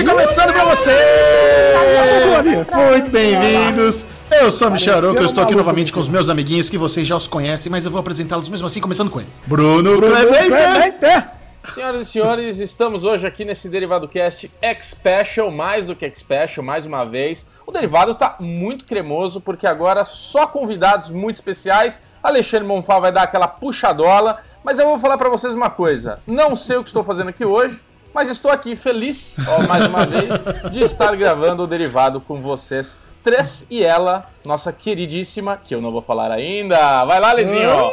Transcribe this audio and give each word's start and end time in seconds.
Cast 0.00 0.04
começando 0.04 0.52
pra 0.52 0.64
você! 0.64 0.96
Muito 2.90 3.10
bem-vindos! 3.10 4.06
Eu 4.30 4.50
sou 4.50 4.68
a 4.68 4.70
Michel 4.70 4.96
Aroca, 4.96 5.20
eu 5.20 5.26
estou 5.26 5.44
aqui 5.44 5.54
novamente 5.54 5.92
com 5.92 6.00
os 6.00 6.08
meus 6.08 6.30
amiguinhos 6.30 6.70
que 6.70 6.78
vocês 6.78 7.06
já 7.06 7.16
os 7.16 7.26
conhecem, 7.26 7.70
mas 7.70 7.84
eu 7.84 7.90
vou 7.90 8.00
apresentá-los 8.00 8.48
mesmo 8.48 8.66
assim, 8.66 8.80
começando 8.80 9.10
com 9.10 9.20
ele. 9.20 9.28
Bruno, 9.46 10.00
Clemente! 10.00 11.28
Senhoras 11.74 12.02
e 12.02 12.10
senhores, 12.10 12.58
estamos 12.58 13.04
hoje 13.04 13.26
aqui 13.26 13.44
nesse 13.44 13.68
Derivado 13.68 14.08
Cast 14.08 14.50
X-Special, 14.62 15.50
mais 15.50 15.84
do 15.84 15.94
que 15.94 16.06
X-Special, 16.06 16.64
mais 16.64 16.86
uma 16.86 17.04
vez. 17.04 17.46
O 17.66 17.72
Derivado 17.72 18.14
tá 18.14 18.36
muito 18.40 18.86
cremoso, 18.86 19.40
porque 19.40 19.66
agora 19.66 20.04
só 20.04 20.46
convidados 20.46 21.10
muito 21.10 21.36
especiais. 21.36 22.00
Alexandre 22.22 22.66
Monfá 22.66 22.98
vai 22.98 23.12
dar 23.12 23.24
aquela 23.24 23.48
puxadola, 23.48 24.38
mas 24.64 24.78
eu 24.78 24.86
vou 24.86 24.98
falar 24.98 25.18
para 25.18 25.28
vocês 25.28 25.54
uma 25.54 25.68
coisa. 25.68 26.18
Não 26.26 26.56
sei 26.56 26.78
o 26.78 26.82
que 26.82 26.88
estou 26.88 27.04
fazendo 27.04 27.28
aqui 27.28 27.44
hoje, 27.44 27.82
mas 28.14 28.28
estou 28.28 28.50
aqui 28.50 28.76
feliz, 28.76 29.36
ó, 29.48 29.66
mais 29.66 29.86
uma 29.86 30.04
vez, 30.06 30.34
de 30.70 30.80
estar 30.80 31.14
gravando 31.16 31.62
o 31.62 31.66
Derivado 31.66 32.20
com 32.20 32.40
vocês 32.40 32.98
três 33.22 33.66
e 33.70 33.84
ela, 33.84 34.26
nossa 34.44 34.72
queridíssima, 34.72 35.56
que 35.56 35.74
eu 35.74 35.80
não 35.80 35.92
vou 35.92 36.02
falar 36.02 36.30
ainda. 36.30 37.04
Vai 37.04 37.20
lá, 37.20 37.32
Lezinho! 37.32 37.90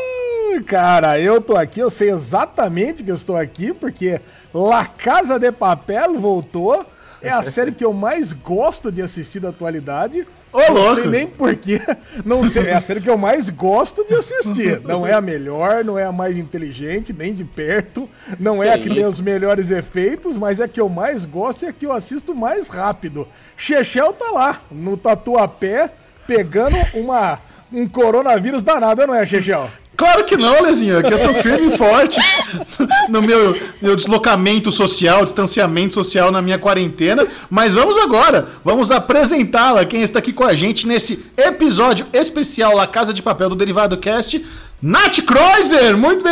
Cara, 0.65 1.19
eu 1.19 1.41
tô 1.41 1.55
aqui, 1.55 1.79
eu 1.79 1.89
sei 1.89 2.09
exatamente 2.09 3.03
que 3.03 3.11
eu 3.11 3.15
estou 3.15 3.35
aqui, 3.35 3.73
porque 3.73 4.19
La 4.53 4.85
Casa 4.85 5.37
de 5.37 5.51
Papel 5.51 6.17
voltou. 6.19 6.81
É 7.21 7.29
a 7.29 7.41
série 7.43 7.71
que 7.71 7.83
eu 7.83 7.93
mais 7.93 8.31
gosto 8.31 8.91
de 8.91 9.01
assistir 9.01 9.39
da 9.39 9.49
atualidade. 9.49 10.25
Ô, 10.53 10.57
louco! 10.57 10.73
Não 10.73 10.95
sei 10.95 11.07
nem 11.07 11.27
porquê. 11.27 11.81
Não 12.25 12.49
sei, 12.49 12.67
é 12.67 12.73
a 12.75 12.81
série 12.81 13.01
que 13.01 13.09
eu 13.09 13.17
mais 13.17 13.49
gosto 13.49 14.05
de 14.05 14.13
assistir. 14.13 14.79
Não 14.81 15.05
é 15.05 15.13
a 15.13 15.21
melhor, 15.21 15.83
não 15.83 15.97
é 15.97 16.03
a 16.03 16.11
mais 16.11 16.37
inteligente, 16.37 17.11
nem 17.11 17.33
de 17.33 17.43
perto. 17.43 18.07
Não 18.39 18.61
é 18.63 18.67
Que 18.67 18.73
a 18.73 18.77
que 18.79 18.89
tem 18.89 18.99
isso? 18.99 19.09
os 19.09 19.19
melhores 19.19 19.71
efeitos, 19.71 20.37
mas 20.37 20.59
é 20.59 20.65
a 20.65 20.67
que 20.67 20.79
eu 20.79 20.87
mais 20.89 21.25
gosto 21.25 21.65
e 21.65 21.67
a 21.67 21.73
que 21.73 21.85
eu 21.85 21.91
assisto 21.93 22.33
mais 22.35 22.67
rápido. 22.67 23.27
Chechel 23.55 24.13
tá 24.13 24.29
lá, 24.31 24.61
no 24.71 24.95
tatuapé, 24.95 25.89
pegando 26.25 26.77
uma, 26.93 27.39
um 27.71 27.87
coronavírus 27.87 28.63
danado, 28.63 29.05
não 29.07 29.15
é, 29.15 29.25
Chechel? 29.25 29.67
Claro 29.97 30.23
que 30.25 30.37
não, 30.37 30.61
Lezinho, 30.61 30.99
aqui 30.99 31.11
eu 31.11 31.19
tô 31.19 31.33
firme 31.41 31.73
e 31.73 31.77
forte 31.77 32.19
no 33.09 33.19
meu, 33.19 33.59
meu 33.81 33.95
deslocamento 33.95 34.71
social, 34.71 35.25
distanciamento 35.25 35.95
social 35.95 36.31
na 36.31 36.39
minha 36.39 36.59
quarentena. 36.59 37.25
Mas 37.49 37.73
vamos 37.73 37.97
agora, 37.97 38.47
vamos 38.63 38.91
apresentá-la, 38.91 39.85
quem 39.85 40.03
está 40.03 40.19
aqui 40.19 40.31
com 40.31 40.43
a 40.43 40.53
gente 40.53 40.85
nesse 40.85 41.25
episódio 41.35 42.05
especial 42.13 42.75
La 42.75 42.85
Casa 42.85 43.11
de 43.11 43.23
Papel 43.23 43.49
do 43.49 43.55
Derivado 43.55 43.97
Cast, 43.97 44.45
Nath 44.79 45.21
Kreuzer! 45.25 45.97
Muito 45.97 46.23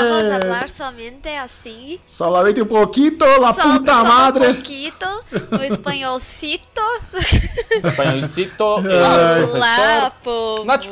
Vamos 0.00 0.30
hablar 0.30 0.68
somente 0.68 1.28
así. 1.36 2.00
Solamente 2.06 2.60
um 2.62 2.66
pouquinho, 2.66 3.16
la 3.40 3.52
Só- 3.52 3.62
puta 3.62 3.94
só 3.94 4.04
madre! 4.04 4.48
um 4.48 4.54
pouquito, 4.54 5.06
no 5.50 5.62
espanholcito. 5.64 6.62
Espanholcito, 7.84 8.56
professor. 8.82 9.56
Olá, 9.56 10.12
povo. 10.22 10.64
Nath 10.64 10.86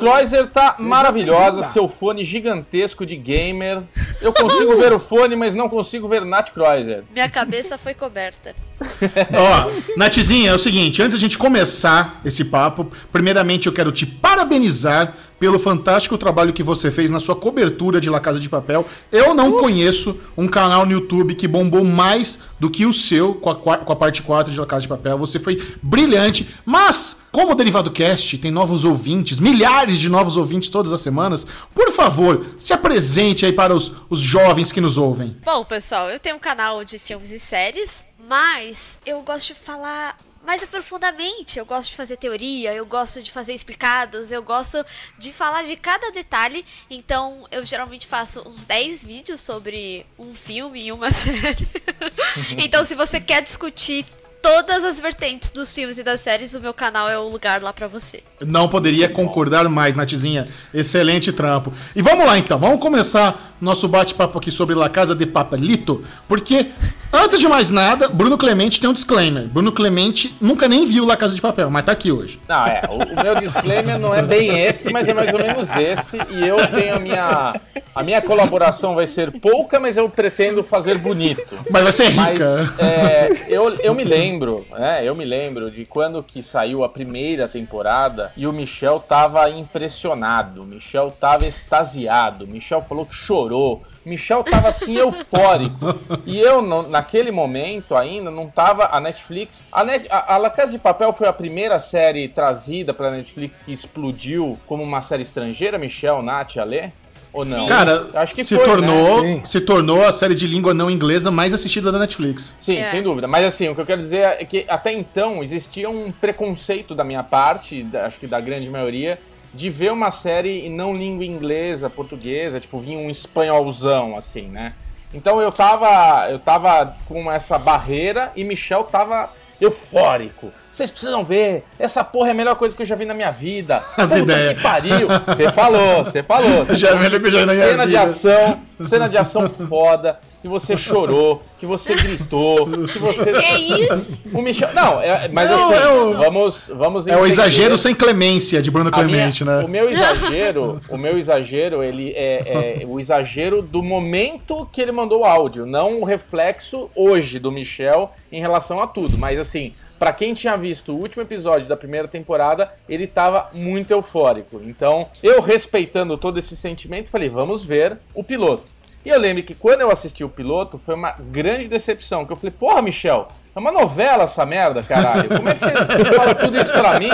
tá 0.53 0.77
maravilhosa, 0.79 1.63
seu 1.63 1.89
fone 1.89 2.25
gigantesco 2.25 3.05
de 3.05 3.17
gamer. 3.17 3.83
Eu 4.21 4.33
consigo 4.33 4.77
ver 4.77 4.93
o 4.93 5.01
fone, 5.01 5.37
mas 5.37 5.55
não 5.55 5.69
consigo 5.69 6.09
ver 6.09 6.25
Nath 6.25 6.51
Kreuzer. 6.51 7.05
Minha 7.13 7.29
cabeça 7.29 7.77
foi 7.79 7.95
coberta. 7.95 8.55
Ó, 8.81 9.71
Natzinha, 9.97 10.51
é 10.51 10.55
o 10.55 10.59
seguinte, 10.59 11.03
antes 11.03 11.15
da 11.15 11.21
gente 11.21 11.37
começar 11.39 12.21
esse 12.25 12.45
papo, 12.47 12.91
primeiramente 13.13 13.67
eu 13.67 13.73
quero 13.73 13.93
te 13.93 14.07
parabenizar 14.07 15.15
pelo 15.41 15.59
fantástico 15.59 16.19
trabalho 16.19 16.53
que 16.53 16.63
você 16.63 16.91
fez 16.91 17.11
na 17.11 17.19
sua 17.19 17.35
cobertura 17.35 17.99
de 17.99 18.11
La 18.11 18.21
Casa 18.21 18.39
de 18.39 18.49
Papel. 18.49 18.87
Eu 19.11 19.33
não 19.33 19.53
conheço 19.53 20.15
um 20.37 20.47
canal 20.47 20.85
no 20.85 20.93
YouTube 20.93 21.35
que 21.35 21.49
bombou 21.49 21.83
mais 21.83 22.39
do 22.61 22.71
que 22.71 22.85
o 22.85 22.93
seu 22.93 23.35
com 23.35 23.49
a, 23.49 23.79
com 23.79 23.93
a 23.93 23.97
parte 23.97 24.23
4 24.23 24.53
de 24.53 24.61
La 24.61 24.67
Casa 24.67 24.83
de 24.83 24.89
Papel. 24.89 25.17
Você 25.17 25.39
foi 25.39 25.61
brilhante, 25.83 26.55
mas 26.67 27.23
como 27.33 27.53
o 27.53 27.55
Derivado 27.55 27.91
Cast 27.91 28.37
tem 28.37 28.51
novos 28.51 28.85
ouvintes, 28.85 29.41
milhares 29.41 29.99
de 29.99 30.11
novos 30.11 30.37
ouvintes 30.37 30.69
todas 30.69 30.93
as 30.93 31.01
semanas, 31.01 31.47
por 31.75 31.91
favor, 31.91 32.45
se 32.59 32.75
apresente 32.75 33.47
aí 33.47 33.53
para 33.53 33.75
os, 33.75 33.93
os 34.11 34.21
jovens 34.21 34.71
que 34.71 34.81
nos 34.81 34.99
ouvem. 34.99 35.39
Bom, 35.43 35.65
pessoal, 35.65 36.11
eu 36.11 36.19
tenho 36.19 36.37
um 36.37 36.41
canal 36.41 36.85
de 36.85 36.99
filmes 36.99 37.33
e 37.33 37.41
séries, 37.41 38.05
mas 38.29 38.99
eu 39.07 39.23
gosto 39.23 39.47
de 39.49 39.55
falar 39.55 40.19
mais 40.51 40.65
aprofundadamente. 40.65 41.61
Eu 41.61 41.65
gosto 41.65 41.91
de 41.91 41.95
fazer 41.95 42.17
teoria, 42.17 42.75
eu 42.75 42.85
gosto 42.85 43.23
de 43.23 43.31
fazer 43.31 43.55
explicados, 43.55 44.33
eu 44.33 44.43
gosto 44.43 44.85
de 45.17 45.33
falar 45.33 45.63
de 45.63 45.77
cada 45.77 46.11
detalhe. 46.11 46.65
Então, 46.91 47.47
eu 47.53 47.65
geralmente 47.65 48.05
faço 48.05 48.43
uns 48.49 48.65
10 48.65 49.05
vídeos 49.05 49.41
sobre 49.41 50.05
um 50.19 50.35
filme 50.35 50.87
e 50.87 50.91
uma 50.91 51.13
série. 51.15 51.69
então, 52.59 52.83
se 52.85 52.97
você 52.97 53.21
quer 53.21 53.43
discutir 53.43 54.05
todas 54.43 54.83
as 54.83 54.99
vertentes 54.99 55.53
dos 55.53 55.73
filmes 55.73 55.99
e 55.99 56.03
das 56.03 56.21
séries, 56.21 56.53
o 56.57 56.61
meu 56.61 56.75
canal 56.75 57.09
é 57.09 57.17
o 57.17 57.29
lugar 57.29 57.63
lá 57.63 57.73
pra 57.73 57.87
você. 57.87 58.25
Não 58.45 58.69
poderia 58.69 59.09
concordar 59.09 59.69
mais, 59.69 59.95
Natizinha. 59.95 60.47
Excelente 60.75 61.33
trampo. 61.33 61.73
E 61.95 62.03
vamos 62.03 62.27
lá 62.27 62.37
então, 62.37 62.59
vamos 62.59 62.81
começar 62.81 63.57
nosso 63.61 63.87
bate-papo 63.87 64.37
aqui 64.37 64.51
sobre 64.51 64.75
La 64.75 64.91
Casa 64.91 65.15
de 65.15 65.27
Papelito, 65.27 66.05
porque 66.27 66.67
antes 67.13 67.41
de 67.41 67.49
mais 67.49 67.71
nada, 67.71 68.09
Bruno 68.09 68.37
Clemente 68.39 68.81
tem 68.81 68.89
um 68.89 68.93
disclaimer. 68.93 69.45
Bruno 69.45 69.73
Clemente 69.73 70.35
nunca 70.41 70.69
nem 70.69 70.87
viu 70.87 71.05
La 71.05 71.17
Casa 71.17 71.35
de 71.35 71.41
Papel, 71.41 71.71
mas 71.71 71.85
tá 71.85 71.93
aqui 71.93 72.13
hoje. 72.13 72.41
Não, 72.49 72.67
é, 72.67 72.83
o, 72.89 72.95
o 72.95 73.23
meu 73.23 73.35
disclaimer 73.37 73.99
não 73.99 74.15
é 74.15 74.23
bem 74.23 74.61
esse, 74.61 74.91
mas 74.91 75.09
é 75.09 75.15
mais 75.15 75.33
ou 75.33 75.41
menos 75.41 75.75
esse. 75.77 76.19
E 76.31 76.47
eu 76.47 76.57
tenho 76.69 76.95
a 76.95 76.99
minha. 76.99 77.61
A 77.93 78.03
minha 78.05 78.23
colaboração 78.23 78.95
vai 78.95 79.07
ser 79.07 79.33
pouca, 79.41 79.81
mas 79.81 79.97
eu 79.97 80.09
pretendo 80.09 80.63
fazer 80.63 80.97
bonito. 80.97 81.59
Mas 81.69 81.83
vai 81.83 81.93
ser 81.93 82.11
Mas 82.15 82.31
rica. 82.33 82.75
é, 82.79 83.47
eu, 83.49 83.69
eu 83.81 83.95
me 83.95 84.05
lembro, 84.05 84.65
né? 84.71 85.01
Eu 85.05 85.15
me 85.15 85.25
lembro 85.25 85.71
de 85.71 85.85
quando 85.85 86.23
que 86.23 86.41
saiu 86.43 86.85
a 86.85 86.89
primeira 86.89 87.49
temporada 87.49 88.33
e 88.37 88.47
o 88.47 88.53
Michel 88.53 89.01
tava 89.01 89.51
impressionado, 89.51 90.63
o 90.63 90.67
Michel 90.67 91.13
tava 91.19 91.47
extasiado, 91.47 92.45
o 92.45 92.49
Michel 92.49 92.81
falou 92.81 93.05
que 93.05 93.15
chorou. 93.15 93.83
Michel 94.11 94.43
tava 94.43 94.69
assim 94.69 94.97
eufórico. 94.99 95.95
E 96.27 96.39
eu, 96.39 96.61
não- 96.61 96.83
naquele 96.89 97.31
momento 97.31 97.95
ainda, 97.95 98.31
não 98.31 98.49
tava. 98.49 98.89
A 98.93 99.01
Netflix. 99.01 99.63
A, 99.71 99.85
Net, 99.85 100.07
a, 100.11 100.35
a 100.35 100.37
La 100.37 100.51
Casa 100.51 100.73
de 100.73 100.79
Papel 100.79 101.13
foi 101.13 101.29
a 101.29 101.33
primeira 101.33 101.79
série 101.79 102.29
trazida 102.29 102.93
pela 102.93 103.11
Netflix 103.13 103.63
que 103.63 103.73
explodiu 103.73 104.59
como 104.67 104.83
uma 104.83 105.01
série 105.01 105.23
estrangeira, 105.23 105.79
Michel, 105.79 106.23
Nath, 106.23 106.57
Alê? 106.59 106.91
Ou 107.33 107.45
não? 107.45 107.61
Sim. 107.61 107.67
Cara, 107.69 108.09
acho 108.15 108.35
que 108.35 108.43
se, 108.45 108.57
foi, 108.57 108.65
tornou, 108.65 109.23
né? 109.23 109.41
se 109.45 109.61
tornou 109.61 110.05
a 110.05 110.13
série 110.13 110.35
de 110.35 110.47
língua 110.47 110.75
não 110.75 110.91
inglesa 110.91 111.31
mais 111.31 111.55
assistida 111.55 111.91
da 111.93 111.99
Netflix. 111.99 112.53
Sim, 112.59 112.79
É. 112.79 112.87
sem 112.87 113.03
dúvida. 113.03 113.27
Mas 113.29 113.45
assim, 113.45 113.69
o 113.69 113.75
que 113.75 113.81
eu 113.81 113.87
quero 113.87 114.01
dizer 114.01 114.19
é 114.41 114.45
que 114.45 114.65
até 114.69 114.93
então 114.93 115.43
existia 115.43 115.89
um 115.89 116.11
preconceito 116.13 116.95
da 116.95 117.05
minha 117.05 117.23
parte, 117.23 117.83
da- 117.85 118.07
acho 118.07 118.19
que 118.19 118.27
da 118.27 118.41
grande 118.41 118.69
maioria, 118.69 119.19
de 119.53 119.69
ver 119.71 119.93
uma 119.93 120.11
série 120.11 120.67
em 120.67 120.71
não 120.71 120.95
língua 120.97 121.25
inglesa, 121.25 121.91
portuguesa, 121.91 122.61
tipo, 122.61 122.79
vinha 122.79 122.99
um 122.99 123.11
espanholzão, 123.11 124.17
assim, 124.17 124.43
né? 124.43 124.75
Então 125.13 125.41
eu 125.41 125.51
tava, 125.51 126.29
eu 126.31 126.39
tava 126.39 126.95
com 127.09 127.31
essa 127.33 127.59
barreira 127.59 128.31
e 128.37 128.45
Michel 128.45 128.85
tava 128.85 129.31
eufórico. 129.61 130.51
Vocês 130.71 130.91
precisam 130.91 131.25
ver, 131.25 131.65
essa 131.79 132.03
porra 132.05 132.29
é 132.29 132.31
a 132.31 132.35
melhor 132.35 132.55
coisa 132.55 132.75
que 132.75 132.83
eu 132.83 132.87
já 132.87 132.95
vi 132.95 133.05
na 133.05 133.13
minha 133.13 133.31
vida. 133.31 133.83
As 133.99 134.11
Puta 134.11 134.19
ideias. 134.21 134.57
que 134.57 134.63
pariu. 134.63 135.09
Você 135.27 135.51
falou, 135.53 136.05
você 136.05 136.23
falou. 136.23 136.65
você 136.65 136.75
Já 136.79 136.91
é 136.91 136.95
melhor 136.95 137.21
que 137.21 137.27
eu 137.27 137.31
já 137.31 137.41
vi 137.41 137.47
na 137.47 137.53
minha 137.53 137.67
Cena 137.67 137.83
de 137.85 137.91
vida. 137.91 138.03
ação, 138.05 138.61
cena 138.81 139.09
de 139.09 139.19
ação 139.19 139.51
foda, 139.51 140.19
que 140.41 140.49
você 140.49 140.77
chorou, 140.77 141.43
que 141.61 141.67
você 141.67 141.95
gritou, 141.95 142.67
que 142.89 142.99
você. 142.99 143.31
Que 143.41 143.93
isso? 143.93 144.19
O 144.33 144.41
Michel. 144.43 144.73
Não, 144.73 145.01
é- 145.01 145.29
mas 145.29 145.51
Não, 145.51 145.57
assim, 145.71 145.75
é 145.75 145.89
o- 145.91 146.13
vamos, 146.17 146.73
vamos 146.75 147.07
É 147.07 147.17
o 147.17 147.27
exagero 147.27 147.77
sem 147.77 147.95
clemência 147.95 148.61
de 148.63 148.71
Bruno 148.71 148.91
A 148.93 148.97
minha- 149.03 149.09
Clemente, 149.09 149.45
né? 149.45 149.63
O 149.63 149.69
meu 149.69 149.89
exagero, 149.89 150.81
o 150.89 150.97
meu 150.97 151.19
exagero, 151.19 151.83
ele 151.85 152.11
é, 152.17 152.81
é 152.83 152.87
o 152.87 152.99
exagero 152.99 153.61
do 153.61 153.83
momento 153.83 154.67
que 154.73 154.81
ele 154.81 154.91
mandou 154.91 155.21
o 155.21 155.25
áudio, 155.25 155.67
não 155.67 156.01
o 156.01 156.05
reflexo 156.05 156.91
hoje 156.97 157.39
do 157.39 157.53
Michel 157.53 158.11
em 158.33 158.41
relação 158.41 158.83
a 158.83 158.87
tudo. 158.87 159.19
Mas 159.19 159.39
assim, 159.39 159.73
pra 159.99 160.13
quem 160.15 160.33
tinha 160.33 160.57
visto 160.57 160.93
o 160.93 160.97
último 160.97 161.23
episódio 161.23 161.69
da 161.69 161.77
primeira 161.77 162.09
temporada, 162.09 162.73
ele 162.89 163.07
tava 163.07 163.51
muito 163.53 163.91
eufórico. 163.91 164.61
Então, 164.65 165.09
eu 165.23 165.41
respeitando 165.43 166.17
todo 166.17 166.39
esse 166.39 166.57
sentimento, 166.57 167.11
falei, 167.11 167.29
vamos 167.29 167.65
ver 167.65 167.99
o 168.15 168.25
piloto. 168.25 168.65
E 169.05 169.09
eu 169.09 169.19
lembro 169.19 169.43
que 169.43 169.55
quando 169.55 169.81
eu 169.81 169.91
assisti 169.91 170.23
o 170.23 170.29
piloto, 170.29 170.77
foi 170.77 170.95
uma 170.95 171.13
grande 171.13 171.69
decepção, 171.69 172.27
que 172.27 172.33
eu 172.33 172.37
falei, 172.37 172.51
porra, 172.51 172.83
Michel, 172.83 173.29
é 173.55 173.59
uma 173.59 173.73
novela 173.73 174.25
essa 174.25 174.45
merda, 174.45 174.83
caralho. 174.83 175.29
Como 175.29 175.49
é 175.49 175.55
que 175.55 175.61
você 175.61 176.15
fala 176.15 176.35
tudo 176.35 176.59
isso 176.59 176.73
pra 176.73 177.01
mim? 177.01 177.09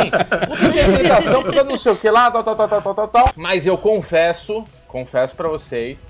Puta 0.48 0.64
interpretação, 0.64 1.42
puta 1.44 1.62
não 1.64 1.76
sei 1.76 1.92
o 1.92 1.96
que 1.96 2.10
lá, 2.10 2.30
tal, 2.30 2.42
tal, 2.42 2.56
tal, 2.56 2.68
tal, 2.68 2.94
tal, 2.94 3.08
tal. 3.08 3.32
Mas 3.36 3.66
eu 3.66 3.78
confesso, 3.78 4.64
confesso 4.88 5.36
pra 5.36 5.48
vocês, 5.48 6.04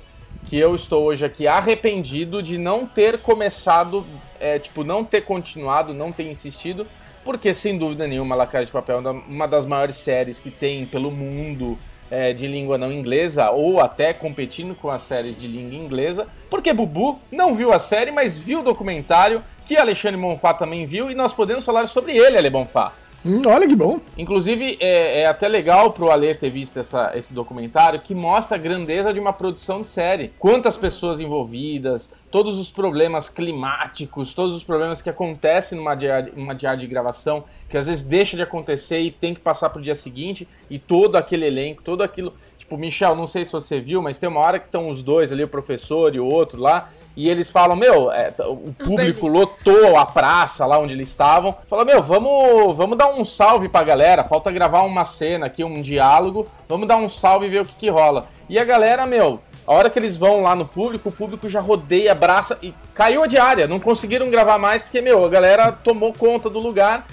que 0.46 0.56
eu 0.58 0.74
estou 0.74 1.04
hoje 1.04 1.24
aqui 1.24 1.46
arrependido 1.46 2.42
de 2.42 2.56
não 2.56 2.86
ter 2.86 3.18
começado, 3.18 4.06
é, 4.40 4.58
tipo, 4.58 4.82
não 4.82 5.04
ter 5.04 5.22
continuado, 5.22 5.92
não 5.92 6.10
ter 6.10 6.24
insistido, 6.24 6.86
porque 7.24 7.52
sem 7.52 7.76
dúvida 7.76 8.06
nenhuma 8.06 8.34
La 8.34 8.46
Casa 8.46 8.66
de 8.66 8.72
Papel 8.72 9.02
é 9.04 9.10
uma 9.10 9.46
das 9.46 9.66
maiores 9.66 9.96
séries 9.96 10.40
que 10.40 10.50
tem 10.50 10.86
pelo 10.86 11.10
mundo, 11.10 11.76
é, 12.10 12.32
de 12.32 12.46
língua 12.46 12.78
não 12.78 12.92
inglesa 12.92 13.50
ou 13.50 13.80
até 13.80 14.12
competindo 14.12 14.74
com 14.74 14.90
as 14.90 15.02
séries 15.02 15.38
de 15.38 15.46
língua 15.46 15.74
inglesa, 15.74 16.26
porque 16.48 16.72
Bubu 16.72 17.18
não 17.30 17.54
viu 17.54 17.72
a 17.72 17.78
série, 17.78 18.10
mas 18.10 18.38
viu 18.38 18.60
o 18.60 18.62
documentário 18.62 19.42
que 19.64 19.76
Alexandre 19.76 20.20
Bonfá 20.20 20.54
também 20.54 20.86
viu 20.86 21.10
e 21.10 21.14
nós 21.14 21.32
podemos 21.32 21.64
falar 21.64 21.86
sobre 21.88 22.16
ele, 22.16 22.38
Ale 22.38 22.50
Bonfá. 22.50 22.92
Hum, 23.26 23.42
olha 23.44 23.66
que 23.66 23.74
bom. 23.74 23.98
Inclusive, 24.16 24.78
é, 24.78 25.22
é 25.22 25.26
até 25.26 25.48
legal 25.48 25.92
pro 25.92 26.12
Ale 26.12 26.32
ter 26.36 26.48
visto 26.48 26.78
essa, 26.78 27.10
esse 27.16 27.34
documentário 27.34 28.00
que 28.00 28.14
mostra 28.14 28.56
a 28.56 28.60
grandeza 28.60 29.12
de 29.12 29.18
uma 29.18 29.32
produção 29.32 29.82
de 29.82 29.88
série. 29.88 30.32
Quantas 30.38 30.76
pessoas 30.76 31.20
envolvidas, 31.20 32.08
todos 32.30 32.56
os 32.56 32.70
problemas 32.70 33.28
climáticos, 33.28 34.32
todos 34.32 34.54
os 34.54 34.62
problemas 34.62 35.02
que 35.02 35.10
acontecem 35.10 35.76
numa 35.76 35.96
diária, 35.96 36.32
numa 36.36 36.54
diária 36.54 36.78
de 36.78 36.86
gravação, 36.86 37.42
que 37.68 37.76
às 37.76 37.88
vezes 37.88 38.04
deixa 38.04 38.36
de 38.36 38.44
acontecer 38.44 39.00
e 39.00 39.10
tem 39.10 39.34
que 39.34 39.40
passar 39.40 39.70
pro 39.70 39.82
dia 39.82 39.96
seguinte, 39.96 40.46
e 40.70 40.78
todo 40.78 41.16
aquele 41.16 41.46
elenco, 41.46 41.82
todo 41.82 42.02
aquilo. 42.02 42.32
Tipo, 42.66 42.76
Michel, 42.76 43.14
não 43.14 43.28
sei 43.28 43.44
se 43.44 43.52
você 43.52 43.78
viu, 43.78 44.02
mas 44.02 44.18
tem 44.18 44.28
uma 44.28 44.40
hora 44.40 44.58
que 44.58 44.66
estão 44.66 44.88
os 44.88 45.00
dois 45.00 45.30
ali, 45.30 45.44
o 45.44 45.48
professor 45.48 46.12
e 46.16 46.18
o 46.18 46.26
outro 46.26 46.60
lá, 46.60 46.90
e 47.16 47.28
eles 47.28 47.48
falam, 47.48 47.76
meu, 47.76 48.10
é, 48.10 48.34
o 48.40 48.74
público 48.74 49.28
lotou 49.28 49.96
a 49.96 50.04
praça 50.04 50.66
lá 50.66 50.76
onde 50.76 50.92
eles 50.92 51.08
estavam. 51.08 51.54
Fala, 51.68 51.84
meu, 51.84 52.02
vamos, 52.02 52.76
vamos 52.76 52.98
dar 52.98 53.08
um 53.08 53.24
salve 53.24 53.68
pra 53.68 53.84
galera, 53.84 54.24
falta 54.24 54.50
gravar 54.50 54.82
uma 54.82 55.04
cena 55.04 55.46
aqui, 55.46 55.62
um 55.62 55.80
diálogo, 55.80 56.48
vamos 56.68 56.88
dar 56.88 56.96
um 56.96 57.08
salve 57.08 57.46
e 57.46 57.50
ver 57.50 57.60
o 57.60 57.64
que, 57.64 57.74
que 57.74 57.88
rola. 57.88 58.26
E 58.48 58.58
a 58.58 58.64
galera, 58.64 59.06
meu, 59.06 59.40
a 59.64 59.72
hora 59.72 59.88
que 59.88 59.96
eles 59.96 60.16
vão 60.16 60.42
lá 60.42 60.56
no 60.56 60.66
público, 60.66 61.10
o 61.10 61.12
público 61.12 61.48
já 61.48 61.60
rodeia, 61.60 62.10
abraça 62.10 62.58
e 62.60 62.74
caiu 62.92 63.22
a 63.22 63.28
diária. 63.28 63.68
Não 63.68 63.78
conseguiram 63.78 64.28
gravar 64.28 64.58
mais 64.58 64.82
porque, 64.82 65.00
meu, 65.00 65.24
a 65.24 65.28
galera 65.28 65.70
tomou 65.70 66.12
conta 66.12 66.50
do 66.50 66.58
lugar. 66.58 67.06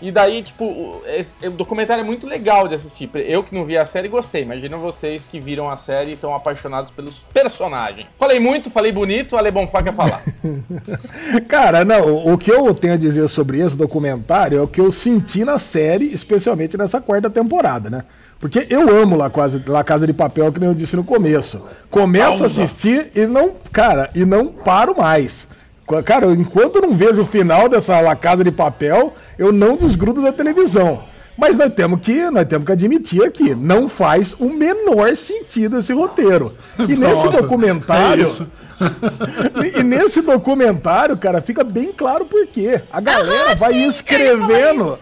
E 0.00 0.12
daí, 0.12 0.42
tipo, 0.42 0.64
o, 0.64 1.50
documentário 1.50 2.02
é 2.02 2.04
muito 2.04 2.26
legal 2.26 2.68
de 2.68 2.74
assistir. 2.74 3.10
Eu 3.14 3.42
que 3.42 3.52
não 3.52 3.64
vi 3.64 3.76
a 3.76 3.84
série 3.84 4.06
gostei. 4.06 4.42
Imagina 4.42 4.76
vocês 4.76 5.24
que 5.24 5.40
viram 5.40 5.68
a 5.68 5.74
série 5.74 6.12
e 6.12 6.14
estão 6.14 6.34
apaixonados 6.34 6.90
pelos 6.90 7.18
personagens. 7.32 8.06
Falei 8.16 8.38
muito, 8.38 8.70
falei 8.70 8.92
bonito, 8.92 9.36
Ale 9.36 9.50
Bonfá 9.50 9.82
quer 9.82 9.92
falar. 9.92 10.22
Cara, 11.48 11.84
não, 11.84 12.32
o 12.32 12.38
que 12.38 12.50
eu 12.50 12.72
tenho 12.74 12.94
a 12.94 12.96
dizer 12.96 13.28
sobre 13.28 13.60
esse 13.60 13.76
documentário 13.76 14.58
é 14.58 14.62
o 14.62 14.68
que 14.68 14.80
eu 14.80 14.92
senti 14.92 15.44
na 15.44 15.58
série, 15.58 16.12
especialmente 16.12 16.76
nessa 16.76 17.00
quarta 17.00 17.28
temporada, 17.28 17.90
né? 17.90 18.04
Porque 18.38 18.68
eu 18.70 18.88
amo 19.02 19.16
La 19.16 19.28
Casa, 19.28 19.60
La 19.66 19.82
Casa 19.82 20.06
de 20.06 20.12
Papel, 20.12 20.52
que 20.52 20.60
nem 20.60 20.68
eu 20.68 20.74
disse 20.74 20.94
no 20.94 21.02
começo. 21.02 21.60
Começo 21.90 22.44
a 22.44 22.46
assistir 22.46 23.10
e 23.16 23.26
não, 23.26 23.52
cara, 23.72 24.10
e 24.14 24.24
não 24.24 24.46
paro 24.46 24.96
mais. 24.96 25.48
Cara, 26.04 26.26
enquanto 26.32 26.76
eu 26.76 26.82
não 26.82 26.94
vejo 26.94 27.22
o 27.22 27.26
final 27.26 27.68
dessa 27.68 27.98
La 28.00 28.14
Casa 28.14 28.44
de 28.44 28.50
Papel, 28.50 29.14
eu 29.38 29.52
não 29.52 29.76
desgrudo 29.76 30.20
da 30.20 30.32
televisão. 30.32 31.02
Mas 31.36 31.56
nós 31.56 31.72
temos 31.72 32.00
que, 32.00 32.28
nós 32.30 32.46
temos 32.46 32.66
que 32.66 32.72
admitir 32.72 33.24
aqui, 33.24 33.54
não 33.54 33.88
faz 33.88 34.34
o 34.38 34.50
menor 34.50 35.16
sentido 35.16 35.78
esse 35.78 35.92
roteiro. 35.92 36.52
E 36.78 36.96
Pronto, 36.96 36.98
nesse 37.00 37.28
documentário, 37.28 38.24
é 38.24 39.78
e 39.80 39.82
nesse 39.84 40.20
documentário, 40.20 41.16
cara, 41.16 41.40
fica 41.40 41.62
bem 41.62 41.92
claro 41.92 42.26
por 42.26 42.46
quê. 42.48 42.82
A 42.92 43.00
galera 43.00 43.52
ah, 43.52 43.54
vai 43.54 43.72
sim, 43.72 43.86
escrevendo, 43.86 44.98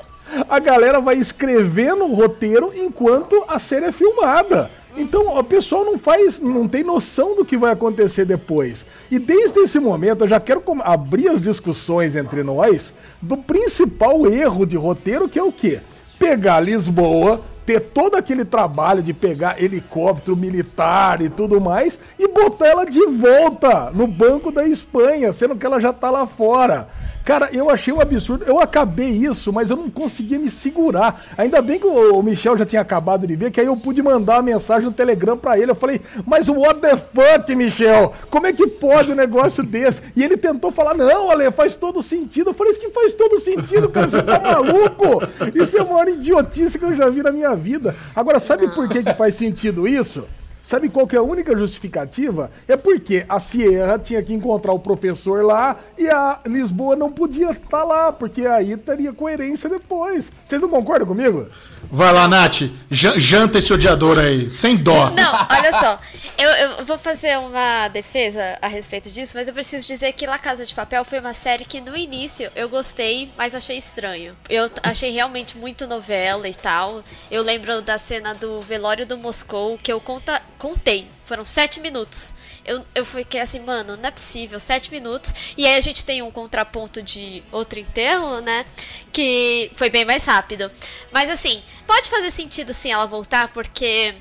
a 0.48 0.58
galera 0.58 1.00
vai 1.00 1.16
escrevendo 1.16 2.04
o 2.04 2.14
roteiro 2.14 2.70
enquanto 2.74 3.42
a 3.48 3.58
série 3.58 3.86
é 3.86 3.92
filmada. 3.92 4.70
Então 4.96 5.36
o 5.36 5.44
pessoal 5.44 5.84
não 5.84 5.98
faz, 5.98 6.38
não 6.38 6.66
tem 6.66 6.82
noção 6.82 7.36
do 7.36 7.44
que 7.44 7.56
vai 7.56 7.72
acontecer 7.72 8.24
depois. 8.24 8.84
E 9.10 9.18
desde 9.18 9.60
esse 9.60 9.78
momento 9.78 10.24
eu 10.24 10.28
já 10.28 10.40
quero 10.40 10.62
abrir 10.80 11.28
as 11.28 11.42
discussões 11.42 12.16
entre 12.16 12.42
nós 12.42 12.92
do 13.20 13.36
principal 13.36 14.26
erro 14.26 14.66
de 14.66 14.76
roteiro, 14.76 15.28
que 15.28 15.38
é 15.38 15.42
o 15.42 15.52
quê? 15.52 15.80
Pegar 16.18 16.60
Lisboa, 16.60 17.42
ter 17.66 17.80
todo 17.80 18.14
aquele 18.14 18.44
trabalho 18.44 19.02
de 19.02 19.12
pegar 19.12 19.62
helicóptero 19.62 20.36
militar 20.36 21.20
e 21.20 21.28
tudo 21.28 21.60
mais 21.60 21.98
e 22.18 22.28
botar 22.28 22.68
ela 22.68 22.84
de 22.84 23.04
volta 23.06 23.90
no 23.90 24.06
Banco 24.06 24.52
da 24.52 24.66
Espanha, 24.66 25.32
sendo 25.32 25.56
que 25.56 25.66
ela 25.66 25.80
já 25.80 25.92
tá 25.92 26.10
lá 26.10 26.26
fora. 26.26 26.88
Cara, 27.26 27.50
eu 27.52 27.68
achei 27.68 27.92
um 27.92 28.00
absurdo. 28.00 28.44
Eu 28.44 28.60
acabei 28.60 29.08
isso, 29.08 29.52
mas 29.52 29.68
eu 29.68 29.76
não 29.76 29.90
conseguia 29.90 30.38
me 30.38 30.48
segurar. 30.48 31.24
Ainda 31.36 31.60
bem 31.60 31.76
que 31.76 31.84
o 31.84 32.22
Michel 32.22 32.56
já 32.56 32.64
tinha 32.64 32.80
acabado 32.80 33.26
de 33.26 33.34
ver, 33.34 33.50
que 33.50 33.60
aí 33.60 33.66
eu 33.66 33.76
pude 33.76 34.00
mandar 34.00 34.36
uma 34.36 34.42
mensagem 34.42 34.84
no 34.84 34.92
Telegram 34.92 35.36
pra 35.36 35.58
ele. 35.58 35.72
Eu 35.72 35.74
falei, 35.74 36.00
mas 36.24 36.48
what 36.48 36.80
the 36.80 36.96
fuck, 36.96 37.52
Michel? 37.56 38.14
Como 38.30 38.46
é 38.46 38.52
que 38.52 38.64
pode 38.68 39.10
um 39.10 39.16
negócio 39.16 39.64
desse? 39.64 40.00
E 40.14 40.22
ele 40.22 40.36
tentou 40.36 40.70
falar, 40.70 40.94
não, 40.94 41.28
Ale, 41.28 41.50
faz 41.50 41.74
todo 41.74 42.00
sentido. 42.00 42.50
Eu 42.50 42.54
falei, 42.54 42.70
isso 42.70 42.80
que 42.80 42.90
faz 42.90 43.12
todo 43.14 43.40
sentido, 43.40 43.88
cara, 43.88 44.06
você 44.06 44.22
tá 44.22 44.38
maluco? 44.38 45.20
Isso 45.52 45.76
é 45.76 45.80
a 45.80 45.84
maior 45.84 46.06
idiotice 46.06 46.78
que 46.78 46.84
eu 46.84 46.94
já 46.94 47.10
vi 47.10 47.24
na 47.24 47.32
minha 47.32 47.56
vida. 47.56 47.96
Agora, 48.14 48.38
sabe 48.38 48.72
por 48.72 48.88
que, 48.88 49.02
que 49.02 49.14
faz 49.14 49.34
sentido 49.34 49.88
isso? 49.88 50.24
Sabe 50.66 50.88
qual 50.88 51.06
que 51.06 51.14
é 51.14 51.18
a 51.20 51.22
única 51.22 51.56
justificativa? 51.56 52.50
É 52.66 52.76
porque 52.76 53.24
a 53.28 53.38
Sierra 53.38 54.00
tinha 54.00 54.20
que 54.20 54.34
encontrar 54.34 54.72
o 54.72 54.80
professor 54.80 55.44
lá 55.44 55.76
e 55.96 56.08
a 56.08 56.40
Lisboa 56.44 56.96
não 56.96 57.08
podia 57.08 57.52
estar 57.52 57.68
tá 57.68 57.84
lá, 57.84 58.12
porque 58.12 58.44
aí 58.44 58.76
teria 58.76 59.12
coerência 59.12 59.70
depois. 59.70 60.32
Vocês 60.44 60.60
não 60.60 60.68
concordam 60.68 61.06
comigo? 61.06 61.46
Vai 61.90 62.12
lá, 62.12 62.28
Nath. 62.28 62.62
Janta 62.90 63.58
esse 63.58 63.72
odiador 63.72 64.18
aí, 64.18 64.48
sem 64.50 64.76
dó. 64.76 65.10
Não, 65.10 65.46
olha 65.50 65.72
só. 65.72 65.98
Eu, 66.38 66.50
eu, 66.50 66.84
vou 66.84 66.98
fazer 66.98 67.38
uma 67.38 67.88
defesa 67.88 68.58
a 68.60 68.68
respeito 68.68 69.10
disso, 69.10 69.32
mas 69.34 69.48
eu 69.48 69.54
preciso 69.54 69.86
dizer 69.86 70.12
que 70.12 70.26
La 70.26 70.38
Casa 70.38 70.66
de 70.66 70.74
Papel 70.74 71.02
foi 71.02 71.18
uma 71.18 71.32
série 71.32 71.64
que 71.64 71.80
no 71.80 71.96
início 71.96 72.50
eu 72.54 72.68
gostei, 72.68 73.30
mas 73.38 73.54
achei 73.54 73.78
estranho. 73.78 74.36
Eu 74.48 74.70
achei 74.82 75.10
realmente 75.10 75.56
muito 75.56 75.86
novela 75.86 76.46
e 76.46 76.54
tal. 76.54 77.02
Eu 77.30 77.42
lembro 77.42 77.80
da 77.80 77.96
cena 77.96 78.34
do 78.34 78.60
velório 78.60 79.06
do 79.06 79.16
Moscou, 79.16 79.78
que 79.78 79.90
eu 79.90 79.98
conta, 79.98 80.42
contei. 80.58 81.08
Foram 81.24 81.44
sete 81.44 81.80
minutos. 81.80 82.34
Eu, 82.66 82.84
eu 82.94 83.04
fiquei 83.04 83.40
assim, 83.40 83.60
mano, 83.60 83.96
não 83.96 84.08
é 84.08 84.10
possível, 84.10 84.58
sete 84.60 84.90
minutos. 84.90 85.32
E 85.56 85.66
aí 85.66 85.76
a 85.76 85.80
gente 85.80 86.04
tem 86.04 86.22
um 86.22 86.30
contraponto 86.30 87.02
de 87.02 87.42
outro 87.52 87.78
enterro, 87.78 88.40
né? 88.40 88.64
Que 89.12 89.70
foi 89.74 89.88
bem 89.90 90.04
mais 90.04 90.24
rápido. 90.26 90.70
Mas 91.12 91.30
assim, 91.30 91.62
pode 91.86 92.08
fazer 92.08 92.30
sentido 92.30 92.72
sim 92.72 92.90
ela 92.90 93.06
voltar, 93.06 93.48
porque 93.48 94.14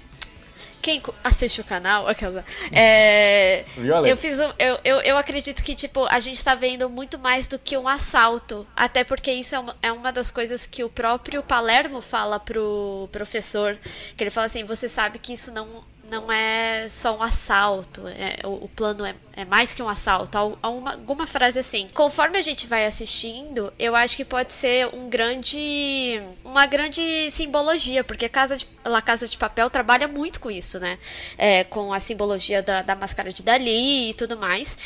quem 0.86 1.02
assiste 1.24 1.60
o 1.60 1.64
canal, 1.64 2.08
aquela. 2.08 2.46
É, 2.72 3.66
eu 4.08 4.16
fiz 4.16 4.40
um, 4.40 4.54
eu, 4.60 4.80
eu, 4.84 5.02
eu 5.02 5.18
acredito 5.18 5.64
que, 5.64 5.74
tipo, 5.74 6.06
a 6.06 6.20
gente 6.20 6.44
tá 6.44 6.54
vendo 6.54 6.88
muito 6.88 7.18
mais 7.18 7.48
do 7.48 7.58
que 7.58 7.76
um 7.76 7.88
assalto. 7.88 8.68
Até 8.76 9.04
porque 9.04 9.32
isso 9.32 9.56
é 9.56 9.60
uma, 9.60 9.76
é 9.82 9.92
uma 9.92 10.12
das 10.12 10.30
coisas 10.30 10.68
que 10.68 10.84
o 10.84 10.90
próprio 10.90 11.42
Palermo 11.42 12.02
fala 12.02 12.40
pro 12.40 13.10
professor. 13.12 13.80
Que 14.16 14.26
ele 14.26 14.30
fala 14.30 14.46
assim: 14.46 14.64
você 14.64 14.88
sabe 14.88 15.18
que 15.18 15.34
isso 15.34 15.52
não 15.52 15.84
não 16.16 16.32
é 16.32 16.88
só 16.88 17.18
um 17.18 17.22
assalto, 17.22 18.08
é, 18.08 18.40
o, 18.46 18.66
o, 18.66 18.70
plano 18.70 19.06
é, 19.06 19.14
é, 19.34 19.44
mais 19.44 19.74
que 19.74 19.84
um 19.84 19.90
assalto. 19.90 20.38
Alguma, 20.38 20.94
alguma 20.94 21.28
frase 21.28 21.60
assim. 21.60 21.90
Conforme 21.94 22.38
a 22.38 22.42
gente 22.42 22.66
vai 22.68 22.86
assistindo, 22.86 23.72
eu 23.78 23.94
acho 23.96 24.16
que 24.16 24.24
pode 24.24 24.54
ser 24.54 24.88
um 24.94 25.10
grande. 25.10 26.22
uma 26.44 26.66
grande 26.66 27.30
simbologia, 27.32 28.04
porque 28.04 28.30
Casa 28.30 28.56
de, 28.56 28.66
La 28.86 29.02
Casa 29.02 29.28
de 29.28 29.38
Papel 29.38 29.70
trabalha 29.70 30.08
muito 30.08 30.40
com 30.40 30.50
isso, 30.50 30.80
né? 30.80 30.98
É, 31.38 31.66
com 31.66 31.92
a 31.92 32.00
simbologia 32.00 32.64
da, 32.64 32.82
da 32.82 32.96
máscara 32.96 33.32
de 33.32 33.44
Dali 33.44 34.12
e 34.12 34.14
tudo 34.14 34.38
mais. 34.38 34.78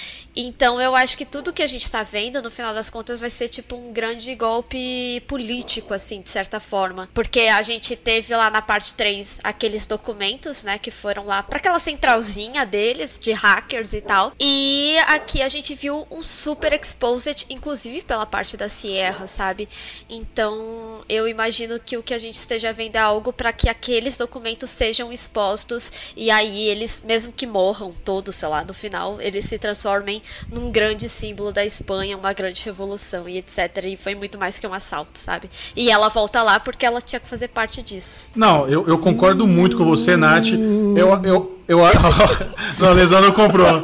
Então 0.41 0.79
eu 0.79 0.95
acho 0.95 1.17
que 1.17 1.25
tudo 1.25 1.51
que 1.51 1.61
a 1.61 1.67
gente 1.67 1.83
está 1.83 2.01
vendo, 2.01 2.41
no 2.41 2.49
final 2.49 2.73
das 2.73 2.89
contas, 2.89 3.19
vai 3.19 3.29
ser 3.29 3.49
tipo 3.49 3.75
um 3.75 3.91
grande 3.91 4.33
golpe 4.35 5.21
político, 5.27 5.93
assim, 5.93 6.21
de 6.21 6.29
certa 6.29 6.61
forma. 6.61 7.09
Porque 7.13 7.41
a 7.41 7.61
gente 7.61 7.93
teve 7.97 8.33
lá 8.33 8.49
na 8.49 8.61
parte 8.61 8.93
3 8.93 9.41
aqueles 9.43 9.85
documentos, 9.85 10.63
né, 10.63 10.77
que 10.77 10.91
foram 10.91 11.25
lá 11.25 11.43
para 11.43 11.57
aquela 11.57 11.77
centralzinha 11.77 12.65
deles, 12.65 13.19
de 13.21 13.33
hackers 13.33 13.91
e 13.91 13.99
tal. 13.99 14.31
E 14.39 14.97
aqui 15.07 15.41
a 15.41 15.49
gente 15.49 15.75
viu 15.75 16.07
um 16.09 16.23
super 16.23 16.71
exposed, 16.71 17.45
inclusive 17.49 18.01
pela 18.03 18.25
parte 18.25 18.55
da 18.55 18.69
Sierra, 18.69 19.27
sabe? 19.27 19.67
Então 20.09 21.03
eu 21.09 21.27
imagino 21.27 21.77
que 21.81 21.97
o 21.97 22.03
que 22.03 22.13
a 22.13 22.17
gente 22.17 22.35
esteja 22.35 22.71
vendo 22.71 22.95
é 22.95 22.99
algo 22.99 23.33
para 23.33 23.51
que 23.51 23.67
aqueles 23.67 24.15
documentos 24.15 24.69
sejam 24.69 25.11
expostos 25.11 25.91
e 26.15 26.31
aí 26.31 26.69
eles, 26.69 27.03
mesmo 27.05 27.33
que 27.33 27.45
morram 27.45 27.91
todos, 28.05 28.37
sei 28.37 28.47
lá, 28.47 28.63
no 28.63 28.73
final, 28.73 29.19
eles 29.19 29.43
se 29.43 29.57
transformem 29.57 30.21
num 30.51 30.71
grande 30.71 31.07
símbolo 31.09 31.51
da 31.51 31.65
Espanha, 31.65 32.17
uma 32.17 32.33
grande 32.33 32.63
revolução 32.65 33.27
e 33.27 33.37
etc. 33.37 33.85
E 33.85 33.97
foi 33.97 34.15
muito 34.15 34.37
mais 34.37 34.57
que 34.59 34.67
um 34.67 34.73
assalto, 34.73 35.17
sabe? 35.17 35.49
E 35.75 35.89
ela 35.89 36.09
volta 36.09 36.41
lá 36.43 36.59
porque 36.59 36.85
ela 36.85 37.01
tinha 37.01 37.19
que 37.19 37.27
fazer 37.27 37.49
parte 37.49 37.81
disso. 37.81 38.29
Não, 38.35 38.67
eu, 38.67 38.87
eu 38.87 38.97
concordo 38.97 39.45
muito 39.47 39.77
com 39.77 39.85
você, 39.85 40.15
Nath. 40.15 40.47
Eu, 40.95 41.21
eu, 41.23 41.59
eu, 41.67 41.79
não, 42.79 42.89
a 42.89 42.91
lesão 42.91 43.21
não 43.21 43.31
comprou. 43.31 43.79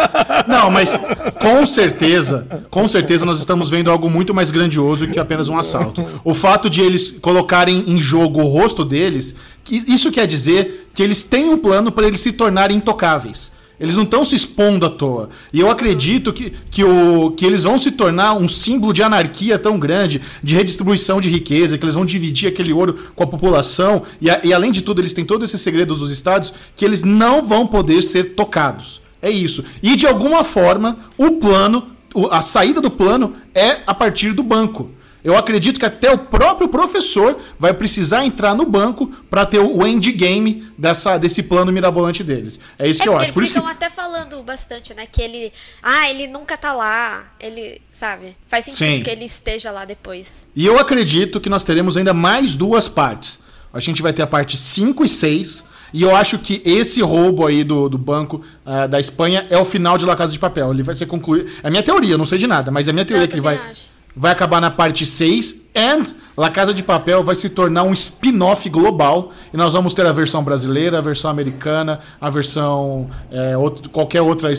Não, 0.48 0.72
mas 0.72 0.98
com 1.40 1.66
certeza, 1.66 2.48
com 2.70 2.88
certeza 2.88 3.26
nós 3.26 3.40
estamos 3.40 3.70
vendo 3.70 3.92
algo 3.92 4.10
muito 4.10 4.34
mais 4.34 4.52
grandioso 4.52 5.08
que 5.08 5.20
apenas 5.20 5.50
um 5.50 5.58
assalto. 5.58 6.04
O 6.24 6.34
fato 6.34 6.70
de 6.70 6.82
eles 6.82 7.12
colocarem 7.22 7.84
em 7.88 8.02
jogo 8.02 8.42
o 8.42 8.48
rosto 8.48 8.84
deles, 8.84 9.36
isso 9.70 10.12
quer 10.12 10.28
dizer 10.28 10.90
que 10.94 11.04
eles 11.04 11.24
têm 11.24 11.50
um 11.50 11.58
plano 11.58 11.92
para 11.92 12.08
eles 12.08 12.22
se 12.22 12.32
tornarem 12.32 12.78
intocáveis. 12.78 13.52
Eles 13.80 13.96
não 13.96 14.04
estão 14.04 14.24
se 14.24 14.36
expondo 14.36 14.86
à 14.86 14.90
toa. 14.90 15.30
E 15.52 15.60
eu 15.60 15.70
acredito 15.70 16.32
que, 16.32 16.54
que, 16.72 16.84
o, 16.84 17.32
que 17.32 17.46
eles 17.46 17.64
vão 17.64 17.78
se 17.78 17.92
tornar 17.92 18.34
um 18.34 18.48
símbolo 18.48 18.94
de 18.94 19.04
anarquia 19.04 19.60
tão 19.60 19.78
grande, 19.78 20.22
de 20.42 20.56
redistribuição 20.56 21.20
de 21.20 21.30
riqueza, 21.30 21.78
que 21.78 21.84
eles 21.84 21.96
vão 21.96 22.06
dividir 22.06 22.50
aquele 22.50 22.72
ouro 22.72 22.98
com 23.16 23.24
a 23.24 23.28
população. 23.28 24.04
E, 24.22 24.28
e 24.48 24.54
além 24.54 24.72
de 24.72 24.82
tudo, 24.82 25.02
eles 25.02 25.14
têm 25.14 25.26
todo 25.26 25.44
esse 25.44 25.58
segredo 25.58 25.96
dos 25.96 26.12
estados 26.12 26.54
que 26.76 26.86
eles 26.86 27.04
não 27.04 27.42
vão 27.42 27.68
poder 27.68 28.02
ser 28.02 28.36
tocados. 28.36 29.02
É 29.22 29.30
isso. 29.30 29.64
E 29.82 29.96
de 29.96 30.08
alguma 30.08 30.44
forma, 30.44 31.00
o 31.18 31.32
plano, 31.32 31.84
a 32.32 32.42
saída 32.42 32.80
do 32.80 32.92
plano 32.92 33.36
é 33.54 33.82
a 33.86 33.94
partir 33.94 34.34
do 34.34 34.44
banco. 34.44 34.92
Eu 35.26 35.36
acredito 35.36 35.80
que 35.80 35.86
até 35.88 36.12
o 36.12 36.20
próprio 36.20 36.68
professor 36.68 37.42
vai 37.58 37.74
precisar 37.74 38.24
entrar 38.24 38.54
no 38.54 38.64
banco 38.64 39.08
para 39.28 39.44
ter 39.44 39.58
o 39.58 39.88
endgame 39.88 40.72
dessa, 40.78 41.18
desse 41.18 41.42
plano 41.42 41.72
mirabolante 41.72 42.24
deles. 42.24 42.60
É 42.78 42.88
isso 42.88 43.02
é 43.02 43.04
que 43.04 43.10
eu 43.10 43.18
acho. 43.18 43.40
Eles 43.40 43.50
ficam 43.50 43.64
que... 43.64 43.72
até 43.72 43.90
falando 43.90 44.44
bastante, 44.44 44.94
né? 44.94 45.08
Que 45.12 45.24
ele. 45.24 45.52
Ah, 45.82 46.08
ele 46.12 46.28
nunca 46.28 46.56
tá 46.56 46.74
lá. 46.74 47.34
Ele. 47.40 47.82
Sabe? 47.88 48.38
Faz 48.46 48.66
sentido 48.66 48.98
Sim. 48.98 49.02
que 49.02 49.10
ele 49.10 49.26
esteja 49.26 49.72
lá 49.72 49.84
depois. 49.84 50.48
E 50.56 50.64
eu 50.64 50.78
acredito 50.78 51.42
que 51.42 51.50
nós 51.50 51.64
teremos 51.64 51.98
ainda 51.98 52.14
mais 52.14 52.54
duas 52.54 52.88
partes. 52.88 53.40
A 53.74 53.80
gente 53.80 54.04
vai 54.04 54.14
ter 54.14 54.22
a 54.22 54.28
parte 54.28 54.56
5 54.56 55.04
e 55.04 55.10
6. 55.10 55.64
E 55.92 56.04
eu 56.04 56.16
acho 56.16 56.38
que 56.38 56.62
esse 56.64 57.02
roubo 57.02 57.48
aí 57.48 57.64
do, 57.64 57.90
do 57.90 57.98
banco 57.98 58.46
uh, 58.64 58.88
da 58.88 59.00
Espanha 59.00 59.48
é 59.50 59.58
o 59.58 59.66
final 59.66 59.98
de 59.98 60.06
La 60.06 60.16
Casa 60.16 60.32
de 60.32 60.38
Papel. 60.38 60.72
Ele 60.72 60.84
vai 60.84 60.94
ser 60.94 61.08
concluído. 61.08 61.50
É 61.64 61.68
a 61.68 61.72
minha 61.72 61.82
teoria, 61.82 62.16
não 62.16 62.26
sei 62.26 62.38
de 62.38 62.46
nada, 62.46 62.70
mas 62.70 62.88
é 62.88 62.92
a 62.92 62.94
minha 62.94 63.06
teoria 63.06 63.26
eu 63.26 63.28
que 63.28 63.34
ele 63.34 63.42
vai. 63.42 63.56
Acho 63.56 63.95
vai 64.16 64.32
acabar 64.32 64.62
na 64.62 64.72
parte 64.72 65.06
6 65.06 65.70
and 65.76 66.16
La 66.38 66.50
Casa 66.50 66.74
de 66.74 66.84
Papel 66.84 67.24
vai 67.24 67.36
se 67.36 67.50
tornar 67.50 67.84
um 67.84 67.94
spin-off 67.94 68.70
global 68.70 69.32
e 69.54 69.58
nós 69.58 69.72
vamos 69.72 69.94
ter 69.94 70.06
a 70.06 70.12
versão 70.12 70.44
brasileira, 70.44 70.98
a 70.98 71.02
versão 71.02 71.32
americana, 71.32 72.02
a 72.20 72.30
versão 72.30 73.08
é, 73.32 73.58
outro, 73.58 73.90
qualquer 73.90 74.22
outra 74.22 74.52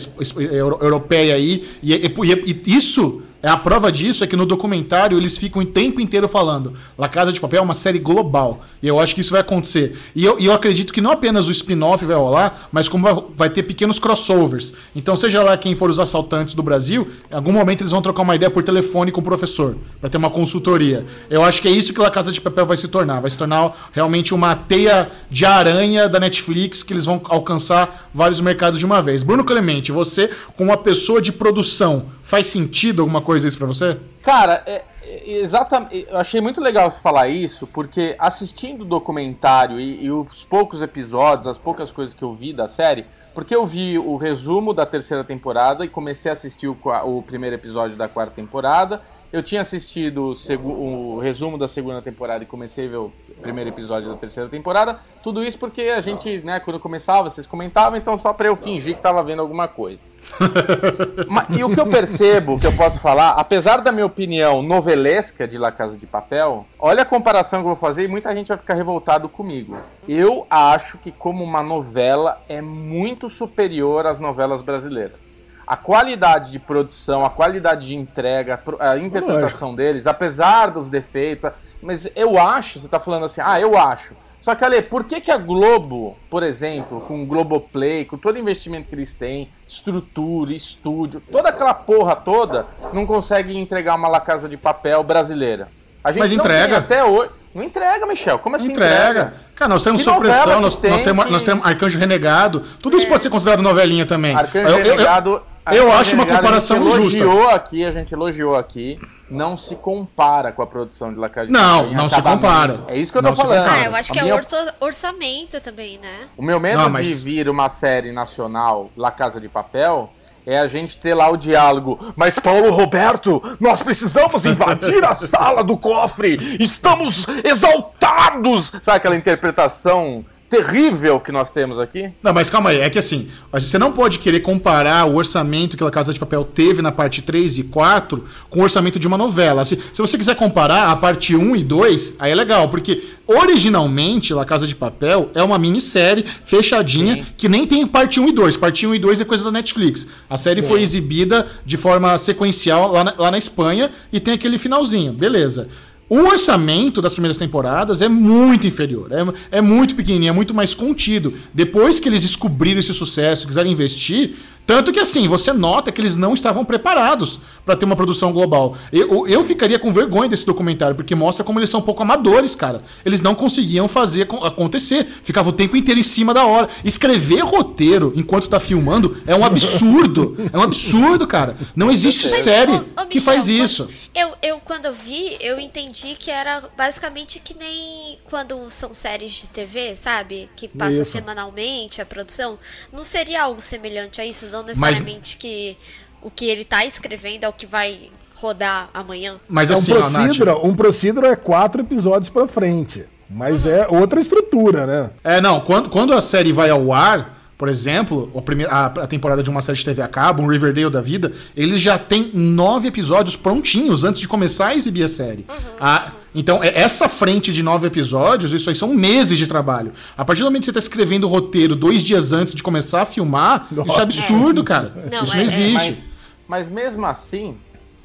europeia 0.81 1.35
aí 1.35 1.67
e, 1.83 1.93
e, 1.93 2.63
e, 2.65 2.75
isso 2.75 3.21
é 3.47 3.49
a 3.49 3.55
prova 3.55 3.89
disso 3.89 4.25
é 4.25 4.27
que 4.27 4.35
no 4.35 4.45
documentário 4.45 5.17
eles 5.17 5.37
ficam 5.37 5.61
o 5.61 5.65
tempo 5.65 6.01
inteiro 6.01 6.27
falando 6.27 6.73
La 6.97 7.07
Casa 7.07 7.31
de 7.31 7.39
Papel 7.39 7.59
é 7.59 7.63
uma 7.63 7.73
série 7.73 7.97
global. 7.97 8.61
E 8.83 8.87
eu 8.87 8.99
acho 8.99 9.15
que 9.15 9.21
isso 9.21 9.31
vai 9.31 9.39
acontecer. 9.39 9.97
E 10.13 10.25
eu, 10.25 10.37
eu 10.37 10.51
acredito 10.51 10.91
que 10.91 10.99
não 10.99 11.11
apenas 11.11 11.47
o 11.47 11.51
spin-off 11.51 12.03
vai 12.03 12.17
rolar, 12.17 12.67
mas 12.73 12.89
como 12.89 13.03
vai, 13.05 13.23
vai, 13.37 13.49
ter 13.49 13.63
pequenos 13.63 13.99
crossovers. 13.99 14.73
Então, 14.93 15.15
seja 15.15 15.41
lá 15.41 15.55
quem 15.55 15.77
for 15.77 15.89
os 15.89 15.97
assaltantes 15.97 16.53
do 16.53 16.61
Brasil, 16.61 17.07
em 17.31 17.35
algum 17.35 17.53
momento 17.53 17.81
eles 17.81 17.91
vão 17.93 18.01
trocar 18.01 18.23
uma 18.23 18.35
ideia 18.35 18.49
por 18.49 18.63
telefone 18.63 19.13
com 19.13 19.21
o 19.21 19.23
professor, 19.23 19.77
para 20.01 20.09
ter 20.09 20.17
uma 20.17 20.29
consultoria. 20.29 21.05
Eu 21.29 21.41
acho 21.41 21.61
que 21.61 21.69
é 21.69 21.71
isso 21.71 21.93
que 21.93 22.01
La 22.01 22.11
Casa 22.11 22.33
de 22.33 22.41
Papel 22.41 22.65
vai 22.65 22.75
se 22.75 22.89
tornar. 22.89 23.21
Vai 23.21 23.31
se 23.31 23.37
tornar 23.37 23.89
realmente 23.93 24.33
uma 24.33 24.55
teia 24.55 25.09
de 25.31 25.45
aranha 25.45 26.09
da 26.09 26.19
Netflix 26.19 26.83
que 26.83 26.91
eles 26.91 27.05
vão 27.05 27.21
alcançar 27.29 28.09
vários 28.13 28.41
mercados 28.41 28.77
de 28.77 28.85
uma 28.85 29.01
vez. 29.01 29.23
Bruno 29.23 29.45
Clemente, 29.45 29.91
você, 29.91 30.29
como 30.57 30.71
uma 30.71 30.77
pessoa 30.77 31.21
de 31.21 31.31
produção, 31.31 32.07
faz 32.27 32.47
sentido 32.47 33.01
alguma 33.01 33.21
coisa 33.21 33.47
isso 33.47 33.57
para 33.57 33.67
você? 33.67 33.97
Cara, 34.21 34.61
é, 34.65 34.83
é, 35.01 35.31
exatamente. 35.39 36.05
Eu 36.09 36.17
achei 36.17 36.41
muito 36.41 36.59
legal 36.59 36.91
você 36.91 36.99
falar 36.99 37.29
isso, 37.29 37.65
porque 37.65 38.17
assistindo 38.19 38.81
o 38.81 38.85
documentário 38.85 39.79
e, 39.79 40.03
e, 40.03 40.11
os 40.11 40.43
poucos 40.43 40.81
episódios, 40.81 41.47
as 41.47 41.57
poucas 41.57 41.89
coisas 41.89 42.13
que 42.13 42.23
eu 42.23 42.33
vi 42.33 42.51
da 42.51 42.67
série, 42.67 43.05
porque 43.33 43.55
eu 43.55 43.65
vi 43.65 43.97
o 43.97 44.17
resumo 44.17 44.73
da 44.73 44.85
terceira 44.85 45.23
temporada 45.23 45.85
e 45.85 45.87
comecei 45.87 46.29
a 46.29 46.33
assistir 46.33 46.67
o, 46.67 46.77
o 47.05 47.23
primeiro 47.23 47.55
episódio 47.55 47.95
da 47.95 48.09
quarta 48.09 48.33
temporada. 48.33 49.01
Eu 49.31 49.43
tinha 49.43 49.61
assistido 49.61 50.33
o, 50.63 51.15
o 51.15 51.19
resumo 51.19 51.57
da 51.57 51.67
segunda 51.67 52.01
temporada 52.01 52.43
e 52.43 52.47
comecei 52.47 52.85
a 52.85 52.89
ver 52.89 52.97
o 52.97 53.11
primeiro 53.41 53.69
episódio 53.69 54.09
da 54.09 54.15
terceira 54.15 54.49
temporada. 54.49 54.99
Tudo 55.21 55.43
isso 55.43 55.59
porque 55.59 55.81
a 55.81 55.99
gente, 55.99 56.39
né, 56.39 56.59
quando 56.59 56.79
começava, 56.79 57.29
vocês 57.29 57.45
comentavam, 57.45 57.97
então 57.97 58.17
só 58.17 58.31
para 58.31 58.47
eu 58.47 58.55
fingir 58.55 58.95
que 58.95 59.01
tava 59.01 59.21
vendo 59.21 59.41
alguma 59.41 59.67
coisa. 59.67 60.01
e 61.57 61.63
o 61.63 61.73
que 61.73 61.79
eu 61.79 61.87
percebo, 61.87 62.59
que 62.59 62.67
eu 62.67 62.73
posso 62.73 62.99
falar, 62.99 63.31
apesar 63.31 63.81
da 63.81 63.91
minha 63.91 64.05
opinião 64.05 64.61
novelesca 64.61 65.47
de 65.47 65.57
La 65.57 65.71
Casa 65.71 65.97
de 65.97 66.07
Papel, 66.07 66.65
olha 66.79 67.01
a 67.01 67.05
comparação 67.05 67.59
que 67.59 67.65
eu 67.65 67.69
vou 67.69 67.75
fazer 67.75 68.05
e 68.05 68.07
muita 68.07 68.33
gente 68.33 68.47
vai 68.47 68.57
ficar 68.57 68.75
revoltado 68.75 69.27
comigo. 69.27 69.77
Eu 70.07 70.47
acho 70.49 70.97
que 70.97 71.11
como 71.11 71.43
uma 71.43 71.61
novela 71.61 72.41
é 72.47 72.61
muito 72.61 73.29
superior 73.29 74.07
às 74.07 74.19
novelas 74.19 74.61
brasileiras. 74.61 75.36
A 75.67 75.75
qualidade 75.75 76.51
de 76.51 76.59
produção, 76.59 77.25
a 77.25 77.29
qualidade 77.29 77.87
de 77.87 77.95
entrega, 77.95 78.59
a 78.79 78.97
interpretação 78.97 79.75
deles, 79.75 80.07
apesar 80.07 80.71
dos 80.71 80.87
defeitos, 80.87 81.51
mas 81.81 82.09
eu 82.15 82.39
acho, 82.39 82.79
você 82.79 82.85
está 82.85 82.99
falando 82.99 83.25
assim, 83.25 83.41
ah, 83.43 83.59
eu 83.59 83.77
acho. 83.77 84.15
Só 84.39 84.55
que, 84.55 84.63
Ale, 84.63 84.81
por 84.81 85.03
que, 85.03 85.19
que 85.19 85.29
a 85.29 85.37
Globo, 85.37 86.15
por 86.29 86.41
exemplo, 86.41 87.01
com 87.01 87.21
o 87.21 87.25
Globoplay, 87.25 88.05
com 88.05 88.17
todo 88.17 88.35
o 88.35 88.39
investimento 88.39 88.87
que 88.87 88.95
eles 88.95 89.11
têm, 89.11 89.49
estrutura, 89.67 90.53
estúdio, 90.53 91.21
toda 91.31 91.49
aquela 91.49 91.73
porra 91.73 92.15
toda, 92.15 92.65
não 92.93 93.05
consegue 93.05 93.57
entregar 93.57 93.95
uma 93.95 94.07
La 94.07 94.21
Casa 94.21 94.47
de 94.47 94.55
Papel 94.55 95.03
brasileira? 95.03 95.67
A 96.01 96.13
gente 96.13 96.21
Mas 96.21 96.31
entrega. 96.31 96.77
até 96.77 97.03
hoje. 97.03 97.31
Não 97.57 97.63
entrega, 97.63 98.05
Michel. 98.05 98.37
Como 98.37 98.55
assim 98.55 98.69
entrega? 98.69 99.09
entrega? 99.09 99.33
Cara, 99.55 99.69
nós 99.69 99.83
temos 99.83 100.03
supressão, 100.03 100.61
nós, 100.61 100.75
nós, 100.79 101.01
temos, 101.01 101.25
que... 101.25 101.31
nós 101.31 101.43
temos 101.43 101.65
Arcanjo 101.65 101.97
Renegado. 101.97 102.59
Tudo 102.79 102.95
é. 102.95 102.99
isso 102.99 103.07
pode 103.07 103.23
ser 103.23 103.31
considerado 103.31 103.63
novelinha 103.63 104.05
também. 104.05 104.35
Arcanjo 104.35 104.67
eu, 104.67 104.77
Renegado. 104.77 105.29
Eu, 105.65 105.73
eu, 105.73 105.83
eu 105.85 105.91
acho 105.91 106.13
uma 106.13 106.27
comparação 106.27 106.77
a 106.77 106.79
gente 106.81 106.93
elogiou 106.99 107.41
justa. 107.41 107.55
aqui, 107.55 107.83
a 107.83 107.89
gente 107.89 108.13
elogiou 108.13 108.55
aqui. 108.55 108.99
Não 109.27 109.57
se 109.57 109.75
compara 109.75 110.51
com 110.51 110.61
a 110.61 110.67
produção 110.67 111.11
de 111.11 111.19
La 111.19 111.29
Casa 111.29 111.47
de 111.47 111.53
Não, 111.53 111.91
não 111.91 112.07
se 112.07 112.21
compara. 112.21 112.83
É 112.87 112.95
isso 112.95 113.11
que 113.11 113.17
eu 113.17 113.23
tô 113.23 113.35
falando. 113.35 113.67
Ah, 113.67 113.85
eu 113.85 113.95
acho 113.95 114.13
que 114.13 114.19
a 114.19 114.21
é 114.21 114.25
minha... 114.25 114.39
orçamento 114.79 115.59
também, 115.59 115.97
né? 115.97 116.27
O 116.37 116.43
meu 116.43 116.59
medo 116.59 116.77
não, 116.77 116.91
mas... 116.91 117.07
de 117.07 117.15
vir 117.15 117.49
uma 117.49 117.69
série 117.69 118.11
nacional, 118.11 118.91
La 118.95 119.09
Casa 119.09 119.41
de 119.41 119.49
Papel, 119.49 120.13
é 120.47 120.57
a 120.57 120.65
gente 120.65 120.97
ter 120.97 121.13
lá 121.13 121.29
o 121.29 121.35
diálogo. 121.35 121.99
Mas 122.15 122.39
Paulo 122.39 122.71
Roberto, 122.71 123.43
nós 123.59 123.83
precisamos 123.83 124.45
invadir 124.45 125.03
a 125.03 125.11
sala 125.13 125.61
do 125.61 125.77
cofre. 125.77 126.57
Estamos 126.57 127.27
exaltados. 127.43 128.71
Sabe 128.81 128.97
aquela 128.97 129.17
interpretação 129.17 130.23
terrível 130.49 131.19
que 131.19 131.31
nós 131.31 131.51
temos 131.51 131.77
aqui. 131.77 132.11
Não, 132.23 132.33
mas 132.33 132.49
calma 132.49 132.69
aí, 132.69 132.79
é 132.79 132.89
que 132.89 132.97
assim, 132.97 133.27
você 133.51 133.77
não 133.77 133.91
pode 133.91 134.19
querer 134.19 134.39
comparar 134.39 135.05
o 135.05 135.15
orçamento 135.15 135.75
que 135.75 135.83
a 135.83 135.91
Casa 135.91 136.13
de 136.13 136.19
Papel 136.19 136.43
teve 136.43 136.81
na 136.81 136.91
parte 136.91 137.21
3 137.21 137.57
e 137.57 137.63
4 137.63 138.23
com 138.49 138.59
o 138.59 138.63
orçamento 138.63 138.97
de 138.97 139.07
uma 139.07 139.17
novela. 139.17 139.65
Se, 139.65 139.77
se 139.91 140.01
você 140.01 140.17
quiser 140.17 140.35
comparar 140.35 140.89
a 140.89 140.95
parte 140.95 141.35
1 141.35 141.55
e 141.55 141.63
2, 141.63 142.15
aí 142.19 142.31
é 142.31 142.35
legal, 142.35 142.69
porque 142.69 143.03
originalmente 143.27 144.33
La 144.33 144.45
Casa 144.45 144.65
de 144.65 144.75
Papel 144.75 145.29
é 145.33 145.43
uma 145.43 145.57
minissérie 145.57 146.25
fechadinha 146.45 147.15
Sim. 147.15 147.25
que 147.35 147.49
nem 147.49 147.67
tem 147.67 147.85
parte 147.85 148.19
1 148.19 148.29
e 148.29 148.31
2. 148.31 148.57
Parte 148.57 148.87
1 148.87 148.95
e 148.95 148.99
2 148.99 149.21
é 149.21 149.25
coisa 149.25 149.43
da 149.43 149.51
Netflix. 149.51 150.07
A 150.29 150.37
série 150.37 150.61
Sim. 150.61 150.69
foi 150.69 150.81
exibida 150.81 151.47
de 151.65 151.75
forma 151.75 152.17
sequencial 152.17 152.91
lá 152.91 153.03
na, 153.03 153.13
lá 153.17 153.31
na 153.31 153.37
Espanha 153.37 153.91
e 154.13 154.19
tem 154.19 154.33
aquele 154.33 154.57
finalzinho, 154.57 155.11
beleza. 155.11 155.67
O 156.09 156.19
orçamento 156.19 157.01
das 157.01 157.13
primeiras 157.13 157.37
temporadas 157.37 158.01
é 158.01 158.07
muito 158.07 158.65
inferior, 158.65 159.09
é, 159.11 159.57
é 159.57 159.61
muito 159.61 159.93
pequenininho, 159.93 160.29
é 160.29 160.33
muito 160.33 160.53
mais 160.53 160.73
contido. 160.73 161.33
Depois 161.53 161.99
que 161.99 162.07
eles 162.07 162.21
descobriram 162.21 162.79
esse 162.79 162.93
sucesso, 162.93 163.45
quiseram 163.45 163.69
investir, 163.69 164.35
tanto 164.67 164.91
que 164.91 164.99
assim, 164.99 165.29
você 165.29 165.53
nota 165.53 165.93
que 165.93 166.01
eles 166.01 166.17
não 166.17 166.33
estavam 166.33 166.65
preparados 166.65 167.39
para 167.65 167.75
ter 167.75 167.85
uma 167.85 167.95
produção 167.95 168.33
global. 168.33 168.77
Eu, 168.91 169.25
eu 169.25 169.43
ficaria 169.43 169.79
com 169.79 169.93
vergonha 169.93 170.29
desse 170.29 170.45
documentário, 170.45 170.93
porque 170.93 171.15
mostra 171.15 171.43
como 171.43 171.57
eles 171.57 171.69
são 171.69 171.79
um 171.79 171.83
pouco 171.83 172.03
amadores, 172.03 172.53
cara. 172.53 172.83
Eles 173.05 173.21
não 173.21 173.33
conseguiam 173.33 173.87
fazer 173.87 174.27
acontecer. 174.43 175.07
Ficava 175.23 175.49
o 175.49 175.53
tempo 175.53 175.77
inteiro 175.77 175.99
em 175.99 176.03
cima 176.03 176.33
da 176.33 176.45
hora. 176.45 176.67
Escrever 176.83 177.45
roteiro 177.45 178.11
enquanto 178.13 178.49
tá 178.49 178.59
filmando 178.59 179.17
é 179.25 179.33
um 179.33 179.45
absurdo. 179.45 180.35
é 180.51 180.57
um 180.57 180.61
absurdo, 180.61 181.25
cara. 181.25 181.55
Não 181.73 181.89
existe 181.89 182.27
Mas, 182.29 182.39
série 182.39 182.73
ô, 182.73 183.03
ô, 183.03 183.05
que 183.05 183.21
faz 183.21 183.47
isso. 183.47 183.89
Eu, 184.13 184.33
eu, 184.41 184.59
quando 184.59 184.85
eu 184.85 184.93
vi, 184.93 185.37
eu 185.39 185.59
entendi 185.59 186.15
que 186.19 186.29
era 186.29 186.63
basicamente 186.75 187.39
que 187.39 187.53
nem 187.53 188.17
quando 188.25 188.69
são 188.69 188.93
séries 188.93 189.31
de 189.31 189.49
TV, 189.49 189.95
sabe? 189.95 190.49
Que 190.55 190.67
passa 190.67 191.03
isso. 191.03 191.11
semanalmente 191.11 192.01
a 192.01 192.05
produção. 192.05 192.59
Não 192.91 193.03
seria 193.03 193.43
algo 193.43 193.61
semelhante 193.61 194.19
a 194.19 194.25
isso? 194.25 194.45
Não 194.51 194.56
necessariamente 194.63 195.35
Mas... 195.35 195.35
que 195.35 195.77
o 196.21 196.29
que 196.29 196.45
ele 196.45 196.65
tá 196.65 196.85
escrevendo 196.85 197.43
é 197.43 197.49
o 197.49 197.53
que 197.53 197.65
vai 197.65 198.09
rodar 198.35 198.89
amanhã. 198.93 199.37
Mas 199.47 199.71
assim, 199.71 199.91
é 199.91 199.97
um 199.97 200.11
procedural, 200.11 200.65
um 200.65 200.75
procedural 200.75 201.31
é 201.31 201.35
quatro 201.35 201.81
episódios 201.81 202.29
para 202.29 202.47
frente. 202.47 203.05
Mas 203.29 203.65
uhum. 203.65 203.71
é 203.71 203.87
outra 203.87 204.19
estrutura, 204.19 204.85
né? 204.85 205.09
É, 205.23 205.41
não. 205.41 205.59
Quando, 205.59 205.89
quando 205.89 206.13
a 206.13 206.21
série 206.21 206.53
vai 206.53 206.69
ao 206.69 206.93
ar, 206.93 207.37
por 207.57 207.67
exemplo, 207.67 208.31
a, 208.35 208.41
primeira, 208.41 208.71
a, 208.71 208.85
a, 208.85 209.07
temporada 209.07 209.43
de 209.43 209.49
uma 209.49 209.61
série 209.61 209.77
de 209.77 209.83
TV 209.83 210.01
a 210.01 210.07
cabo, 210.07 210.43
um 210.43 210.47
Riverdale 210.47 210.89
da 210.89 211.01
vida, 211.01 211.33
eles 211.55 211.81
já 211.81 211.97
tem 211.97 212.31
nove 212.33 212.87
episódios 212.87 213.35
prontinhos 213.35 214.03
antes 214.03 214.21
de 214.21 214.27
começar 214.27 214.67
a 214.67 214.75
exibir 214.75 215.03
a 215.03 215.09
série. 215.09 215.45
Uhum, 215.49 215.55
a, 215.79 216.05
uhum. 216.05 216.11
Então, 216.37 216.63
é 216.63 216.71
essa 216.79 217.09
frente 217.09 217.51
de 217.51 217.63
nove 217.63 217.87
episódios, 217.87 218.53
isso 218.53 218.69
aí 218.69 218.75
são 218.75 218.93
meses 218.93 219.39
de 219.39 219.47
trabalho. 219.47 219.91
A 220.15 220.23
partir 220.23 220.43
do 220.43 220.45
momento 220.45 220.61
que 220.61 220.65
você 220.65 220.71
está 220.71 220.79
escrevendo 220.79 221.23
o 221.23 221.27
roteiro 221.27 221.75
dois 221.75 222.03
dias 222.03 222.31
antes 222.31 222.53
de 222.53 222.61
começar 222.61 223.01
a 223.01 223.05
filmar, 223.07 223.67
Nossa. 223.71 223.89
isso 223.89 223.99
é 223.99 224.03
absurdo, 224.03 224.63
cara. 224.63 225.09
Não, 225.11 225.23
isso 225.23 225.33
é, 225.33 225.37
não 225.37 225.43
existe. 225.43 225.73
Mas, 225.73 226.15
mas 226.47 226.69
mesmo 226.69 227.07
assim, 227.07 227.57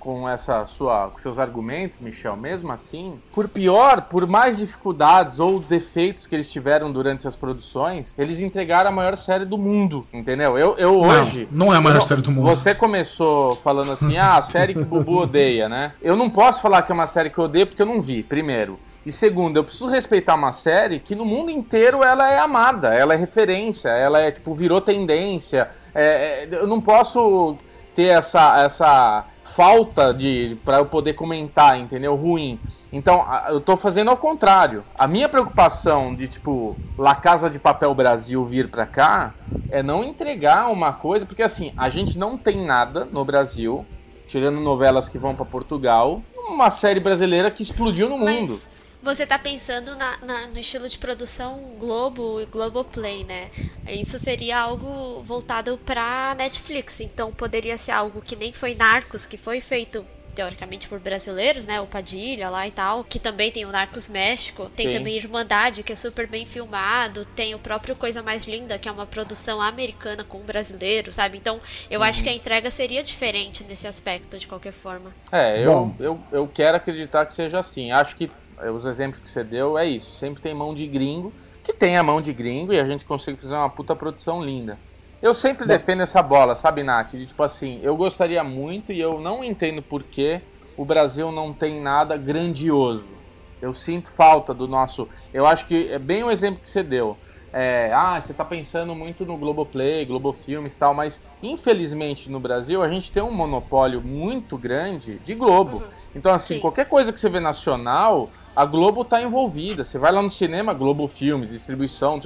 com 0.02 0.28
essa 0.28 0.66
sua, 0.66 1.10
com 1.10 1.18
seus 1.18 1.38
argumentos, 1.38 2.00
Michel, 2.00 2.36
mesmo 2.36 2.72
assim, 2.72 3.20
por 3.32 3.48
pior, 3.48 4.02
por 4.02 4.26
mais 4.26 4.58
dificuldades 4.58 5.38
ou 5.38 5.60
defeitos 5.60 6.26
que 6.26 6.34
eles 6.34 6.50
tiveram 6.50 6.90
durante 6.90 7.28
as 7.28 7.36
produções, 7.36 8.12
eles 8.18 8.40
entregaram 8.40 8.90
a 8.90 8.92
maior 8.92 9.16
série 9.16 9.44
do 9.44 9.56
mundo, 9.56 10.04
entendeu? 10.12 10.58
Eu, 10.58 10.76
eu 10.76 10.98
hoje. 10.98 11.46
Não, 11.52 11.66
não 11.66 11.74
é 11.74 11.76
a 11.76 11.80
maior 11.80 12.00
série 12.00 12.20
do 12.20 12.32
mundo. 12.32 12.48
Você 12.48 12.74
começou 12.74 13.54
falando 13.54 13.92
assim, 13.92 14.16
ah, 14.18 14.38
a 14.38 14.42
série 14.42 14.74
que 14.74 14.80
o 14.80 14.84
Bubu 14.84 15.18
odeia, 15.18 15.68
né? 15.68 15.92
Eu 16.02 16.16
não 16.16 16.28
posso 16.28 16.60
falar 16.60 16.82
que 16.82 16.90
é 16.90 16.94
uma 16.94 17.06
série 17.06 17.30
que 17.30 17.38
eu 17.38 17.44
odeio 17.44 17.68
porque 17.68 17.82
eu 17.82 17.86
não 17.86 18.02
vi, 18.02 18.24
primeiro. 18.24 18.80
E 19.06 19.12
segundo, 19.12 19.56
eu 19.56 19.62
preciso 19.62 19.86
respeitar 19.86 20.34
uma 20.34 20.50
série 20.50 20.98
que 20.98 21.14
no 21.14 21.24
mundo 21.24 21.48
inteiro 21.52 22.02
ela 22.02 22.28
é 22.28 22.40
amada, 22.40 22.92
ela 22.92 23.14
é 23.14 23.16
referência, 23.16 23.90
ela 23.90 24.20
é 24.20 24.32
tipo, 24.32 24.52
virou 24.52 24.80
tendência. 24.80 25.70
É, 25.94 26.04
é, 26.44 26.48
eu 26.50 26.66
não 26.66 26.80
posso 26.80 27.56
ter 27.94 28.06
essa, 28.06 28.64
essa 28.64 29.26
falta 29.44 30.12
de 30.12 30.56
para 30.64 30.78
eu 30.78 30.86
poder 30.86 31.14
comentar, 31.14 31.78
entendeu? 31.78 32.14
Ruim. 32.14 32.58
Então, 32.92 33.24
eu 33.48 33.60
tô 33.60 33.76
fazendo 33.76 34.10
ao 34.10 34.16
contrário. 34.16 34.84
A 34.98 35.06
minha 35.06 35.28
preocupação 35.28 36.14
de 36.14 36.26
tipo 36.26 36.76
La 36.96 37.14
Casa 37.14 37.50
de 37.50 37.58
Papel 37.58 37.94
Brasil 37.94 38.44
vir 38.44 38.68
para 38.68 38.86
cá 38.86 39.34
é 39.70 39.82
não 39.82 40.04
entregar 40.04 40.70
uma 40.70 40.92
coisa, 40.92 41.26
porque 41.26 41.42
assim, 41.42 41.72
a 41.76 41.88
gente 41.88 42.18
não 42.18 42.36
tem 42.36 42.64
nada 42.64 43.06
no 43.10 43.24
Brasil, 43.24 43.84
tirando 44.28 44.60
novelas 44.60 45.08
que 45.08 45.18
vão 45.18 45.34
para 45.34 45.44
Portugal, 45.44 46.20
uma 46.36 46.70
série 46.70 47.00
brasileira 47.00 47.50
que 47.50 47.62
explodiu 47.62 48.08
no 48.08 48.18
mundo. 48.18 48.50
Mas 48.50 48.70
você 49.02 49.26
tá 49.26 49.38
pensando 49.38 49.96
na, 49.96 50.18
na, 50.18 50.46
no 50.48 50.58
estilo 50.58 50.88
de 50.88 50.98
produção 50.98 51.58
Globo 51.78 52.40
e 52.40 52.46
Globoplay, 52.46 53.24
né? 53.24 53.50
Isso 53.88 54.18
seria 54.18 54.60
algo 54.60 55.20
voltado 55.22 55.78
pra 55.84 56.34
Netflix. 56.38 57.00
Então 57.00 57.32
poderia 57.32 57.76
ser 57.76 57.90
algo 57.90 58.22
que 58.22 58.36
nem 58.36 58.52
foi 58.52 58.74
Narcos, 58.74 59.26
que 59.26 59.36
foi 59.36 59.60
feito 59.60 60.04
teoricamente 60.34 60.88
por 60.88 60.98
brasileiros, 60.98 61.66
né? 61.66 61.80
O 61.80 61.86
Padilha 61.86 62.48
lá 62.48 62.66
e 62.66 62.70
tal, 62.70 63.04
que 63.04 63.18
também 63.18 63.50
tem 63.50 63.64
o 63.64 63.70
Narcos 63.70 64.08
México, 64.08 64.70
tem 64.74 64.86
Sim. 64.86 64.98
também 64.98 65.16
Irmandade, 65.16 65.82
que 65.82 65.92
é 65.92 65.94
super 65.94 66.26
bem 66.26 66.46
filmado, 66.46 67.24
tem 67.24 67.54
o 67.54 67.58
próprio 67.58 67.94
Coisa 67.94 68.22
Mais 68.22 68.46
Linda, 68.46 68.78
que 68.78 68.88
é 68.88 68.92
uma 68.92 69.06
produção 69.06 69.60
americana 69.60 70.24
com 70.24 70.38
brasileiro, 70.40 71.12
sabe? 71.12 71.38
Então, 71.38 71.60
eu 71.90 72.00
uhum. 72.00 72.06
acho 72.06 72.22
que 72.22 72.28
a 72.28 72.32
entrega 72.32 72.70
seria 72.70 73.02
diferente 73.02 73.64
nesse 73.64 73.86
aspecto, 73.86 74.38
de 74.38 74.46
qualquer 74.46 74.72
forma. 74.72 75.12
É, 75.30 75.64
eu, 75.64 75.94
eu, 75.98 76.20
eu 76.30 76.48
quero 76.48 76.76
acreditar 76.76 77.26
que 77.26 77.32
seja 77.32 77.58
assim. 77.58 77.90
Acho 77.90 78.16
que 78.16 78.30
os 78.70 78.86
exemplos 78.86 79.20
que 79.20 79.28
você 79.28 79.42
deu 79.42 79.76
é 79.76 79.86
isso. 79.86 80.10
Sempre 80.12 80.42
tem 80.42 80.54
mão 80.54 80.74
de 80.74 80.86
gringo, 80.86 81.32
que 81.62 81.72
tem 81.72 81.96
a 81.96 82.02
mão 82.02 82.20
de 82.20 82.32
gringo 82.32 82.72
e 82.72 82.80
a 82.80 82.86
gente 82.86 83.04
consegue 83.04 83.40
fazer 83.40 83.54
uma 83.54 83.70
puta 83.70 83.94
produção 83.94 84.42
linda. 84.42 84.78
Eu 85.22 85.34
sempre 85.34 85.66
defendo 85.66 86.02
essa 86.02 86.20
bola, 86.20 86.56
sabe, 86.56 86.82
Nath? 86.82 87.12
De, 87.12 87.26
tipo 87.26 87.42
assim, 87.44 87.78
eu 87.82 87.96
gostaria 87.96 88.42
muito 88.42 88.92
e 88.92 89.00
eu 89.00 89.20
não 89.20 89.44
entendo 89.44 89.80
por 89.80 90.02
que 90.02 90.40
o 90.76 90.84
Brasil 90.84 91.30
não 91.30 91.52
tem 91.52 91.80
nada 91.80 92.16
grandioso. 92.16 93.12
Eu 93.60 93.72
sinto 93.72 94.10
falta 94.10 94.52
do 94.52 94.66
nosso. 94.66 95.08
Eu 95.32 95.46
acho 95.46 95.66
que 95.66 95.92
é 95.92 95.98
bem 95.98 96.24
o 96.24 96.30
exemplo 96.30 96.60
que 96.60 96.68
você 96.68 96.82
deu. 96.82 97.16
É, 97.52 97.92
ah, 97.94 98.20
você 98.20 98.32
está 98.32 98.44
pensando 98.44 98.94
muito 98.94 99.24
no 99.24 99.36
Globoplay, 99.36 100.04
Globofilmes 100.06 100.74
e 100.74 100.78
tal, 100.78 100.94
mas 100.94 101.20
infelizmente 101.42 102.30
no 102.30 102.40
Brasil 102.40 102.82
a 102.82 102.88
gente 102.88 103.12
tem 103.12 103.22
um 103.22 103.30
monopólio 103.30 104.00
muito 104.00 104.56
grande 104.56 105.18
de 105.18 105.34
Globo. 105.34 105.76
Uhum. 105.76 106.02
Então, 106.16 106.32
assim, 106.32 106.54
Sim. 106.54 106.60
qualquer 106.60 106.86
coisa 106.86 107.12
que 107.12 107.20
você 107.20 107.28
vê 107.28 107.40
nacional, 107.40 108.30
a 108.54 108.64
Globo 108.64 109.04
tá 109.04 109.22
envolvida. 109.22 109.84
Você 109.84 109.98
vai 109.98 110.12
lá 110.12 110.22
no 110.22 110.30
cinema, 110.30 110.74
Globo 110.74 111.06
Filmes, 111.08 111.50
distribuição, 111.50 112.20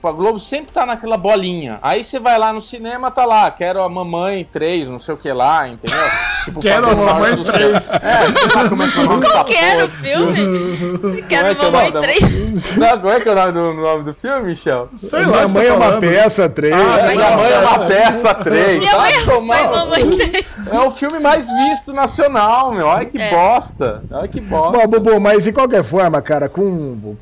Tipo, 0.00 0.08
a 0.08 0.12
Globo 0.12 0.40
sempre 0.40 0.72
tá 0.72 0.86
naquela 0.86 1.18
bolinha. 1.18 1.78
Aí 1.82 2.02
você 2.02 2.18
vai 2.18 2.38
lá 2.38 2.54
no 2.54 2.62
cinema, 2.62 3.10
tá 3.10 3.26
lá, 3.26 3.50
quero 3.50 3.82
a 3.82 3.88
mamãe 3.88 4.48
3, 4.50 4.88
não 4.88 4.98
sei 4.98 5.14
o 5.14 5.18
que 5.18 5.30
lá, 5.30 5.68
entendeu? 5.68 6.00
Tipo, 6.42 6.58
quero 6.58 6.88
a 6.88 6.94
mamãe 6.94 7.36
3. 7.36 7.74
É, 7.74 7.78
sei 7.78 8.48
lá 8.54 8.68
como 8.70 8.82
é 8.82 8.88
que 8.88 8.98
é 8.98 9.02
o 9.02 9.04
nome 9.04 9.26
Qual 9.26 9.44
que 9.44 9.54
era 9.54 9.84
o 9.84 9.88
filme? 9.88 11.22
quero 11.28 11.48
é, 11.48 11.50
é 11.50 11.52
a 11.52 11.62
mamãe 11.70 11.92
3. 11.92 12.76
Não, 12.78 12.98
como 12.98 13.10
é 13.10 13.20
que 13.20 13.28
é 13.28 13.32
o 13.32 13.34
nome 13.34 13.52
do, 13.52 13.74
nome 13.74 14.04
do 14.04 14.14
filme, 14.14 14.46
Michel? 14.46 14.88
Sei 14.94 15.20
lá, 15.20 15.44
Minha 15.44 15.48
mãe 15.48 15.66
é 15.66 15.72
uma 15.74 16.00
peça 16.00 16.48
3. 16.48 16.74
Ah, 16.74 17.06
minha 17.12 17.36
mãe 17.36 17.52
é 17.52 17.58
uma 17.58 17.78
peça 17.80 18.34
3. 18.34 18.78
Minha 18.78 18.96
mãe 18.96 19.12
é 19.12 19.68
mamãe 19.68 20.16
3. 20.16 20.72
É 20.72 20.80
o 20.80 20.90
filme 20.90 21.18
mais 21.18 21.46
visto 21.46 21.92
nacional, 21.92 22.72
meu. 22.72 22.86
Olha 22.86 23.04
que 23.04 23.18
é. 23.18 23.28
bosta. 23.28 24.02
Olha 24.10 24.26
que 24.26 24.40
bosta. 24.40 24.78
Bom, 24.78 24.86
Bubu, 24.86 25.20
mas 25.20 25.44
de 25.44 25.52
qualquer 25.52 25.84
forma, 25.84 26.22
cara, 26.22 26.48
com 26.48 27.16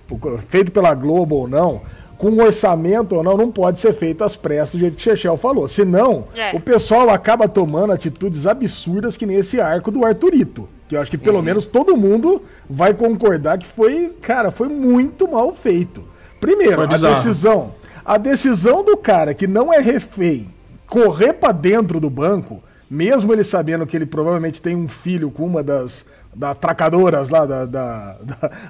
feito 0.49 0.71
pela 0.71 0.95
Globo 0.95 1.35
ou 1.35 1.49
não, 1.49 1.83
com 2.19 2.37
orçamento 2.43 3.15
ou 3.15 3.23
não, 3.23 3.37
não 3.37 3.51
pode 3.51 3.79
ser 3.79 3.95
feito 3.95 4.25
às 4.25 4.35
pressas 4.35 4.73
do 4.73 4.81
jeito 4.81 4.97
que 4.97 5.01
o 5.01 5.05
Chechel 5.05 5.37
falou. 5.37 5.69
Senão, 5.69 6.23
é. 6.35 6.55
o 6.55 6.61
pessoal 6.61 7.09
acaba 7.09 7.49
tomando 7.49 7.93
atitudes 7.93 8.45
absurdas 8.47 9.17
que 9.17 9.25
nesse 9.25 9.61
arco 9.61 9.91
do 9.91 10.05
Arthurito. 10.05 10.69
Que 10.89 10.97
eu 10.97 11.01
acho 11.01 11.11
que 11.11 11.19
pelo 11.19 11.37
uhum. 11.37 11.43
menos 11.45 11.67
todo 11.67 11.97
mundo 11.97 12.43
vai 12.69 12.93
concordar 12.93 13.59
que 13.59 13.67
foi, 13.67 14.11
cara, 14.21 14.51
foi 14.51 14.69
muito 14.69 15.31
mal 15.31 15.55
feito. 15.55 16.03
Primeiro, 16.41 16.83
a 16.83 16.87
decisão. 16.87 17.75
A 18.05 18.19
decisão 18.19 18.83
do 18.83 18.97
cara 18.97 19.33
que 19.33 19.47
não 19.47 19.73
é 19.73 19.81
refém 19.81 20.49
correr 20.89 21.35
para 21.35 21.53
dentro 21.53 22.01
do 22.01 22.09
banco, 22.09 22.63
mesmo 22.91 23.33
ele 23.33 23.45
sabendo 23.45 23.87
que 23.87 23.97
ele 23.97 24.07
provavelmente 24.07 24.63
tem 24.63 24.75
um 24.75 24.89
filho 24.89 25.31
com 25.31 25.45
uma 25.47 25.63
das 25.63 26.05
da 26.35 26.51
atracadoras 26.51 27.29
lá, 27.29 27.45
da, 27.45 27.65
da, 27.65 28.17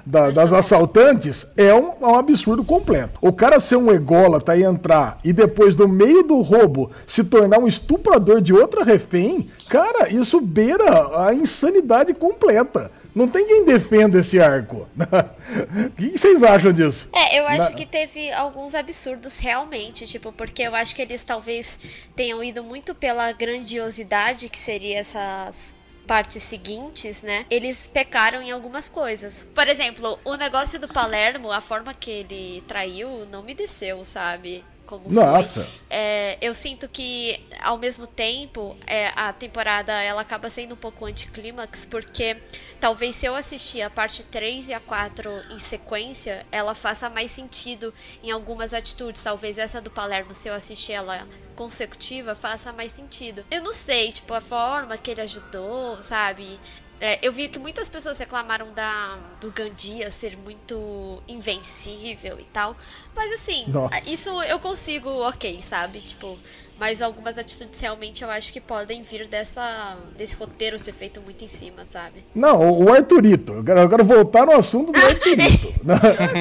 da, 0.05 0.31
das 0.31 0.53
assaltantes, 0.53 1.45
é 1.55 1.73
um, 1.73 1.93
um, 2.01 2.15
absurdo 2.15 2.63
completo. 2.63 3.19
O 3.21 3.31
cara 3.31 3.59
ser 3.59 3.75
um 3.75 3.91
ególatra 3.91 4.57
e 4.57 4.63
entrar 4.63 5.19
e 5.23 5.31
depois, 5.31 5.75
no 5.75 5.87
meio 5.87 6.23
do 6.23 6.41
roubo, 6.41 6.91
se 7.07 7.23
tornar 7.23 7.59
um 7.59 7.67
estuprador 7.67 8.41
de 8.41 8.53
outra 8.53 8.83
refém, 8.83 9.49
cara, 9.69 10.09
isso 10.09 10.41
beira 10.41 11.25
a 11.25 11.33
insanidade 11.33 12.13
completa. 12.13 12.91
Não 13.13 13.27
tem 13.27 13.45
quem 13.45 13.65
defenda 13.65 14.19
esse 14.19 14.39
arco. 14.39 14.87
o 14.95 15.89
que 15.97 16.17
vocês 16.17 16.43
acham 16.43 16.71
disso? 16.71 17.07
É, 17.13 17.39
eu 17.39 17.47
acho 17.47 17.71
Na... 17.71 17.75
que 17.75 17.85
teve 17.85 18.31
alguns 18.31 18.75
absurdos 18.75 19.39
realmente, 19.39 20.05
tipo, 20.05 20.31
porque 20.31 20.61
eu 20.61 20.75
acho 20.75 20.95
que 20.95 21.01
eles 21.01 21.23
talvez 21.23 21.79
tenham 22.15 22.43
ido 22.43 22.63
muito 22.63 22.93
pela 22.93 23.31
grandiosidade 23.31 24.47
que 24.47 24.57
seria 24.57 24.99
essas 24.99 25.75
partes 26.09 26.41
seguintes, 26.41 27.21
né, 27.21 27.45
eles 27.51 27.85
pecaram 27.85 28.41
em 28.41 28.49
algumas 28.49 28.89
coisas. 28.89 29.47
Por 29.53 29.67
exemplo, 29.67 30.17
o 30.25 30.35
negócio 30.35 30.79
do 30.79 30.87
Palermo, 30.87 31.51
a 31.51 31.61
forma 31.61 31.93
que 31.93 32.09
ele 32.09 32.63
traiu, 32.67 33.27
não 33.27 33.43
me 33.43 33.53
desceu, 33.53 34.03
sabe? 34.03 34.65
Como 34.89 35.07
Nossa. 35.07 35.63
foi. 35.63 35.73
É, 35.87 36.39
eu 36.41 36.51
sinto 36.55 36.89
que, 36.89 37.39
ao 37.61 37.77
mesmo 37.77 38.07
tempo, 38.07 38.75
é, 38.87 39.11
a 39.15 39.31
temporada 39.31 39.93
ela 40.01 40.21
acaba 40.21 40.49
sendo 40.49 40.73
um 40.73 40.77
pouco 40.77 41.05
anticlímax, 41.05 41.85
porque 41.85 42.37
talvez 42.79 43.15
se 43.15 43.27
eu 43.27 43.35
assistir 43.35 43.83
a 43.83 43.89
parte 43.91 44.25
3 44.25 44.69
e 44.69 44.73
a 44.73 44.79
4 44.79 45.29
em 45.51 45.59
sequência, 45.59 46.43
ela 46.51 46.73
faça 46.73 47.07
mais 47.07 47.29
sentido 47.29 47.93
em 48.23 48.31
algumas 48.31 48.73
atitudes. 48.73 49.23
Talvez 49.23 49.59
essa 49.59 49.79
do 49.79 49.91
Palermo, 49.91 50.33
se 50.33 50.47
eu 50.47 50.55
assistir 50.55 50.93
ela 50.93 51.27
consecutiva, 51.55 52.33
faça 52.33 52.73
mais 52.73 52.91
sentido. 52.91 53.43
Eu 53.51 53.61
não 53.61 53.73
sei, 53.73 54.11
tipo, 54.11 54.33
a 54.33 54.41
forma 54.41 54.97
que 54.97 55.11
ele 55.11 55.21
ajudou, 55.21 56.01
sabe? 56.01 56.59
É, 57.01 57.19
eu 57.25 57.31
vi 57.31 57.47
que 57.47 57.57
muitas 57.57 57.87
pessoas 57.87 58.19
reclamaram 58.19 58.67
da, 58.73 59.17
do 59.39 59.49
Gandia 59.51 60.11
ser 60.11 60.37
muito 60.43 61.21
invencível 61.27 62.37
e 62.39 62.45
tal. 62.45 62.75
Mas 63.15 63.31
assim, 63.31 63.65
Nossa. 63.67 64.01
isso 64.09 64.29
eu 64.43 64.59
consigo, 64.59 65.09
ok, 65.09 65.61
sabe? 65.61 66.01
Tipo, 66.01 66.37
mas 66.79 67.01
algumas 67.01 67.37
atitudes 67.37 67.79
realmente 67.79 68.23
eu 68.23 68.29
acho 68.29 68.53
que 68.53 68.61
podem 68.61 69.01
vir 69.01 69.27
dessa, 69.27 69.97
desse 70.17 70.35
roteiro 70.35 70.79
ser 70.79 70.93
feito 70.93 71.21
muito 71.21 71.43
em 71.43 71.47
cima, 71.47 71.83
sabe? 71.83 72.23
Não, 72.33 72.81
o 72.81 72.91
Arthurito. 72.91 73.53
Eu 73.53 73.63
quero, 73.63 73.79
eu 73.81 73.89
quero 73.89 74.05
voltar 74.05 74.45
no 74.45 74.53
assunto 74.53 74.91
do 74.93 74.99
Arthurito. 75.05 75.73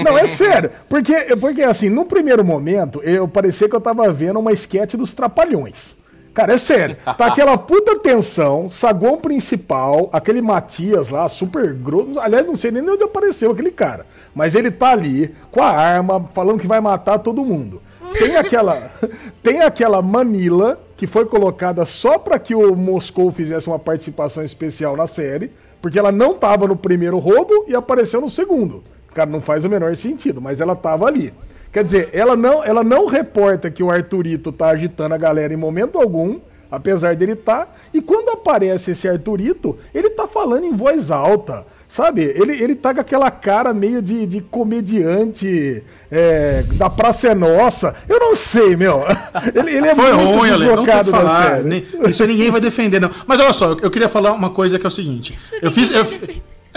não, 0.05 0.17
é 0.17 0.27
sério. 0.27 0.71
Porque, 0.89 1.37
porque 1.37 1.63
assim, 1.63 1.89
no 1.89 2.05
primeiro 2.05 2.45
momento, 2.45 3.03
eu 3.03 3.27
parecia 3.27 3.69
que 3.69 3.75
eu 3.75 3.81
tava 3.81 4.13
vendo 4.13 4.39
uma 4.39 4.53
esquete 4.53 4.97
dos 4.97 5.13
Trapalhões. 5.13 5.98
Cara, 6.39 6.55
é 6.55 6.59
sério. 6.59 6.97
Tá 7.05 7.27
aquela 7.27 7.59
puta 7.59 7.99
tensão, 7.99 8.69
saguão 8.69 9.17
principal, 9.17 10.09
aquele 10.13 10.41
Matias 10.41 11.09
lá, 11.09 11.29
super 11.29 11.75
grosso. 11.75 12.21
Aliás, 12.21 12.47
não 12.47 12.55
sei 12.55 12.71
nem 12.71 12.89
onde 12.89 13.03
apareceu 13.03 13.51
aquele 13.51 13.73
cara. 13.73 14.07
Mas 14.33 14.55
ele 14.55 14.71
tá 14.71 14.91
ali, 14.91 15.35
com 15.51 15.61
a 15.61 15.69
arma, 15.69 16.31
falando 16.33 16.61
que 16.61 16.67
vai 16.69 16.81
matar 16.81 17.19
todo 17.19 17.45
mundo. 17.45 17.83
Tem 18.17 18.37
aquela, 18.37 18.89
tem 19.43 19.63
aquela 19.63 20.01
Manila, 20.01 20.81
que 20.97 21.09
foi 21.09 21.25
colocada 21.25 21.85
só 21.85 22.19
para 22.19 22.39
que 22.39 22.55
o 22.55 22.77
Moscou 22.77 23.33
fizesse 23.33 23.67
uma 23.67 23.79
participação 23.81 24.45
especial 24.45 24.97
na 24.97 25.09
série, 25.09 25.51
porque 25.83 25.99
ela 25.99 26.13
não 26.13 26.35
tava 26.35 26.69
no 26.69 26.77
primeiro 26.77 27.19
roubo 27.19 27.65
e 27.67 27.75
apareceu 27.75 28.21
no 28.21 28.31
segundo. 28.31 28.85
Cara, 29.13 29.29
não 29.29 29.41
faz 29.41 29.65
o 29.65 29.69
menor 29.69 29.97
sentido, 29.97 30.41
mas 30.41 30.61
ela 30.61 30.77
tava 30.77 31.05
ali. 31.05 31.35
Quer 31.73 31.85
dizer, 31.85 32.11
ela 32.13 32.37
não, 32.37 32.65
ela 32.65 32.83
não 32.83 33.07
reporta 33.07 33.71
que 33.71 33.83
o 33.83 33.91
Arthurito 33.91 34.51
tá 34.51 34.71
agitando 34.71 35.15
a 35.15 35.19
galera 35.19 35.53
em 35.53 35.57
momento 35.57 35.99
algum, 35.99 36.41
apesar 36.71 37.15
dele 37.15 37.37
tá. 37.37 37.69
E 37.93 38.01
quando 38.01 38.31
aparece 38.31 38.93
esse 38.93 39.09
Arthurito, 39.09 39.79
ele 39.95 40.11
tá 40.11 40.27
falando 40.27 40.65
em 40.65 40.75
voz 40.75 41.11
alta, 41.11 41.65
Sabe? 41.89 42.23
Ele, 42.23 42.63
ele 42.63 42.75
tá 42.75 42.93
com 42.93 43.01
aquela 43.01 43.31
cara 43.31 43.73
meio 43.73 44.03
de, 44.03 44.27
de 44.27 44.43
comediante 44.43 45.83
é, 46.11 46.63
da 46.75 46.91
Praça 46.91 47.29
é 47.29 47.35
Nossa. 47.35 47.95
Eu 48.07 48.21
não 48.21 48.37
sei, 48.37 48.77
meu. 48.77 49.03
Ele, 49.55 49.77
ele 49.77 49.89
é 49.89 49.95
Foi 49.95 50.13
muito 50.13 50.39
ruim, 50.39 50.51
Ale. 50.51 50.67
Não 50.67 50.85
tem 50.85 51.05
que 51.05 51.11
falar. 51.11 51.61
Isso 52.09 52.27
ninguém 52.27 52.51
vai 52.51 52.61
defender, 52.61 53.01
não. 53.01 53.11
Mas 53.27 53.41
olha 53.41 53.53
só, 53.55 53.73
eu 53.81 53.91
queria 53.91 54.09
falar 54.09 54.33
uma 54.33 54.51
coisa 54.51 54.79
que 54.79 54.85
é 54.85 54.89
o 54.89 54.91
seguinte. 54.91 55.39
eu 55.63 55.73
fiz. 55.73 55.91
Eu, 55.91 56.05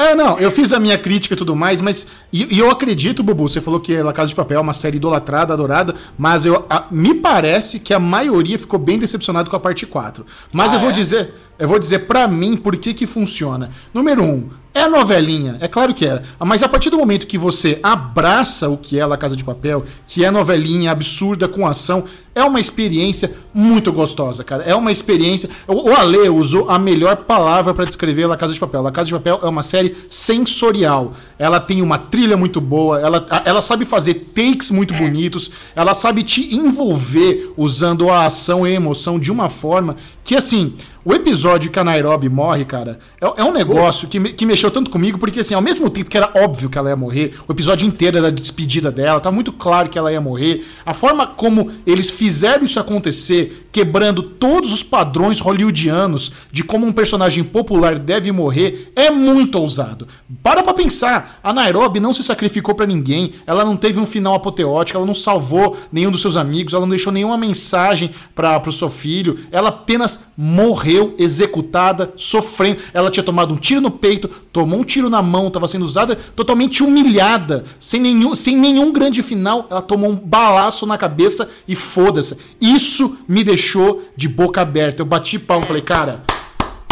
é, 0.02 0.16
não, 0.16 0.40
eu 0.40 0.52
fiz 0.52 0.74
a 0.74 0.80
minha 0.80 0.98
crítica 0.98 1.34
e 1.34 1.38
tudo 1.38 1.56
mais, 1.56 1.82
mas. 1.82 2.08
E, 2.32 2.56
e, 2.56 2.60
eu 2.60 2.70
acredito, 2.70 3.24
Bubu, 3.24 3.48
você 3.48 3.62
falou 3.62 3.80
que 3.80 3.96
La 4.02 4.14
Casa 4.14 4.30
de 4.30 4.36
Papel 4.36 4.58
é 4.58 4.62
uma 4.62 4.74
série 4.74 4.98
idolatrada, 4.98 5.54
adorada, 5.54 5.96
mas 6.18 6.46
eu, 6.46 6.66
a, 6.70 6.86
me 6.92 7.16
parece 7.16 7.80
que 7.80 7.94
a 7.94 8.00
maioria 8.00 8.58
ficou 8.58 8.80
bem 8.80 8.98
decepcionado 8.98 9.50
com 9.50 9.56
a 9.56 9.60
parte 9.60 9.86
4. 9.86 10.26
Mas 10.52 10.72
ah, 10.72 10.76
eu 10.76 10.80
vou 10.80 10.90
é? 10.90 10.94
dizer. 10.94 11.34
Eu 11.62 11.68
vou 11.68 11.78
dizer 11.78 12.00
para 12.00 12.28
mim 12.28 12.58
por 12.58 12.76
que 12.76 12.92
que 12.92 13.06
funciona. 13.06 13.70
Número 13.94 14.24
um, 14.24 14.50
é 14.74 14.82
a 14.82 14.90
novelinha, 14.90 15.58
é 15.60 15.68
claro 15.68 15.94
que 15.94 16.08
é. 16.08 16.24
Mas 16.40 16.64
a 16.64 16.68
partir 16.68 16.90
do 16.90 16.98
momento 16.98 17.28
que 17.28 17.38
você 17.38 17.78
abraça 17.84 18.68
o 18.68 18.78
que 18.78 18.98
é 18.98 19.06
La 19.06 19.16
Casa 19.18 19.36
de 19.36 19.44
Papel, 19.44 19.86
que 20.08 20.26
é 20.26 20.32
novelinha 20.32 20.92
absurda 20.92 21.48
com 21.48 21.68
ação, 21.68 22.06
é 22.34 22.42
uma 22.44 22.60
experiência 22.60 23.32
muito 23.54 23.92
gostosa, 23.92 24.44
cara. 24.46 24.64
É 24.64 24.74
uma 24.74 24.92
experiência. 24.92 25.50
O 25.68 25.92
Ale 25.92 26.30
usou 26.30 26.70
a 26.70 26.80
melhor 26.80 27.18
palavra 27.18 27.74
para 27.74 27.84
descrever 27.84 28.26
La 28.26 28.38
Casa 28.38 28.54
de 28.54 28.60
Papel. 28.60 28.82
La 28.82 28.92
Casa 28.92 29.08
de 29.08 29.14
Papel 29.14 29.40
é 29.44 29.48
uma 29.48 29.62
série 29.62 29.96
sensorial. 30.10 31.14
Ela 31.38 31.60
tem 31.60 31.82
uma 31.82 31.98
trilha 31.98 32.38
muito 32.38 32.62
boa, 32.62 33.00
ela, 33.02 33.26
ela 33.44 33.62
sabe 33.62 33.84
fazer 33.84 34.14
takes 34.34 34.72
muito 34.72 34.94
bonitos, 34.94 35.52
ela 35.76 35.94
sabe 35.94 36.24
te 36.24 36.56
envolver 36.56 37.52
usando 37.58 38.10
a 38.10 38.26
ação 38.26 38.66
e 38.66 38.72
a 38.72 38.74
emoção 38.74 39.20
de 39.20 39.32
uma 39.32 39.50
forma 39.50 39.98
que, 40.24 40.36
assim, 40.36 40.74
o 41.04 41.16
episódio 41.16 41.72
que 41.72 41.80
a 41.80 41.84
Nairobi 41.84 42.30
morre, 42.30 42.64
cara, 42.64 43.00
é, 43.20 43.42
é 43.42 43.44
um 43.44 43.52
negócio 43.52 44.08
que, 44.08 44.20
me, 44.20 44.34
que 44.34 44.46
mexeu 44.46 44.70
tanto 44.70 44.92
comigo, 44.92 45.18
porque 45.18 45.40
assim, 45.40 45.56
ao 45.56 45.62
mesmo 45.62 45.90
tempo 45.90 46.10
que 46.10 46.18
era 46.18 46.32
óbvio 46.36 46.70
que 46.70 46.78
ela 46.78 46.90
ia 46.90 46.96
morrer, 46.96 47.34
o 47.48 47.52
episódio 47.52 47.88
inteiro 47.88 48.20
era 48.20 48.28
a 48.28 48.32
despedida 48.32 48.92
dela, 48.92 49.20
tá 49.20 49.32
muito 49.32 49.52
claro 49.52 49.90
que 49.90 49.98
ela 49.98 50.12
ia 50.12 50.22
morrer. 50.22 50.64
A 50.86 50.94
forma 50.94 51.26
como 51.26 51.72
eles 51.88 52.12
fizeram 52.12 52.64
isso 52.64 52.80
acontecer, 52.80 53.68
quebrando 53.72 54.22
todos 54.22 54.72
os 54.72 54.84
padrões 54.84 55.40
hollywoodianos 55.40 56.32
de 56.52 56.64
como 56.64 56.86
um 56.86 56.92
personagem 56.92 57.44
popular 57.44 57.98
deve 57.98 58.32
morrer, 58.32 58.92
é 58.96 59.10
muito 59.10 59.58
ousado. 59.58 60.08
Para 60.44 60.62
pra 60.62 60.74
pensar, 60.74 61.40
a 61.42 61.52
Nairobi 61.52 62.00
não 62.00 62.14
se 62.14 62.22
sacrificou 62.22 62.76
para 62.76 62.86
ninguém, 62.86 63.34
ela 63.48 63.66
não 63.66 63.76
teve 63.76 64.00
um 64.00 64.06
final 64.06 64.36
apoteótico, 64.36 64.98
ela 64.98 65.08
não 65.08 65.16
salvou 65.16 65.78
nenhum 65.92 66.12
dos 66.12 66.22
seus 66.22 66.38
amigos, 66.38 66.74
ela 66.74 66.82
não 66.82 66.90
deixou 66.90 67.12
nenhuma 67.12 67.38
mensagem 67.38 68.12
para 68.36 68.62
o 68.68 68.72
seu 68.72 68.90
filho, 68.90 69.40
ela 69.52 69.70
apenas 69.70 70.11
morreu 70.38 71.16
executada, 71.18 72.12
sofrendo. 72.16 72.82
Ela 72.94 73.12
tinha 73.12 73.24
tomado 73.24 73.54
um 73.54 73.58
tiro 73.58 73.82
no 73.82 73.92
peito, 73.92 74.28
tomou 74.52 74.80
um 74.80 74.84
tiro 74.84 75.10
na 75.10 75.22
mão, 75.22 75.48
estava 75.48 75.68
sendo 75.68 75.86
usada 75.86 76.16
totalmente 76.36 76.84
humilhada, 76.84 77.66
sem 77.80 78.00
nenhum, 78.00 78.34
sem 78.36 78.56
nenhum 78.56 78.92
grande 78.92 79.22
final, 79.22 79.68
ela 79.70 79.82
tomou 79.82 80.10
um 80.10 80.16
balaço 80.16 80.86
na 80.86 80.98
cabeça 80.98 81.50
e 81.68 81.76
foda-se. 81.76 82.38
Isso 82.60 83.18
me 83.28 83.44
deixou 83.44 84.04
de 84.16 84.28
boca 84.28 84.62
aberta. 84.62 85.02
Eu 85.02 85.06
bati 85.06 85.38
palmo, 85.38 85.66
falei, 85.66 85.82
cara, 85.82 86.24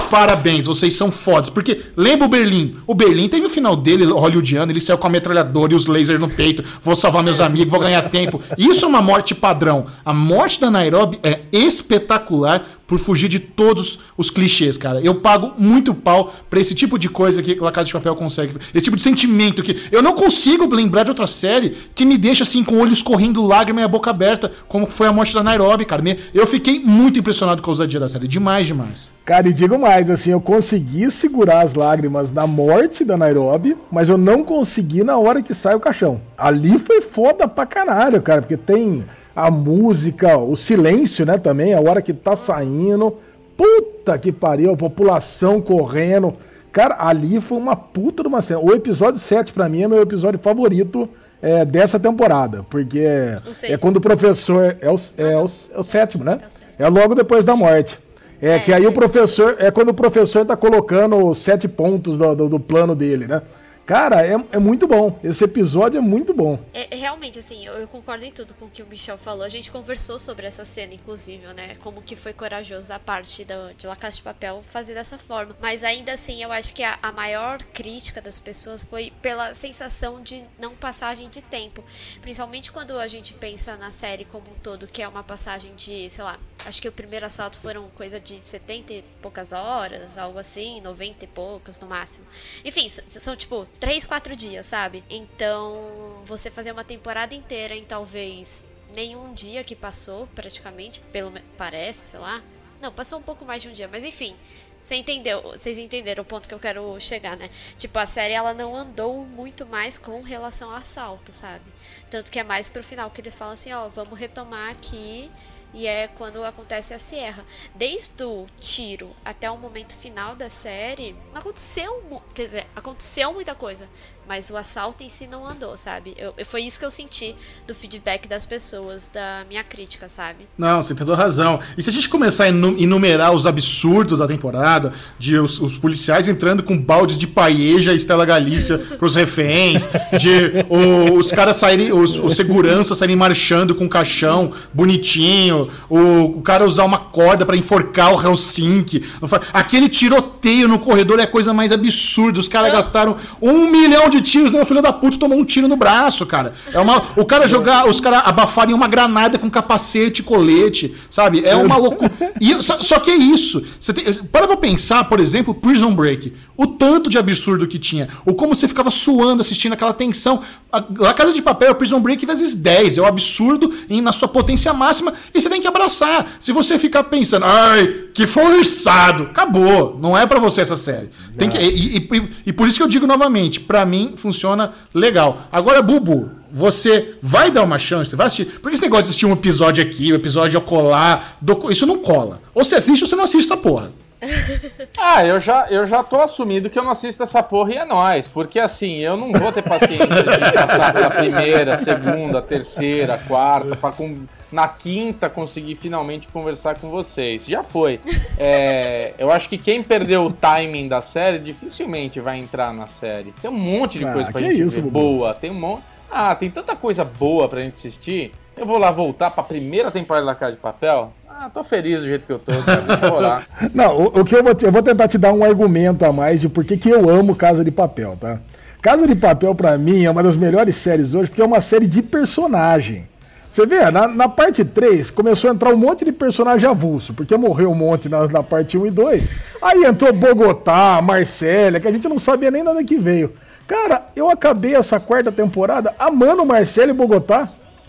parabéns, 0.10 0.65
vocês 0.65 0.95
são 0.95 1.12
fodas. 1.12 1.49
Porque 1.49 1.82
lembra 1.95 2.25
o 2.25 2.29
Berlim? 2.29 2.75
O 2.86 2.93
Berlim 2.93 3.29
teve 3.29 3.45
o 3.45 3.49
final 3.49 3.75
dele, 3.75 4.05
hollywoodiano, 4.05 4.71
ele 4.71 4.82
saiu 4.82 4.97
com 4.97 5.08
a 5.08 5.10
metralhadora 5.10 5.73
e 5.73 5.75
os 5.75 5.86
lasers 5.86 6.19
no 6.19 6.29
peito. 6.29 6.63
Vou 6.82 6.95
salvar 6.95 7.23
meus 7.23 7.39
amigos, 7.39 7.71
vou 7.71 7.79
ganhar 7.79 8.01
tempo. 8.10 8.41
Isso 8.58 8.86
é 8.86 8.88
uma 8.88 9.01
morte 9.01 9.36
padrão. 9.36 9.86
A 10.03 10.13
morte 10.13 10.60
da 10.60 10.71
Nairobi 10.71 11.19
é 11.23 11.41
espetacular 11.51 12.65
por 12.89 12.97
fugir 12.97 13.30
de 13.30 13.39
todos 13.39 13.99
os 14.17 14.32
clichês, 14.32 14.75
cara. 14.75 14.99
Eu 14.99 15.13
pago 15.13 15.54
muito 15.60 15.93
pau 15.93 16.34
pra 16.49 16.60
esse 16.60 16.73
tipo 16.73 16.97
de 16.97 17.08
coisa 17.08 17.39
que 17.43 17.54
La 17.54 17.71
Casa 17.71 17.86
de 17.86 17.93
Papel 17.93 18.15
consegue. 18.15 18.58
Esse 18.73 18.86
tipo 18.86 18.95
de 18.95 19.04
sentimento 19.04 19.62
que 19.62 19.78
eu 19.91 20.02
não 20.02 20.15
consigo 20.15 20.67
lembrar 20.73 21.04
de 21.04 21.12
outra 21.12 21.28
série 21.28 21.78
que 21.93 22.04
me 22.04 22.17
deixa 22.17 22.41
assim 22.41 22.63
com 22.63 22.80
olhos 22.80 23.04
correndo 23.04 23.45
lágrima 23.45 23.82
e 23.82 23.84
a 23.84 23.88
boca 23.88 24.10
aberta, 24.10 24.52
como 24.67 24.88
foi 24.88 25.08
a 25.08 25.13
morte 25.13 25.36
da 25.36 25.43
Nairobi, 25.43 25.86
cara. 25.86 26.02
Eu 26.34 26.47
fiquei 26.47 26.80
muito 26.80 27.19
impressionado 27.19 27.62
com 27.62 27.69
a 27.69 27.73
ousadia 27.73 27.99
da 27.99 28.10
série. 28.10 28.28
Demais, 28.28 28.65
demais. 28.65 29.12
Cara, 29.23 29.47
e 29.47 29.54
digo 29.54 29.78
mais, 29.78 30.10
assim, 30.10 30.32
eu 30.32 30.41
consegui 30.41 31.12
segurar 31.12 31.62
as 31.62 31.75
lágrimas 31.75 32.32
na 32.32 32.47
morte 32.47 33.06
da 33.06 33.15
Nairobi, 33.15 33.78
mas 33.91 34.10
eu 34.10 34.17
não 34.17 34.43
consegui 34.43 35.04
na 35.04 35.15
hora 35.19 35.43
que 35.43 35.54
sai 35.54 35.75
o 35.75 35.80
caixão. 35.80 36.19
Ali 36.36 36.80
foi 36.80 37.02
foda 37.02 37.47
pra 37.47 37.67
caralho, 37.67 38.19
cara, 38.23 38.41
porque 38.41 38.58
tem 38.58 39.06
a 39.45 39.49
música, 39.49 40.38
o 40.38 40.56
silêncio, 40.56 41.25
né, 41.25 41.38
também, 41.38 41.73
a 41.73 41.80
hora 41.80 42.02
que 42.02 42.13
tá 42.13 42.36
saindo. 42.36 43.15
Puta 43.56 44.17
que 44.17 44.32
pariu, 44.32 44.73
a 44.73 44.78
população 44.78 45.62
correndo. 45.62 46.34
Cara, 46.71 46.97
ali 46.99 47.39
foi 47.39 47.58
uma 47.58 47.75
puta 47.75 48.21
de 48.21 48.28
uma 48.28 48.41
cena. 48.41 48.60
O 48.60 48.73
episódio 48.73 49.19
7, 49.19 49.54
para 49.54 49.67
mim, 49.67 49.84
é 49.84 49.88
meu 49.88 50.02
episódio 50.02 50.39
favorito 50.39 51.10
é, 51.41 51.63
dessa 51.65 51.99
temporada. 51.99 52.65
Porque 52.69 52.99
é, 52.99 53.39
é 53.63 53.78
quando 53.78 53.97
o 53.97 54.02
professor. 54.02 54.78
É 54.80 54.89
o, 54.89 54.99
é, 55.17 55.38
o, 55.38 55.45
é 55.45 55.80
o 55.80 55.84
sétimo, 55.84 56.23
né? 56.23 56.39
É, 56.78 56.88
logo 56.88 57.15
depois 57.15 57.43
da 57.43 57.56
morte. 57.56 57.97
É, 58.41 58.56
é 58.56 58.60
que 58.60 58.73
aí 58.73 58.86
o 58.86 58.91
professor. 58.91 59.56
É 59.60 59.71
quando 59.71 59.89
o 59.89 59.93
professor 59.93 60.45
tá 60.45 60.56
colocando 60.56 61.15
os 61.28 61.38
sete 61.38 61.67
pontos 61.67 62.17
do, 62.17 62.36
do, 62.36 62.49
do 62.49 62.60
plano 62.60 62.95
dele, 62.95 63.25
né? 63.25 63.41
Cara, 63.89 64.23
é, 64.23 64.34
é 64.52 64.60
muito 64.60 64.86
bom. 64.86 65.19
Esse 65.23 65.43
episódio 65.43 65.97
é 65.97 66.02
muito 66.02 66.32
bom. 66.32 66.60
É, 66.75 66.93
é, 66.93 66.95
realmente, 66.95 67.39
assim, 67.39 67.65
eu, 67.65 67.73
eu, 67.73 67.88
concordo 67.88 68.23
em 68.23 68.32
tudo 68.32 68.54
com 68.54 68.65
o 68.65 68.69
que 68.69 68.84
o 68.84 68.86
Michel 68.86 69.17
falou. 69.17 69.43
A 69.43 69.49
gente 69.49 69.71
conversou 69.71 70.19
sobre 70.19 70.45
essa 70.45 70.63
cena, 70.63 70.93
inclusive, 70.93 71.43
né? 71.56 71.73
Como 71.80 71.99
que 71.99 72.15
foi 72.15 72.32
corajoso 72.32 72.93
a 72.93 72.99
parte 72.99 73.43
do, 73.43 73.73
de 73.75 73.88
La 73.88 73.95
Casa 73.95 74.17
de 74.17 74.21
Papel 74.21 74.62
fazer 74.62 74.93
dessa 74.93 75.17
forma. 75.17 75.58
Mas 75.60 75.84
ainda 75.84 76.13
assim, 76.13 76.43
eu 76.43 76.52
acho 76.52 76.71
que 76.71 76.84
a, 76.84 76.99
a 77.02 77.12
maior 77.12 77.58
crítica 77.73 78.21
das 78.21 78.39
pessoas 78.39 78.84
foi 78.84 79.12
pela 79.23 79.56
sensação 79.56 80.21
de 80.21 80.43
não 80.60 80.75
passagem 80.75 81.28
de 81.28 81.41
tempo. 81.41 81.84
Principalmente 82.21 82.71
quando 82.71 82.95
a 82.99 83.08
gente 83.08 83.34
pensa 83.34 83.75
na 83.75 83.89
série 83.89 84.23
como 84.23 84.52
um 84.52 84.60
todo, 84.62 84.86
que 84.86 85.02
é 85.02 85.08
uma 85.08 85.23
passagem 85.23 85.73
de, 85.75 86.08
sei 86.10 86.23
lá, 86.23 86.38
acho 86.63 86.80
que 86.80 86.88
o 86.88 86.91
primeiro 86.91 87.25
assalto 87.25 87.60
foram 87.60 87.89
coisa 87.89 88.19
de 88.19 88.39
70 88.39 88.93
e 88.93 89.04
poucas 89.19 89.52
horas, 89.52 90.15
algo 90.15 90.38
assim, 90.38 90.80
90 90.82 91.25
e 91.25 91.28
poucas 91.28 91.80
no 91.80 91.88
máximo. 91.88 92.28
Enfim, 92.63 92.88
são 92.88 93.36
tipo 93.36 93.65
três, 93.80 94.06
quatro 94.06 94.36
dias, 94.36 94.65
sabe? 94.65 95.04
Então, 95.10 96.22
você 96.26 96.52
fazer 96.52 96.72
uma 96.72 96.84
temporada 96.84 97.34
inteira 97.34 97.76
em 97.76 97.84
talvez 97.84 98.70
nenhum 98.94 99.34
dia 99.34 99.63
que 99.63 99.76
passou, 99.76 100.28
praticamente, 100.36 101.00
pelo 101.12 101.32
parece, 101.58 102.08
sei 102.08 102.20
lá. 102.20 102.42
Não, 102.82 102.92
passou 102.92 103.20
um 103.20 103.22
pouco 103.22 103.46
mais 103.46 103.62
de 103.62 103.70
um 103.70 103.72
dia, 103.72 103.88
mas 103.88 104.06
enfim. 104.06 104.36
Você 104.82 104.96
entendeu? 104.96 105.42
Vocês 105.42 105.78
entenderam 105.78 106.24
o 106.24 106.26
ponto 106.26 106.48
que 106.48 106.54
eu 106.54 106.60
quero 106.60 106.98
chegar, 107.02 107.36
né? 107.36 107.50
Tipo, 107.78 108.00
a 108.00 108.06
série 108.06 108.34
ela 108.34 108.54
não 108.54 108.74
andou 108.74 109.26
muito 109.26 109.65
mais 109.65 109.98
com 109.98 110.22
relação 110.22 110.70
ao 110.70 110.78
assalto, 110.78 111.34
sabe? 111.34 111.65
Tanto 112.10 112.32
que 112.32 112.39
é 112.39 112.44
mais 112.44 112.70
pro 112.70 112.82
final 112.82 113.12
que 113.12 113.20
ele 113.20 113.32
fala 113.32 113.54
assim, 113.54 113.74
ó, 113.74 113.89
vamos 113.89 114.18
retomar 114.18 114.72
aqui 114.72 115.30
e 115.73 115.88
é 115.88 116.08
quando 116.08 116.43
acontece 116.43 116.93
a 116.93 116.99
Sierra. 116.99 117.45
Desde 117.75 118.23
o 118.23 118.47
tiro 118.60 119.10
até 119.23 119.49
o 119.49 119.58
momento 119.58 119.95
final 119.95 120.36
da 120.36 120.49
série, 120.49 121.15
não 121.32 121.39
aconteceu, 121.39 122.21
quer 122.34 122.43
dizer, 122.43 122.67
aconteceu 122.75 123.34
muita 123.34 123.55
coisa, 123.55 123.88
mas 124.30 124.48
o 124.52 124.56
assalto 124.56 125.04
em 125.04 125.10
si 125.10 125.26
não 125.26 125.44
andou, 125.44 125.76
sabe? 125.76 126.13
Eu, 126.15 126.32
foi 126.46 126.62
isso 126.62 126.78
que 126.78 126.86
eu 126.86 126.92
senti 126.92 127.34
do 127.68 127.74
feedback 127.74 128.28
das 128.28 128.46
pessoas, 128.46 129.10
da 129.12 129.44
minha 129.50 129.63
crítica, 129.63 130.08
sabe? 130.08 130.48
Não, 130.56 130.84
você 130.84 130.94
tem 130.94 131.04
toda 131.04 131.18
razão. 131.18 131.60
E 131.76 131.82
se 131.82 131.89
a 131.89 131.92
gente 131.92 132.08
começar 132.08 132.44
a 132.44 132.48
enumerar 132.48 133.32
os 133.34 133.48
absurdos 133.48 134.20
da 134.20 134.28
temporada, 134.28 134.94
de 135.18 135.39
os, 135.39 135.60
os 135.60 135.80
policiais 135.80 136.28
entrando 136.28 136.62
com 136.62 136.78
baldes 136.78 137.18
de 137.18 137.26
paeja 137.26 137.92
e 137.92 137.96
Estela 137.96 138.24
Galícia 138.24 138.78
pros 139.00 139.15
reféns, 139.15 139.89
de 140.20 140.63
o, 140.70 141.18
os 141.18 141.32
caras 141.32 141.58
saírem, 141.58 141.92
os, 141.92 142.20
os 142.20 142.36
seguranças 142.36 143.00
saírem 143.00 143.15
marchando 143.15 143.74
com 143.74 143.89
caixão 143.89 144.52
bonitinho, 144.72 145.70
o, 145.89 146.38
o 146.38 146.42
cara 146.44 146.68
usar 146.68 146.84
uma 146.84 147.00
corda 147.00 147.48
para 147.48 147.58
enforcar 147.58 148.13
o 148.13 148.22
Helsinki, 148.24 149.04
aquele 149.52 149.89
tiroteio 149.89 150.38
no 150.67 150.80
corredor 150.80 151.19
é 151.19 151.23
a 151.23 151.28
coisa 151.28 151.54
mais 151.54 151.71
absurda. 151.71 152.39
Os 152.39 152.47
caras 152.47 152.71
gastaram 152.71 153.15
um 153.41 153.69
milhão 153.69 154.10
de 154.10 154.21
tiros, 154.21 154.52
não, 154.52 154.62
o 154.62 154.65
filho 154.65 154.82
da 154.82 154.93
puta 154.93 155.17
tomou 155.17 155.38
um 155.38 155.45
tiro 155.45 155.67
no 155.67 155.75
braço, 155.75 156.25
cara. 156.25 156.54
É 156.73 156.80
uma, 156.80 157.02
o 157.15 157.25
cara 157.25 157.47
jogar, 157.47 157.88
os 157.88 157.99
caras 157.99 158.23
abafarem 158.25 158.73
uma 158.73 158.88
granada 158.88 159.38
com 159.38 159.49
capacete, 159.49 160.23
colete, 160.23 160.95
sabe? 161.10 161.43
É 161.45 161.56
uma 161.56 161.78
loucura. 161.78 162.12
E, 162.39 162.62
só, 162.62 162.78
só, 162.80 162.99
que 162.99 163.12
é 163.12 163.15
isso. 163.15 163.63
Você 163.80 163.93
tem, 163.93 164.13
para 164.25 164.47
pra 164.47 164.58
pensar, 164.58 165.04
por 165.06 165.19
exemplo, 165.19 165.54
Prison 165.54 165.93
Break. 165.93 166.34
O 166.56 166.67
tanto 166.67 167.10
de 167.10 167.17
absurdo 167.17 167.67
que 167.67 167.80
tinha. 167.80 168.10
Ou 168.25 168.36
como 168.36 168.54
você 168.54 168.67
ficava 168.67 168.91
suando 168.91 169.41
assistindo 169.41 169.73
aquela 169.73 169.93
tensão. 169.93 170.41
A, 170.71 170.78
a 171.10 171.13
Casa 171.13 171.34
de 171.34 171.41
Papel, 171.41 171.73
Prison 171.75 171.99
Break 171.99 172.25
vezes 172.25 172.56
10. 172.56 172.97
É 172.97 173.02
o 173.02 173.06
absurdo 173.06 173.73
em, 173.89 174.02
na 174.02 174.12
sua 174.12 174.28
potência 174.28 174.73
máxima. 174.73 175.13
E 175.34 175.39
você 175.39 175.49
tem 175.49 175.62
que 175.62 175.67
abraçar. 175.67 176.34
Se 176.39 176.52
você 176.52 176.78
ficar 176.78 177.06
pensando, 177.06 177.45
ai, 177.45 178.10
que 178.13 178.28
forçado. 178.28 179.23
Acabou. 179.23 179.97
Não 179.99 180.17
é 180.17 180.25
para 180.30 180.39
você 180.39 180.62
essa 180.62 180.78
série. 180.78 181.10
Tem 181.38 181.50
que, 181.50 181.58
e, 181.58 181.98
e, 181.98 182.30
e 182.46 182.54
por 182.54 182.68
isso 182.68 182.78
que 182.78 182.84
eu 182.84 182.88
digo 182.88 183.06
novamente, 183.06 183.60
para 183.60 183.86
mim 183.86 184.13
funciona 184.15 184.72
legal. 184.94 185.48
Agora, 185.52 185.82
Bubu, 185.82 186.32
você 186.52 187.15
vai 187.22 187.52
dar 187.52 187.63
uma 187.63 187.78
chance, 187.78 188.15
vai 188.15 188.28
assistir. 188.28 188.60
Porque 188.62 188.76
esse 188.76 188.84
negócio 188.84 189.04
de 189.04 189.10
assistir 189.10 189.26
um 189.26 189.34
episódio 189.34 189.84
aqui, 189.84 190.13
um 190.13 190.15
episódio 190.15 190.62
colar, 190.62 191.38
do... 191.42 191.70
isso 191.70 191.86
não 191.86 191.98
cola. 191.98 192.42
Ou 192.54 192.63
você 192.63 192.76
assiste 192.76 193.02
ou 193.04 193.10
você 193.10 193.15
não 193.15 193.24
assiste 193.26 193.46
essa 193.46 193.58
porra. 193.58 193.92
Ah, 194.97 195.25
eu 195.25 195.39
já, 195.39 195.67
eu 195.69 195.86
já 195.86 196.03
tô 196.03 196.17
assumindo 196.19 196.69
que 196.69 196.77
eu 196.77 196.84
não 196.84 196.91
assisto 196.91 197.23
essa 197.23 197.41
porra 197.41 197.73
e 197.73 197.77
é 197.77 197.86
nóis. 197.86 198.27
Porque 198.27 198.60
assim, 198.60 198.97
eu 198.97 199.15
não 199.15 199.32
vou 199.32 199.51
ter 199.51 199.62
paciência 199.62 200.08
de 200.08 200.53
passar 200.53 200.93
pela 200.93 201.10
primeira, 201.10 201.75
segunda, 201.77 202.41
terceira, 202.41 203.17
quarta, 203.27 203.75
pra 203.75 203.91
com, 203.91 204.25
na 204.51 204.67
quinta 204.67 205.29
conseguir 205.29 205.75
finalmente 205.75 206.27
conversar 206.27 206.77
com 206.77 206.89
vocês. 206.89 207.45
Já 207.45 207.63
foi. 207.63 207.99
É, 208.38 209.13
eu 209.17 209.32
acho 209.32 209.47
que 209.47 209.58
quem 209.58 209.82
perdeu 209.82 210.25
o 210.25 210.32
timing 210.32 210.88
da 210.88 211.01
série 211.01 211.39
dificilmente 211.39 212.19
vai 212.19 212.38
entrar 212.38 212.73
na 212.73 212.88
série. 212.88 213.32
Tem 213.41 213.49
um 213.49 213.53
monte 213.53 213.99
de 213.99 214.05
Ah, 214.05 214.13
coisa 214.13 214.32
pra 214.32 214.41
gente 214.41 214.62
isso, 214.62 214.82
ver 214.82 214.89
boa. 214.89 215.34
Tem 215.34 215.49
um 215.51 215.55
monte. 215.60 215.84
Ah, 216.12 216.36
tem 216.36 216.49
tanta 216.49 216.75
coisa 216.75 217.03
boa 217.05 217.47
pra 217.47 217.62
gente 217.62 217.73
assistir. 217.73 218.34
Eu 218.58 218.65
vou 218.65 218.77
lá 218.77 218.91
voltar 218.91 219.32
pra 219.32 219.43
primeira 219.43 219.89
temporada 219.89 220.25
da 220.25 220.36
Casa 220.36 220.53
de 220.53 220.58
Papel. 220.58 221.13
Ah, 221.41 221.49
tô 221.49 221.63
feliz 221.63 222.02
do 222.02 222.06
jeito 222.06 222.28
que 222.28 222.34
eu 222.34 222.39
tô, 222.39 222.52
cara. 222.63 223.43
Não, 223.73 223.97
o, 223.97 224.19
o 224.19 224.25
que 224.25 224.36
eu 224.36 224.43
vou, 224.43 224.54
eu 224.62 224.71
vou 224.73 224.84
tentar 224.84 225.08
te 225.08 225.17
dar 225.17 225.32
um 225.32 225.41
argumento 225.41 226.04
a 226.04 226.12
mais 226.12 226.41
de 226.41 226.49
por 226.49 226.65
que 226.65 226.89
eu 226.89 227.10
amo 227.10 227.34
Casa 227.34 227.63
de 227.63 227.71
Papel, 227.71 228.17
tá? 228.19 228.39
Casa 228.82 229.08
de 229.08 229.15
Papel, 229.15 229.56
pra 229.56 229.78
mim, 229.78 230.04
é 230.04 230.12
uma 230.12 230.21
das 230.21 230.36
melhores 230.36 230.75
séries 230.75 231.13
hoje, 231.13 231.30
porque 231.30 231.41
é 231.41 231.45
uma 231.45 231.62
série 231.62 231.88
de 231.88 232.02
personagem. 232.02 233.08
Você 233.49 233.65
vê, 233.65 233.89
na, 233.89 234.06
na 234.06 234.28
parte 234.28 234.65
3 234.65 235.12
começou 235.12 235.49
a 235.49 235.54
entrar 235.54 235.73
um 235.73 235.78
monte 235.78 236.04
de 236.04 236.12
personagem 236.12 236.69
avulso, 236.69 237.13
porque 237.13 237.38
morreu 237.38 237.71
um 237.71 237.75
monte 237.75 238.10
na, 238.10 238.28
na 238.28 238.43
parte 238.43 238.78
1 238.78 238.88
e 238.88 238.91
2. 238.91 239.30
Aí 239.62 239.86
entrou 239.86 240.12
Bogotá, 240.12 241.02
Marcélia, 241.02 241.80
que 241.80 241.88
a 241.88 241.91
gente 241.91 242.10
não 242.10 242.19
sabia 242.19 242.52
nem 242.52 242.63
nada 242.63 242.84
que 242.84 242.97
veio. 242.97 243.32
Cara, 243.65 244.08
eu 244.13 244.30
acabei 244.30 244.75
essa 244.75 244.99
quarta 244.99 245.32
temporada 245.32 245.95
amando 245.97 246.45
Marcélia 246.45 246.91
e 246.91 246.95
Bogotá. 246.95 247.47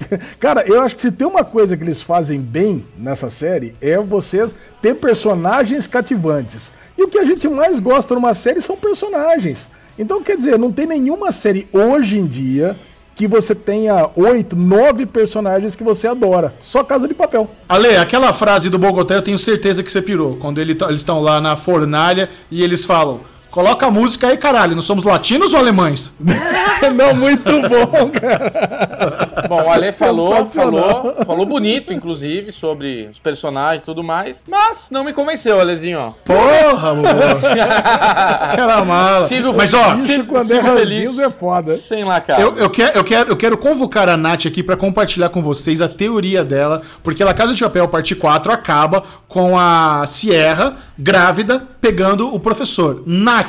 Cara, 0.38 0.64
eu 0.66 0.80
acho 0.82 0.96
que 0.96 1.02
se 1.02 1.12
tem 1.12 1.26
uma 1.26 1.44
coisa 1.44 1.76
que 1.76 1.82
eles 1.82 2.02
fazem 2.02 2.40
bem 2.40 2.84
nessa 2.96 3.30
série 3.30 3.74
é 3.80 3.98
você 3.98 4.48
ter 4.80 4.94
personagens 4.94 5.86
cativantes. 5.86 6.70
E 6.96 7.02
o 7.02 7.08
que 7.08 7.18
a 7.18 7.24
gente 7.24 7.48
mais 7.48 7.80
gosta 7.80 8.14
numa 8.14 8.34
série 8.34 8.60
são 8.60 8.76
personagens. 8.76 9.68
Então, 9.98 10.22
quer 10.22 10.36
dizer, 10.36 10.58
não 10.58 10.72
tem 10.72 10.86
nenhuma 10.86 11.32
série 11.32 11.68
hoje 11.72 12.18
em 12.18 12.26
dia 12.26 12.76
que 13.14 13.26
você 13.28 13.54
tenha 13.54 14.08
oito, 14.16 14.56
nove 14.56 15.04
personagens 15.04 15.76
que 15.76 15.84
você 15.84 16.06
adora. 16.06 16.54
Só 16.62 16.82
Casa 16.82 17.06
de 17.06 17.12
Papel. 17.12 17.50
Ale, 17.68 17.96
aquela 17.96 18.32
frase 18.32 18.70
do 18.70 18.78
Bogotá 18.78 19.14
eu 19.14 19.20
tenho 19.22 19.38
certeza 19.38 19.82
que 19.82 19.92
você 19.92 20.00
pirou. 20.00 20.36
Quando 20.36 20.58
ele 20.58 20.74
tá- 20.74 20.88
eles 20.88 21.02
estão 21.02 21.20
lá 21.20 21.38
na 21.38 21.54
fornalha 21.54 22.30
e 22.50 22.62
eles 22.62 22.86
falam: 22.86 23.20
Coloca 23.50 23.86
a 23.86 23.90
música 23.90 24.28
aí, 24.28 24.36
caralho. 24.36 24.76
Não 24.76 24.82
somos 24.82 25.04
latinos 25.04 25.52
ou 25.52 25.58
alemães? 25.58 26.12
não, 26.94 27.14
muito 27.14 27.50
bom, 27.68 28.10
cara. 28.10 29.46
Bom, 29.48 29.62
o 29.64 29.70
Ale 29.70 29.90
falou, 29.92 30.46
falou, 30.46 31.16
falou 31.26 31.44
bonito, 31.46 31.92
inclusive, 31.92 32.52
sobre 32.52 33.08
os 33.10 33.18
personagens 33.18 33.82
e 33.82 33.84
tudo 33.84 34.04
mais, 34.04 34.44
mas 34.48 34.88
não 34.90 35.02
me 35.04 35.12
convenceu, 35.12 35.60
Alezinho. 35.60 36.14
Porra. 36.24 36.92
Aquela 38.52 38.84
mala. 38.84 39.26
Sigo, 39.26 39.52
Mas 39.54 39.74
ó, 39.74 39.96
sigo, 39.96 40.26
quando 40.26 40.46
sigo 40.46 40.66
é 40.68 40.76
feliz. 40.76 41.18
é 41.18 41.30
foda. 41.30 41.76
Sem 41.76 42.04
lá, 42.04 42.20
cara. 42.20 42.40
Eu, 42.40 42.56
eu, 42.56 42.70
quero, 42.70 42.98
eu, 42.98 43.04
quero, 43.04 43.30
eu 43.30 43.36
quero 43.36 43.58
convocar 43.58 44.08
a 44.08 44.16
Nath 44.16 44.46
aqui 44.46 44.62
pra 44.62 44.76
compartilhar 44.76 45.28
com 45.30 45.42
vocês 45.42 45.80
a 45.80 45.88
teoria 45.88 46.44
dela, 46.44 46.82
porque 47.02 47.24
La 47.24 47.34
Casa 47.34 47.54
de 47.54 47.62
Papel, 47.62 47.88
parte 47.88 48.14
4, 48.14 48.52
acaba 48.52 49.02
com 49.26 49.58
a 49.58 50.04
Sierra, 50.06 50.76
grávida, 50.98 51.66
pegando 51.80 52.32
o 52.34 52.38
professor. 52.40 53.02
Nath, 53.06 53.39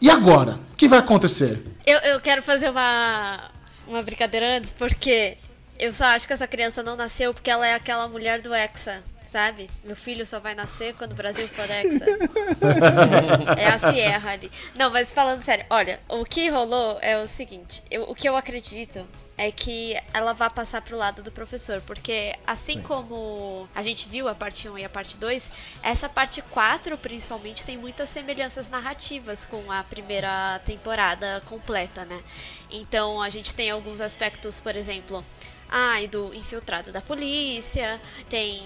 e 0.00 0.10
agora? 0.10 0.58
O 0.72 0.76
que 0.76 0.88
vai 0.88 0.98
acontecer? 0.98 1.62
Eu, 1.86 1.98
eu 2.00 2.20
quero 2.20 2.42
fazer 2.42 2.70
uma, 2.70 3.50
uma 3.86 4.02
brincadeira 4.02 4.56
antes, 4.56 4.72
porque 4.72 5.36
eu 5.78 5.92
só 5.92 6.06
acho 6.06 6.26
que 6.26 6.32
essa 6.32 6.46
criança 6.46 6.82
não 6.82 6.96
nasceu 6.96 7.32
porque 7.34 7.50
ela 7.50 7.66
é 7.66 7.74
aquela 7.74 8.06
mulher 8.08 8.40
do 8.40 8.54
Hexa, 8.54 9.02
sabe? 9.22 9.68
Meu 9.84 9.96
filho 9.96 10.26
só 10.26 10.38
vai 10.40 10.54
nascer 10.54 10.94
quando 10.94 11.12
o 11.12 11.16
Brasil 11.16 11.48
for 11.48 11.68
Hexa. 11.70 12.04
é 13.58 13.66
a 13.66 13.78
Sierra 13.78 14.30
ali. 14.32 14.50
Não, 14.74 14.90
mas 14.90 15.12
falando 15.12 15.42
sério, 15.42 15.64
olha, 15.70 16.00
o 16.08 16.24
que 16.24 16.48
rolou 16.48 16.98
é 17.02 17.18
o 17.18 17.26
seguinte: 17.26 17.82
eu- 17.90 18.04
o 18.04 18.14
que 18.14 18.28
eu 18.28 18.36
acredito 18.36 19.06
é 19.36 19.50
que 19.50 19.96
ela 20.12 20.32
vai 20.32 20.48
passar 20.50 20.80
pro 20.82 20.96
lado 20.96 21.22
do 21.22 21.30
professor, 21.32 21.80
porque 21.82 22.34
assim 22.46 22.80
como 22.80 23.68
a 23.74 23.82
gente 23.82 24.08
viu 24.08 24.28
a 24.28 24.34
parte 24.34 24.68
1 24.68 24.78
e 24.78 24.84
a 24.84 24.88
parte 24.88 25.16
2, 25.18 25.52
essa 25.82 26.08
parte 26.08 26.40
4 26.42 26.96
principalmente 26.98 27.64
tem 27.66 27.76
muitas 27.76 28.08
semelhanças 28.08 28.70
narrativas 28.70 29.44
com 29.44 29.70
a 29.70 29.82
primeira 29.82 30.60
temporada 30.64 31.42
completa, 31.46 32.04
né? 32.04 32.22
Então 32.70 33.20
a 33.20 33.28
gente 33.28 33.54
tem 33.54 33.70
alguns 33.70 34.00
aspectos, 34.00 34.60
por 34.60 34.76
exemplo, 34.76 35.24
ai, 35.68 36.06
do 36.06 36.32
infiltrado 36.32 36.92
da 36.92 37.00
polícia, 37.00 38.00
tem 38.28 38.62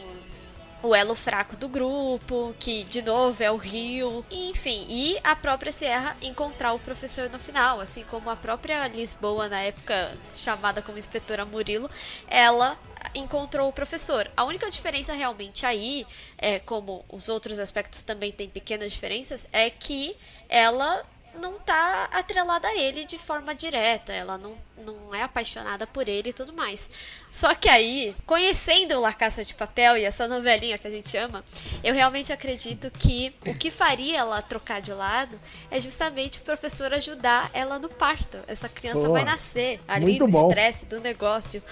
o 0.82 0.94
elo 0.94 1.14
fraco 1.14 1.56
do 1.56 1.68
grupo, 1.68 2.54
que 2.58 2.84
de 2.84 3.02
novo 3.02 3.42
é 3.42 3.50
o 3.50 3.56
Rio, 3.56 4.24
enfim, 4.30 4.86
e 4.88 5.18
a 5.24 5.34
própria 5.34 5.72
Sierra 5.72 6.16
encontrar 6.22 6.72
o 6.72 6.78
professor 6.78 7.28
no 7.28 7.38
final, 7.38 7.80
assim 7.80 8.04
como 8.04 8.30
a 8.30 8.36
própria 8.36 8.86
Lisboa 8.88 9.48
na 9.48 9.60
época 9.60 10.16
chamada 10.34 10.80
como 10.80 10.98
inspetora 10.98 11.44
Murilo, 11.44 11.90
ela 12.28 12.78
encontrou 13.14 13.68
o 13.68 13.72
professor. 13.72 14.30
A 14.36 14.44
única 14.44 14.70
diferença 14.70 15.12
realmente 15.12 15.66
aí, 15.66 16.06
é 16.36 16.58
como 16.60 17.04
os 17.08 17.28
outros 17.28 17.58
aspectos 17.58 18.02
também 18.02 18.30
têm 18.30 18.48
pequenas 18.48 18.92
diferenças, 18.92 19.48
é 19.52 19.70
que 19.70 20.16
ela 20.48 21.02
não 21.40 21.54
tá 21.58 22.08
atrelada 22.12 22.68
a 22.68 22.76
ele 22.76 23.04
de 23.04 23.18
forma 23.18 23.54
direta, 23.54 24.12
ela 24.12 24.38
não, 24.38 24.56
não 24.84 25.14
é 25.14 25.22
apaixonada 25.22 25.86
por 25.86 26.08
ele 26.08 26.30
e 26.30 26.32
tudo 26.32 26.52
mais. 26.52 26.90
Só 27.30 27.54
que 27.54 27.68
aí, 27.68 28.14
conhecendo 28.26 29.00
La 29.00 29.12
Caça 29.12 29.44
de 29.44 29.54
Papel 29.54 29.96
e 29.96 30.04
essa 30.04 30.26
novelinha 30.26 30.78
que 30.78 30.86
a 30.86 30.90
gente 30.90 31.16
ama, 31.16 31.44
eu 31.82 31.94
realmente 31.94 32.32
acredito 32.32 32.90
que 32.90 33.34
o 33.46 33.54
que 33.54 33.70
faria 33.70 34.18
ela 34.18 34.40
trocar 34.42 34.80
de 34.80 34.92
lado 34.92 35.38
é 35.70 35.80
justamente 35.80 36.38
o 36.38 36.42
professor 36.42 36.92
ajudar 36.92 37.50
ela 37.52 37.78
no 37.78 37.88
parto. 37.88 38.38
Essa 38.46 38.68
criança 38.68 39.02
Boa. 39.02 39.12
vai 39.12 39.24
nascer 39.24 39.80
ali 39.86 40.18
bom. 40.18 40.48
estresse 40.48 40.86
do 40.86 41.00
negócio. 41.00 41.62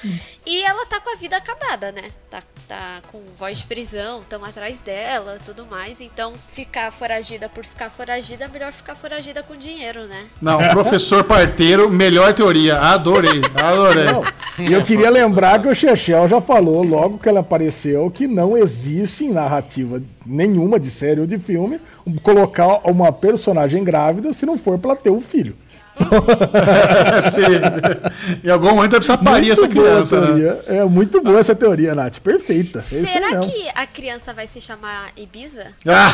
E 0.45 0.63
ela 0.63 0.87
tá 0.87 1.01
com 1.01 1.11
a 1.11 1.17
vida 1.17 1.37
acabada, 1.37 1.93
né? 1.93 2.11
Tá, 2.31 2.43
tá 2.69 3.03
com 3.11 3.23
voz 3.37 3.59
de 3.59 3.65
prisão, 3.65 4.23
tão 4.29 4.45
atrás 4.45 4.83
dela, 4.83 5.39
tudo 5.45 5.67
mais. 5.67 6.01
Então, 6.01 6.35
ficar 6.49 6.91
foragida 6.93 7.49
por 7.49 7.65
ficar 7.65 7.91
foragida, 7.91 8.45
é 8.45 8.49
melhor 8.49 8.73
ficar 8.73 8.95
foragida 8.95 9.43
com 9.43 9.55
dinheiro, 9.55 10.07
né? 10.07 10.29
Não, 10.41 10.59
professor 10.69 11.25
parteiro, 11.25 11.89
melhor 11.89 12.35
teoria. 12.35 12.79
Adorei, 12.97 13.41
adorei. 13.55 14.05
Não, 14.07 14.25
E 14.67 14.73
eu 14.73 14.83
queria 14.83 15.09
lembrar 15.11 15.61
que 15.63 15.69
o 15.69 15.75
Chechel 15.75 16.29
já 16.29 16.41
falou, 16.41 16.83
logo 16.83 17.19
que 17.19 17.29
ela 17.29 17.41
apareceu, 17.41 18.11
que 18.11 18.27
não 18.27 18.57
existe 18.57 19.25
em 19.25 19.33
narrativa 19.33 20.03
nenhuma 20.25 20.81
de 20.81 20.91
série 20.91 21.21
ou 21.21 21.27
de 21.27 21.39
filme 21.39 21.81
colocar 22.23 22.81
uma 22.89 23.13
personagem 23.13 23.85
grávida 23.85 24.33
se 24.33 24.45
não 24.47 24.59
for 24.59 24.79
pra 24.79 24.91
ela 24.93 24.99
ter 25.01 25.11
um 25.11 25.21
filho. 25.21 25.55
Sim. 27.33 28.43
Em 28.45 28.51
algum 28.51 28.75
momento 28.75 28.91
vai 28.91 29.01
precisar 29.01 29.17
parir 29.17 29.51
essa 29.53 29.67
boa 29.67 29.71
criança, 29.87 30.21
né? 30.21 30.27
teoria. 30.27 30.61
É 30.67 30.85
muito 30.85 31.23
boa 31.23 31.41
essa 31.41 31.55
teoria, 31.55 31.95
Nath. 31.95 32.19
Perfeita. 32.19 32.81
É 32.81 32.83
Será 32.83 33.41
que 33.41 33.67
a 33.75 33.87
criança 33.87 34.33
vai 34.35 34.47
se 34.47 34.61
chamar 34.61 35.09
Ibiza? 35.17 35.69
Ah! 35.87 36.13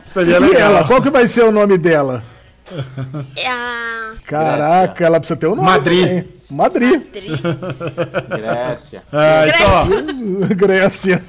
Seria 0.04 0.32
E 0.32 0.36
ela? 0.36 0.46
legal. 0.46 0.84
Qual 0.86 1.02
que 1.02 1.10
vai 1.10 1.26
ser 1.26 1.44
o 1.44 1.52
nome 1.52 1.76
dela? 1.76 2.22
É 3.36 3.46
a 3.46 4.14
Caraca, 4.26 5.04
ela 5.04 5.18
precisa 5.18 5.38
ter 5.38 5.46
um 5.46 5.54
nome. 5.54 5.68
Madrid. 5.68 6.26
Madrid. 6.50 7.02
Dri. 7.12 7.28
Grécia. 8.28 9.02
Ah, 9.12 9.46
então, 9.46 10.56
Grécia. 10.56 11.20
Grécia. 11.20 11.24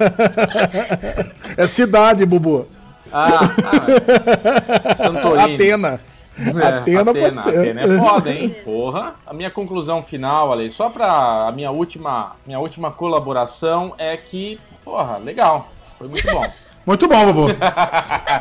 é 1.56 1.66
cidade, 1.66 2.24
Bubu. 2.24 2.66
Ah, 3.12 3.40
ah, 3.64 4.94
Santorini. 4.96 5.54
Atena. 5.54 6.00
É, 6.38 6.66
Atena 6.66 7.04
pode 7.04 7.18
Atena, 7.18 7.42
ser. 7.42 7.58
Atena 7.58 7.80
é 7.82 7.98
foda, 7.98 8.30
hein? 8.30 8.56
Porra. 8.64 9.14
A 9.26 9.32
minha 9.32 9.50
conclusão 9.50 10.02
final, 10.02 10.52
Ale, 10.52 10.68
só 10.70 10.90
pra 10.90 11.48
a 11.48 11.52
minha 11.52 11.70
última, 11.70 12.36
minha 12.46 12.58
última 12.58 12.90
colaboração 12.90 13.94
é 13.98 14.16
que, 14.16 14.58
porra, 14.84 15.18
legal. 15.18 15.68
Foi 15.98 16.08
muito 16.08 16.30
bom. 16.30 16.44
Muito 16.86 17.08
bom, 17.08 17.32
Bubu. 17.32 17.48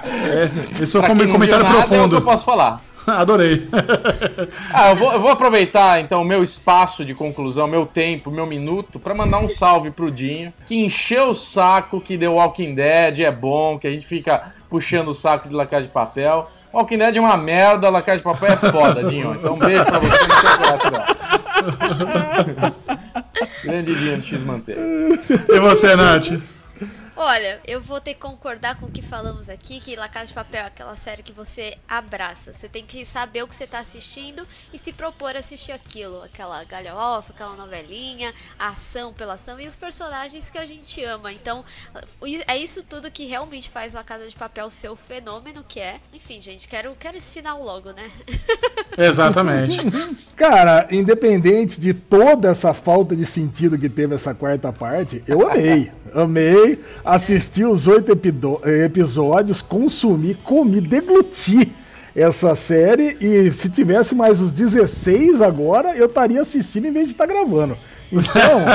É, 0.06 0.84
esse 0.84 1.00
quem 1.00 1.16
não 1.16 1.28
comentário 1.30 1.64
nada, 1.64 1.78
É 1.78 1.80
o 1.80 1.82
que 1.84 1.88
profundo. 1.90 2.16
eu 2.18 2.22
posso 2.22 2.46
falar. 2.46 2.80
Adorei. 3.08 3.68
Ah, 4.72 4.92
eu 4.92 4.96
vou, 4.96 5.12
eu 5.14 5.20
vou 5.20 5.30
aproveitar 5.32 6.00
então 6.02 6.22
o 6.22 6.26
meu 6.26 6.44
espaço 6.44 7.04
de 7.06 7.14
conclusão, 7.14 7.68
meu 7.68 7.86
tempo, 7.86 8.30
meu 8.32 8.46
minuto, 8.46 9.00
pra 9.00 9.14
mandar 9.16 9.40
um 9.40 9.50
salve 9.50 9.90
pro 9.92 10.12
Dinho, 10.12 10.54
que 10.68 10.76
encheu 10.76 11.30
o 11.30 11.36
saco 11.36 12.00
que 12.02 12.18
deu 12.18 12.34
Walking 12.36 12.76
Dead, 12.76 13.20
é 13.22 13.32
bom, 13.32 13.78
que 13.80 13.88
a 13.88 13.92
gente 13.92 14.06
fica 14.06 14.54
puxando 14.70 15.10
o 15.10 15.14
saco 15.14 15.48
de 15.50 15.56
La 15.56 15.66
Casa 15.66 15.84
de 15.84 15.90
Papel. 15.94 16.50
Walking 16.74 16.98
Dead 16.98 17.16
é 17.18 17.20
uma 17.22 17.38
merda, 17.38 17.90
La 17.90 18.02
Casa 18.02 18.18
de 18.18 18.24
Papel 18.24 18.50
é 18.54 18.58
foda, 18.58 19.04
Dinho. 19.04 19.36
Então 19.36 19.54
um 19.54 19.60
beijo 19.60 19.86
pra 19.86 20.00
você 20.00 20.28
no 20.28 20.34
seu 20.34 20.58
coração. 20.58 21.04
Grande 23.64 23.96
Dinho 23.96 24.18
de 24.18 24.28
X 24.28 24.44
Manteiga. 24.44 24.82
E 25.50 25.60
você, 25.60 25.96
Nath? 25.96 26.32
Olha, 27.18 27.62
eu 27.66 27.80
vou 27.80 28.02
ter 28.02 28.14
que 28.14 28.20
concordar 28.20 28.76
com 28.76 28.88
o 28.88 28.92
que 28.92 29.02
falamos 29.02 29.50
aqui, 29.50 29.80
que 29.80 29.96
La 29.96 30.10
Casa 30.10 30.28
de 30.28 30.34
Papel 30.34 30.64
é 30.64 30.68
aquela 30.68 30.98
série 30.98 31.24
que 31.24 31.32
você 31.32 31.78
abraça. 31.88 32.52
Você 32.52 32.68
tem 32.68 32.86
que 32.86 33.06
saber 33.06 33.42
o 33.42 33.48
que 33.48 33.56
você 33.56 33.66
tá 33.66 33.80
assistindo 33.80 34.46
e 34.74 34.78
se 34.78 34.92
propor 34.92 35.34
a 35.34 35.40
assistir 35.40 35.72
aquilo. 35.72 36.22
Aquela 36.22 36.62
galhofa, 36.66 37.32
aquela 37.32 37.56
novelinha, 37.56 38.34
a 38.60 38.70
ação 38.70 39.14
pela 39.14 39.36
ação 39.36 39.60
e 39.62 39.68
os 39.68 39.78
personagens 39.78 40.50
que 40.50 40.58
a 40.58 40.66
gente 40.66 41.02
ama. 41.06 41.32
Então, 41.32 41.64
é 42.48 42.58
isso 42.58 42.84
tudo 42.84 43.10
que 43.10 43.26
realmente 43.26 43.70
faz 43.70 43.94
La 43.94 44.04
Casa 44.04 44.28
de 44.28 44.36
Papel 44.36 44.70
ser 44.70 44.90
o 44.90 44.96
fenômeno 44.98 45.64
que 45.66 45.80
é. 45.80 46.02
Enfim, 46.14 46.42
gente, 46.42 46.68
quero, 46.68 46.94
quero 47.00 47.16
esse 47.16 47.32
final 47.32 47.64
logo, 47.64 47.94
né? 47.94 48.12
Exatamente. 48.98 49.78
Cara, 50.36 50.88
independente 50.92 51.80
de 51.80 51.94
toda 51.94 52.50
essa 52.50 52.74
falta 52.74 53.16
de 53.16 53.26
sentido 53.26 53.78
que 53.78 53.88
teve 53.88 54.16
essa 54.16 54.34
quarta 54.34 54.74
parte, 54.74 55.24
eu 55.26 55.50
amei. 55.50 55.92
amei. 56.14 56.84
Assisti 57.06 57.64
os 57.64 57.86
oito 57.86 58.12
episódios, 58.12 59.62
consumi, 59.62 60.34
comi, 60.34 60.82
degluti 60.82 61.72
essa 62.16 62.56
série. 62.56 63.16
E 63.22 63.54
se 63.54 63.70
tivesse 63.70 64.16
mais 64.16 64.42
os 64.42 64.52
16 64.52 65.40
agora, 65.40 65.96
eu 65.96 66.08
estaria 66.08 66.42
assistindo 66.42 66.88
em 66.88 66.92
vez 66.92 67.06
de 67.06 67.12
estar 67.12 67.28
tá 67.28 67.32
gravando. 67.32 67.78
Então, 68.12 68.66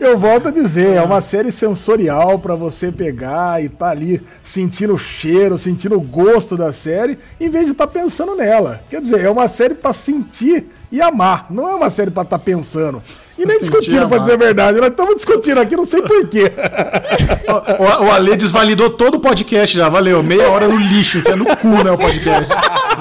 eu 0.00 0.18
volto 0.18 0.48
a 0.48 0.50
dizer, 0.50 0.96
é 0.96 1.02
uma 1.02 1.20
série 1.20 1.52
sensorial 1.52 2.38
para 2.38 2.54
você 2.54 2.90
pegar 2.90 3.62
e 3.62 3.68
tá 3.68 3.90
ali 3.90 4.20
sentindo 4.42 4.94
o 4.94 4.98
cheiro, 4.98 5.58
sentindo 5.58 5.96
o 5.96 6.00
gosto 6.00 6.56
da 6.56 6.72
série, 6.72 7.18
em 7.40 7.48
vez 7.48 7.66
de 7.66 7.72
estar 7.72 7.86
tá 7.86 7.92
pensando 7.92 8.34
nela. 8.34 8.82
Quer 8.88 9.00
dizer, 9.00 9.20
é 9.20 9.30
uma 9.30 9.48
série 9.48 9.74
para 9.74 9.92
sentir 9.92 10.66
e 10.92 11.00
amar, 11.00 11.46
não 11.50 11.68
é 11.68 11.74
uma 11.74 11.90
série 11.90 12.10
para 12.10 12.22
estar 12.22 12.38
tá 12.38 12.44
pensando. 12.44 13.02
E 13.38 13.46
nem 13.46 13.58
discutindo, 13.58 14.06
pra 14.06 14.18
dizer 14.18 14.34
a 14.34 14.36
verdade. 14.36 14.78
Nós 14.78 14.90
estamos 14.90 15.14
discutindo 15.14 15.58
aqui, 15.58 15.74
não 15.74 15.86
sei 15.86 16.02
porquê. 16.02 16.52
o, 17.78 18.04
o 18.04 18.12
Ale 18.12 18.36
desvalidou 18.36 18.90
todo 18.90 19.14
o 19.14 19.20
podcast 19.20 19.74
já, 19.74 19.88
valeu. 19.88 20.22
Meia 20.22 20.50
hora 20.50 20.68
no 20.68 20.76
lixo, 20.76 21.18
enfia 21.18 21.36
no 21.36 21.46
cu, 21.56 21.82
né, 21.82 21.90
o 21.90 21.96
podcast. 21.96 22.52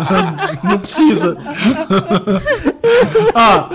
não 0.63 0.79
precisa. 0.79 1.35
Ah, 3.33 3.69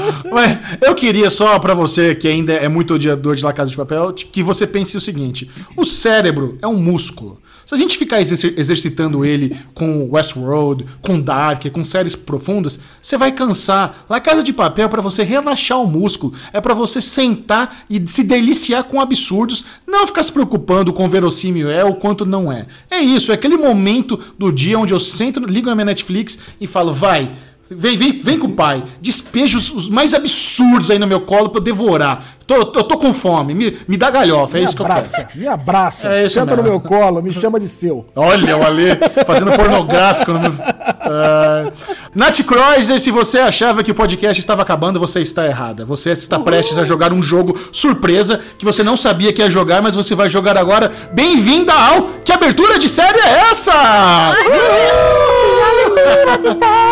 eu 0.81 0.95
queria 0.95 1.31
só 1.31 1.59
para 1.59 1.75
você, 1.75 2.15
que 2.15 2.29
ainda 2.29 2.53
é 2.53 2.69
muito 2.69 2.95
odiador 2.95 3.35
de 3.35 3.45
La 3.45 3.53
Casa 3.53 3.71
de 3.71 3.77
Papel, 3.77 4.13
que 4.13 4.43
você 4.43 4.67
pense 4.67 4.97
o 4.97 5.01
seguinte: 5.01 5.51
o 5.77 5.85
cérebro 5.85 6.59
é 6.61 6.67
um 6.67 6.77
músculo. 6.77 7.41
Se 7.67 7.75
a 7.75 7.79
gente 7.79 7.97
ficar 7.97 8.21
exercitando 8.21 9.25
ele 9.25 9.57
com 9.73 10.11
Westworld, 10.11 10.85
com 11.01 11.19
Dark, 11.19 11.67
com 11.73 11.83
séries 11.83 12.15
profundas, 12.15 12.79
você 13.01 13.17
vai 13.17 13.33
cansar. 13.33 14.05
La 14.09 14.21
Casa 14.21 14.43
de 14.43 14.53
Papel 14.53 14.85
é 14.85 14.89
para 14.89 15.01
você 15.01 15.23
relaxar 15.23 15.81
o 15.81 15.87
músculo, 15.87 16.35
é 16.53 16.61
para 16.61 16.75
você 16.75 17.01
sentar 17.01 17.85
e 17.89 18.03
se 18.07 18.23
deliciar 18.23 18.85
com 18.85 19.01
absurdos, 19.01 19.65
não 19.87 20.07
ficar 20.07 20.23
se 20.23 20.33
preocupando 20.33 20.93
com 20.93 21.09
verossímil 21.09 21.71
é 21.71 21.83
ou 21.83 21.95
quanto 21.95 22.27
não 22.27 22.53
é. 22.53 22.67
É 22.91 22.99
isso, 22.99 23.33
é 23.33 23.35
aquele 23.35 23.57
momento 23.57 24.21
do 24.39 24.53
dia 24.53 24.79
onde 24.79 24.93
eu 24.93 25.01
sento, 25.01 25.41
ligo 25.41 25.71
a 25.71 25.75
minha 25.75 25.87
Netflix 25.87 26.39
e 26.61 26.67
falo, 26.67 26.93
vai, 26.93 27.31
Vem, 27.71 27.97
vem, 27.97 28.21
vem 28.21 28.39
com 28.39 28.47
o 28.47 28.53
pai. 28.53 28.85
Despeja 29.01 29.57
os, 29.57 29.71
os, 29.71 29.89
mais 29.89 30.13
absurdos 30.13 30.91
aí 30.91 30.99
no 30.99 31.07
meu 31.07 31.23
colo 31.23 31.49
pra 31.49 31.61
eu 31.61 31.65
devorar. 31.65 32.37
Tô, 32.47 32.57
eu 32.57 32.67
tô 32.67 32.99
com 32.99 33.15
fome. 33.15 33.55
Me, 33.55 33.75
me 33.89 33.97
dá 33.97 34.11
galhofa. 34.11 34.59
É 34.59 34.61
me 34.61 34.67
isso 34.67 34.83
abraça, 34.83 35.15
que 35.15 35.21
eu 35.21 35.27
quero. 35.27 35.39
Me 35.41 35.47
abraça. 35.47 36.09
É 36.09 36.27
isso 36.27 36.35
Senta 36.35 36.57
mesmo. 36.57 36.63
no 36.63 36.69
meu 36.69 36.81
colo. 36.81 37.23
Me 37.23 37.33
chama 37.33 37.59
de 37.59 37.69
seu. 37.69 38.05
Olha 38.15 38.59
o 38.59 38.63
Ale 38.63 38.99
fazendo 39.27 39.53
pornográfico 39.53 40.33
no 40.33 40.41
meu. 40.41 40.51
Uh... 40.51 41.73
Nath 42.15 42.43
Kreuzer, 42.43 43.01
se 43.01 43.11
você 43.11 43.39
achava 43.39 43.83
que 43.83 43.91
o 43.91 43.95
podcast 43.95 44.39
estava 44.39 44.61
acabando, 44.61 45.01
você 45.01 45.21
está 45.21 45.47
errada. 45.47 45.87
Você 45.87 46.11
está 46.11 46.37
Uhul. 46.37 46.45
prestes 46.45 46.77
a 46.77 46.85
jogar 46.85 47.15
um 47.15 47.23
jogo 47.23 47.59
surpresa 47.73 48.41
que 48.59 48.65
você 48.65 48.83
não 48.83 48.97
sabia 48.97 49.33
que 49.33 49.41
ia 49.41 49.49
jogar, 49.49 49.81
mas 49.81 49.95
você 49.95 50.15
vai 50.15 50.29
jogar 50.29 50.59
agora. 50.59 50.93
Bem-vinda 51.13 51.73
ao. 51.73 52.11
Que 52.23 52.33
abertura 52.33 52.79
de 52.79 52.91
série 52.91 53.19
é 53.21 53.51
essa? 53.51 53.73
Uhul. 53.73 55.63
abertura 55.73 56.39
de 56.39 56.59
série! 56.59 56.84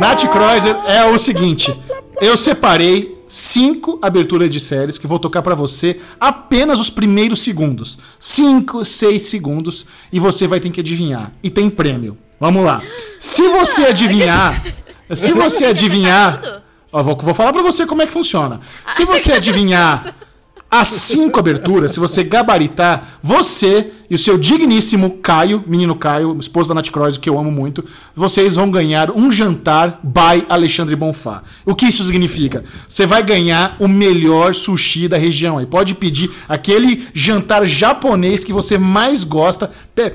Nath 0.00 0.26
Kreuzer 0.32 0.74
é 0.86 1.04
o 1.04 1.18
seguinte: 1.18 1.76
eu 2.22 2.34
separei 2.34 3.22
cinco 3.26 3.98
aberturas 4.00 4.48
de 4.48 4.58
séries 4.58 4.96
que 4.96 5.06
vou 5.06 5.18
tocar 5.18 5.42
para 5.42 5.54
você 5.54 6.00
apenas 6.18 6.80
os 6.80 6.88
primeiros 6.88 7.42
segundos. 7.42 7.98
Cinco, 8.18 8.82
seis 8.82 9.24
segundos 9.24 9.84
e 10.10 10.18
você 10.18 10.46
vai 10.46 10.58
ter 10.58 10.70
que 10.70 10.80
adivinhar. 10.80 11.30
E 11.42 11.50
tem 11.50 11.68
prêmio. 11.68 12.16
Vamos 12.40 12.64
lá. 12.64 12.82
Se 13.18 13.46
você 13.48 13.82
adivinhar, 13.82 14.64
se 15.12 15.34
você 15.34 15.66
adivinhar, 15.66 16.62
ó, 16.90 17.02
vou, 17.02 17.14
vou 17.14 17.34
falar 17.34 17.52
para 17.52 17.62
você 17.62 17.84
como 17.84 18.00
é 18.00 18.06
que 18.06 18.12
funciona. 18.12 18.58
Se 18.90 19.04
você 19.04 19.32
adivinhar 19.32 20.14
as 20.70 20.88
cinco 20.88 21.38
aberturas, 21.38 21.92
se 21.92 22.00
você 22.00 22.24
gabaritar, 22.24 23.18
você 23.22 23.92
e 24.10 24.14
o 24.16 24.18
seu 24.18 24.36
digníssimo 24.36 25.18
Caio, 25.22 25.62
menino 25.68 25.94
Caio, 25.94 26.36
esposo 26.40 26.68
da 26.68 26.74
Nath 26.74 26.90
Cross, 26.90 27.16
que 27.16 27.30
eu 27.30 27.38
amo 27.38 27.48
muito, 27.48 27.84
vocês 28.12 28.56
vão 28.56 28.68
ganhar 28.68 29.12
um 29.12 29.30
jantar 29.30 30.00
by 30.02 30.44
Alexandre 30.48 30.96
Bonfá. 30.96 31.44
O 31.64 31.76
que 31.76 31.86
isso 31.86 32.02
significa? 32.02 32.64
Você 32.88 33.06
vai 33.06 33.22
ganhar 33.22 33.76
o 33.78 33.86
melhor 33.86 34.52
sushi 34.52 35.06
da 35.06 35.16
região. 35.16 35.58
Aí 35.58 35.66
pode 35.66 35.94
pedir 35.94 36.28
aquele 36.48 37.06
jantar 37.14 37.64
japonês 37.64 38.42
que 38.42 38.52
você 38.52 38.76
mais 38.76 39.22
gosta, 39.22 39.70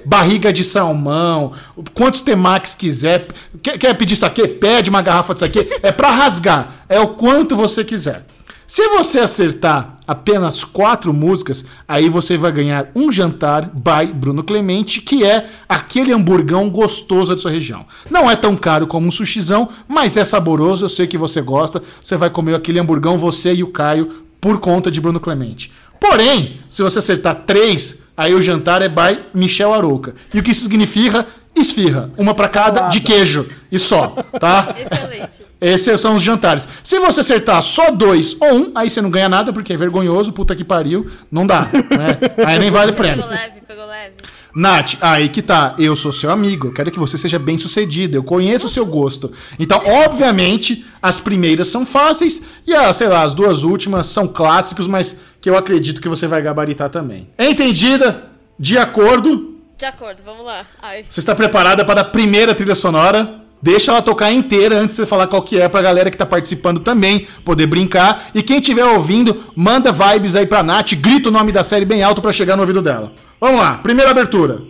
barriga 0.06 0.52
de 0.52 0.66
salmão, 0.66 1.54
quantos 1.94 2.22
temakis 2.22 2.76
quiser. 2.76 3.28
Quer, 3.64 3.78
quer 3.78 3.94
pedir 3.94 4.18
saque? 4.18 4.46
Pede 4.46 4.90
uma 4.90 5.02
garrafa 5.02 5.34
de 5.34 5.40
saque. 5.40 5.70
É 5.82 5.94
para 5.94 6.12
rasgar. 6.12 6.84
É 6.90 7.00
o 7.00 7.10
quanto 7.10 7.56
você 7.56 7.82
quiser. 7.82 8.26
Se 8.68 8.88
você 8.90 9.20
acertar 9.20 9.96
apenas 10.08 10.64
quatro 10.64 11.14
músicas, 11.14 11.64
aí 11.88 12.10
você 12.10 12.36
vai 12.36 12.52
ganhar 12.52 12.90
um 12.96 13.12
jantar 13.12 13.70
by 13.70 14.12
Bruno 14.12 14.44
Clemente, 14.44 15.02
que 15.02 15.24
é 15.24 15.48
aquele 15.70 16.12
hamburgão 16.12 16.70
gostoso 16.70 17.36
da 17.36 17.40
sua 17.40 17.52
região. 17.52 17.86
Não 18.10 18.30
é 18.30 18.36
tão 18.36 18.56
caro 18.56 18.88
como 18.88 19.08
um 19.08 19.12
sushizão, 19.12 19.70
mas 19.88 20.18
é 20.18 20.26
saboroso, 20.26 20.86
eu 20.86 20.90
sei 20.90 21.06
que 21.06 21.18
você 21.18 21.42
gosta. 21.42 21.82
Você 22.02 22.18
vai 22.18 22.30
comer 22.30 22.56
aquele 22.56 22.80
hamburgão, 22.80 23.20
você 23.20 23.54
e 23.54 23.64
o 23.64 23.68
Caio, 23.68 24.26
por 24.42 24.60
conta 24.60 24.90
de 24.90 25.00
Bruno 25.00 25.20
Clemente. 25.20 25.72
Porém, 26.00 26.60
se 26.70 26.82
você 26.82 27.00
acertar 27.00 27.44
três, 27.46 28.04
aí 28.18 28.34
o 28.34 28.42
jantar 28.42 28.82
é 28.82 28.90
by 28.90 29.22
Michel 29.34 29.74
Arouca. 29.74 30.16
E 30.34 30.40
o 30.40 30.44
que 30.44 30.52
isso 30.52 30.64
significa? 30.64 31.26
Esfirra, 31.56 32.12
uma 32.18 32.34
para 32.34 32.50
cada 32.50 32.88
de 32.90 33.00
queijo 33.00 33.48
e 33.72 33.80
só, 33.80 34.16
tá? 34.40 34.76
Excelente. 34.78 35.46
Esses 35.60 36.00
são 36.02 36.16
os 36.16 36.22
jantares. 36.22 36.68
Se 36.84 37.00
você 37.00 37.22
acertar 37.22 37.62
só 37.62 37.90
dois 37.92 38.36
ou 38.40 38.54
um, 38.54 38.72
aí 38.76 38.90
você 38.90 39.02
não 39.02 39.10
ganha 39.10 39.30
nada 39.30 39.54
porque 39.54 39.74
é 39.74 39.78
vergonhoso, 39.78 40.32
puta 40.32 40.56
que 40.56 40.64
pariu, 40.64 41.10
não 41.32 41.48
dá, 41.48 41.62
né? 41.72 42.46
Aí 42.46 42.60
nem 42.60 42.70
vale 42.70 42.92
prêmio. 42.92 43.24
Pegou 43.24 43.30
leve, 43.30 43.62
pegou 43.68 43.86
leve. 43.86 44.14
Nath, 44.56 44.96
aí 45.02 45.28
que 45.28 45.42
tá. 45.42 45.76
Eu 45.78 45.96
sou 45.98 46.14
seu 46.14 46.32
amigo, 46.32 46.68
eu 46.68 46.74
quero 46.74 46.90
que 46.90 47.00
você 47.00 47.18
seja 47.18 47.38
bem 47.38 47.58
sucedido, 47.58 48.16
eu 48.16 48.24
conheço 48.24 48.68
o 48.68 48.70
seu 48.70 48.86
gosto. 48.86 49.32
Então, 49.60 49.82
obviamente, 49.86 50.86
as 51.02 51.20
primeiras 51.20 51.68
são 51.68 51.86
fáceis 51.86 52.42
e 52.66 52.74
as, 52.74 52.96
sei 52.96 53.08
lá, 53.08 53.24
as 53.24 53.34
duas 53.34 53.64
últimas 53.64 54.08
são 54.08 54.28
clássicos, 54.28 54.88
mas 54.88 55.20
que 55.42 55.50
eu 55.50 55.58
acredito 55.58 56.02
que 56.02 56.08
você 56.08 56.26
vai 56.26 56.42
gabaritar 56.42 56.90
também. 56.90 57.28
Entendida? 57.38 58.30
De 58.58 58.78
acordo? 58.78 59.55
De 59.78 59.86
acordo, 59.86 60.24
vamos 60.24 60.46
lá. 60.46 60.66
Ai. 60.82 61.04
Você 61.08 61.20
está 61.20 61.36
preparada 61.36 61.84
para 61.84 62.02
a 62.02 62.06
primeira 62.06 62.56
trilha 62.56 62.76
sonora? 62.76 63.42
Deixa 63.62 63.92
ela 63.92 64.02
tocar 64.02 64.32
inteira 64.32 64.78
antes 64.78 64.96
de 64.96 65.02
você 65.02 65.08
falar 65.08 65.28
qual 65.28 65.42
que 65.42 65.60
é 65.60 65.68
pra 65.68 65.82
galera 65.82 66.12
que 66.12 66.18
tá 66.18 66.26
participando 66.26 66.80
também 66.80 67.28
poder 67.44 67.68
brincar. 67.68 68.30
E 68.34 68.42
quem 68.42 68.60
estiver 68.60 68.86
ouvindo, 68.86 69.52
manda 69.56 69.92
vibes 69.92 70.36
aí 70.36 70.46
pra 70.46 70.64
Nath, 70.64 70.94
grita 70.94 71.30
o 71.30 71.32
nome 71.32 71.52
da 71.52 71.64
série 71.64 71.84
bem 71.84 72.04
alto 72.04 72.22
para 72.22 72.32
chegar 72.32 72.56
no 72.56 72.62
ouvido 72.62 72.82
dela. 72.82 73.12
Vamos 73.40 73.60
lá, 73.60 73.80
primeira 73.80 74.12
abertura. 74.12 74.62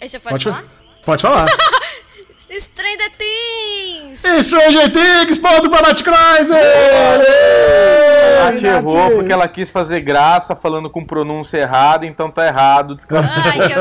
Eu 0.00 0.08
já 0.08 0.20
pode, 0.20 0.32
pode 0.32 0.44
falar? 0.44 0.64
Pode 1.04 1.22
falar. 1.22 1.46
Stranger 2.60 3.10
Things! 3.16 3.79
Stranger 4.42 4.90
Things, 4.92 5.38
ponto 5.38 5.70
para 5.70 5.88
Nath 5.88 6.02
Kreuzer! 6.02 6.56
A 8.40 8.52
Nath 8.52 8.62
errou 8.62 9.10
porque 9.12 9.32
ela 9.32 9.48
quis 9.48 9.70
fazer 9.70 10.00
graça 10.00 10.54
falando 10.54 10.90
com 10.90 11.04
pronúncia 11.04 11.58
errada, 11.58 12.06
então 12.06 12.30
tá 12.30 12.46
errado. 12.46 12.96
Ai, 13.10 13.68
que 13.68 13.74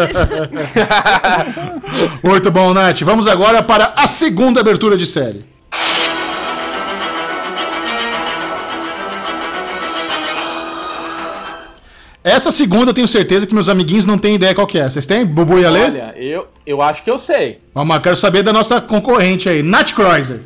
Muito 2.27 2.51
bom, 2.51 2.73
Nath. 2.73 3.01
Vamos 3.01 3.27
agora 3.27 3.61
para 3.61 3.93
a 3.95 4.07
segunda 4.07 4.61
abertura 4.61 4.97
de 4.97 5.05
série. 5.05 5.45
Essa 12.23 12.51
segunda 12.51 12.89
eu 12.91 12.93
tenho 12.93 13.07
certeza 13.07 13.47
que 13.47 13.53
meus 13.53 13.69
amiguinhos 13.69 14.05
não 14.05 14.17
têm 14.17 14.35
ideia 14.35 14.53
qual 14.53 14.67
que 14.67 14.77
é. 14.77 14.89
Vocês 14.89 15.05
têm? 15.05 15.25
Bubu 15.25 15.59
e 15.59 15.65
Ale? 15.65 15.79
Olha, 15.79 16.13
eu, 16.17 16.47
eu 16.65 16.81
acho 16.81 17.03
que 17.03 17.09
eu 17.09 17.17
sei. 17.17 17.61
Vamos 17.73 17.95
lá, 17.95 18.01
quero 18.01 18.15
saber 18.15 18.43
da 18.43 18.51
nossa 18.51 18.81
concorrente 18.81 19.47
aí, 19.47 19.63
Nath 19.63 19.93
Kreuzer. 19.93 20.41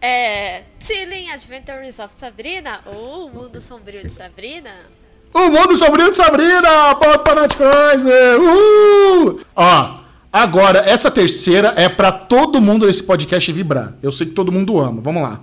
É. 0.00 0.62
Chilling 0.78 1.30
Adventures 1.30 1.98
of 1.98 2.14
Sabrina? 2.14 2.80
Ou 2.86 3.26
O 3.26 3.30
Mundo 3.30 3.60
Sombrio 3.60 4.02
de 4.02 4.12
Sabrina? 4.12 4.70
O 5.34 5.48
Mundo 5.48 5.74
Sombrio 5.76 6.10
de 6.10 6.16
Sabrina! 6.16 6.94
Bota 6.94 7.18
pra 7.18 7.34
Nath 7.34 7.54
Kreuzer! 7.56 8.40
Uh! 8.40 9.40
Ó, 9.56 10.06
Agora, 10.32 10.80
essa 10.80 11.10
terceira 11.10 11.72
é 11.78 11.88
pra 11.88 12.12
todo 12.12 12.60
mundo 12.60 12.86
desse 12.86 13.02
podcast 13.02 13.50
vibrar. 13.50 13.94
Eu 14.02 14.12
sei 14.12 14.26
que 14.26 14.34
todo 14.34 14.52
mundo 14.52 14.78
ama. 14.78 15.00
Vamos 15.00 15.22
lá. 15.22 15.40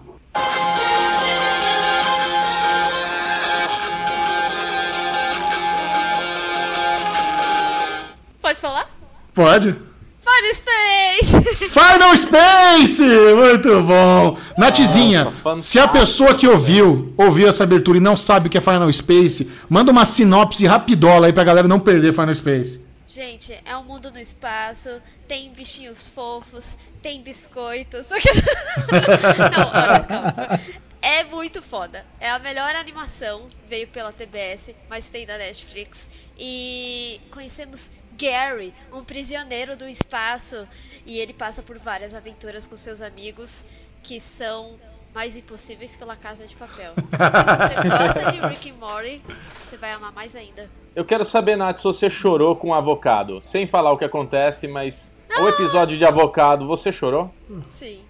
Pode? 9.33 9.75
Final 10.23 10.55
Space! 10.55 11.67
Final 11.69 12.15
Space! 12.15 13.03
Muito 13.35 13.83
bom! 13.83 14.37
Natizinha, 14.57 15.27
se 15.59 15.79
a 15.79 15.87
pessoa 15.87 16.33
que 16.33 16.47
ouviu, 16.47 17.13
ouviu 17.17 17.47
essa 17.49 17.63
abertura 17.63 17.97
e 17.97 18.01
não 18.01 18.15
sabe 18.15 18.47
o 18.47 18.49
que 18.49 18.57
é 18.57 18.61
Final 18.61 18.91
Space, 18.93 19.51
manda 19.67 19.91
uma 19.91 20.05
sinopse 20.05 20.65
rapidola 20.65 21.27
aí 21.27 21.33
pra 21.33 21.43
galera 21.43 21.67
não 21.67 21.79
perder 21.79 22.13
Final 22.13 22.33
Space. 22.33 22.81
Gente, 23.05 23.53
é 23.65 23.77
um 23.77 23.83
mundo 23.83 24.11
no 24.11 24.19
espaço, 24.19 24.89
tem 25.27 25.51
bichinhos 25.51 26.07
fofos, 26.07 26.77
tem 27.01 27.21
biscoitos. 27.21 28.09
Não, 28.89 29.67
olha, 29.67 29.99
calma. 29.99 30.61
É 30.99 31.23
muito 31.25 31.61
foda. 31.61 32.05
É 32.17 32.31
a 32.31 32.39
melhor 32.39 32.73
animação, 32.75 33.45
veio 33.67 33.87
pela 33.89 34.13
TBS, 34.13 34.73
mas 34.89 35.09
tem 35.09 35.27
da 35.27 35.37
Netflix. 35.37 36.09
E 36.39 37.19
conhecemos 37.29 37.91
Gary, 38.17 38.73
um 38.91 39.03
prisioneiro 39.03 39.75
do 39.75 39.87
espaço, 39.87 40.67
e 41.05 41.17
ele 41.17 41.33
passa 41.33 41.61
por 41.61 41.77
várias 41.77 42.13
aventuras 42.13 42.67
com 42.67 42.77
seus 42.77 43.01
amigos 43.01 43.65
que 44.01 44.19
são 44.19 44.75
mais 45.13 45.37
impossíveis 45.37 45.95
que 45.95 46.03
La 46.03 46.15
Casa 46.15 46.45
de 46.45 46.55
Papel. 46.55 46.93
Se 46.97 47.75
você 47.75 47.89
gosta 47.89 48.31
de 48.31 48.47
Rick 48.47 48.71
and 48.71 48.75
Morty, 48.79 49.21
você 49.65 49.77
vai 49.77 49.91
amar 49.91 50.11
mais 50.11 50.35
ainda. 50.35 50.69
Eu 50.95 51.05
quero 51.05 51.25
saber, 51.25 51.55
Nath, 51.55 51.77
se 51.77 51.83
você 51.83 52.07
chorou 52.07 52.55
com 52.55 52.69
o 52.69 52.73
avocado. 52.73 53.41
Sem 53.41 53.65
falar 53.65 53.91
o 53.91 53.97
que 53.97 54.05
acontece, 54.05 54.67
mas 54.67 55.15
o 55.39 55.47
episódio 55.47 55.97
de 55.97 56.05
avocado, 56.05 56.67
você 56.67 56.91
chorou? 56.91 57.33
Sim. 57.67 58.01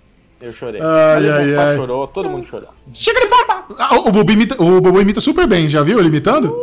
Eu 0.42 0.52
chorei. 0.52 0.82
Ai, 0.82 1.30
ai, 1.30 1.56
ai. 1.56 1.78
chorou, 1.78 2.06
todo 2.08 2.30
mundo 2.30 2.46
chorou. 2.46 2.70
Chega 2.94 3.22
de 3.22 3.28
papa! 3.28 3.66
Ah, 3.80 3.96
o, 3.96 4.12
Bobo 4.12 4.30
imita, 4.30 4.62
o 4.62 4.82
Bobo 4.82 5.00
imita 5.00 5.22
super 5.22 5.48
bem, 5.48 5.70
já 5.70 5.82
viu 5.82 5.98
ele 5.98 6.10
imitando? 6.10 6.54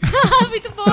muito 0.48 0.70
bom! 0.70 0.84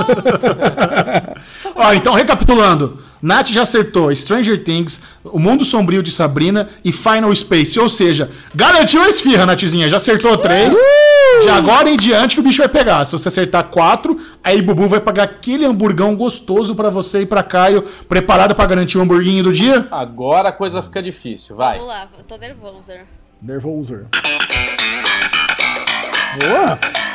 Ó, 1.76 1.94
então 1.94 2.14
recapitulando. 2.14 3.00
Nath 3.22 3.50
já 3.50 3.64
acertou 3.64 4.16
Stranger 4.16 4.64
Things, 4.64 5.02
O 5.24 5.38
Mundo 5.38 5.66
Sombrio 5.66 6.02
de 6.02 6.12
Sabrina 6.12 6.70
e 6.84 6.92
Final 6.92 7.36
Space. 7.36 7.80
Ou 7.80 7.90
seja, 7.90 8.32
garantiu 8.56 9.02
a 9.04 9.10
esfirra, 9.10 9.46
Nathzinha. 9.46 9.90
Já 9.90 9.98
acertou 9.98 10.38
três. 10.38 10.76
De 11.42 11.50
agora 11.50 11.90
em 11.90 11.96
diante 11.96 12.36
que 12.36 12.42
o 12.42 12.44
bicho 12.44 12.58
vai 12.58 12.70
pegar. 12.70 13.06
Se 13.06 13.12
você 13.12 13.28
acertar 13.28 13.66
quatro, 13.66 14.20
aí 14.44 14.62
Bubu 14.62 14.88
vai 14.88 15.00
pagar 15.00 15.24
aquele 15.24 15.66
hamburgão 15.66 16.16
gostoso 16.16 16.76
pra 16.76 16.90
você 16.90 17.22
e 17.22 17.26
pra 17.26 17.44
Caio. 17.44 17.84
Preparada 18.08 18.56
pra 18.56 18.66
garantir 18.66 18.98
o 18.98 19.02
hamburguinho 19.02 19.44
do 19.44 19.54
dia? 19.54 19.88
Agora 19.92 20.50
a 20.50 20.52
coisa 20.52 20.82
fica 20.82 21.04
difícil, 21.04 21.56
vai. 21.56 21.78
Vamos 21.78 21.94
lá, 21.94 22.08
eu 22.18 22.24
tô 22.24 22.38
nervosa. 22.38 23.00
Nervoser. 23.42 24.08
Boa! 26.40 27.09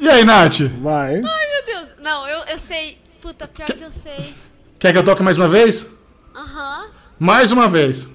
E 0.00 0.08
aí, 0.08 0.24
Nath? 0.24 0.60
Vai. 0.82 1.14
Ai, 1.16 1.20
meu 1.20 1.64
Deus. 1.66 1.88
Não, 2.02 2.26
eu, 2.28 2.40
eu 2.50 2.58
sei. 2.58 2.98
Puta, 3.20 3.46
pior 3.48 3.66
que 3.66 3.82
eu 3.82 3.92
sei. 3.92 4.34
Quer 4.78 4.92
que 4.92 4.98
eu 4.98 5.04
toque 5.04 5.22
mais 5.22 5.36
uma 5.36 5.48
vez? 5.48 5.86
Aham. 6.34 6.86
Mais 7.18 7.52
uma 7.52 7.68
vez. 7.68 8.08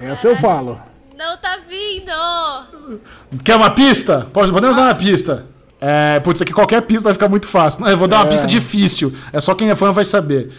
Essa 0.00 0.28
eu 0.28 0.36
falo. 0.36 0.80
Não 1.16 1.36
tá 1.36 1.58
vindo! 1.68 3.40
Quer 3.44 3.56
uma 3.56 3.70
pista? 3.70 4.26
Pode- 4.32 4.52
Podemos 4.52 4.76
dar 4.76 4.82
uma 4.86 4.94
pista. 4.94 5.46
É, 5.80 6.20
putz, 6.20 6.40
aqui 6.42 6.52
qualquer 6.52 6.82
pista 6.82 7.04
vai 7.04 7.12
ficar 7.12 7.28
muito 7.28 7.48
fácil. 7.48 7.80
Não, 7.82 7.88
eu 7.88 7.96
vou 7.96 8.08
dar 8.08 8.18
uma 8.18 8.26
É. 8.26 8.28
pista 8.28 8.46
difícil. 8.46 9.14
É 9.32 9.40
só 9.40 9.54
quem 9.54 9.70
é 9.70 9.74
fã 9.74 9.92
vai 9.92 10.04
saber. 10.04 10.52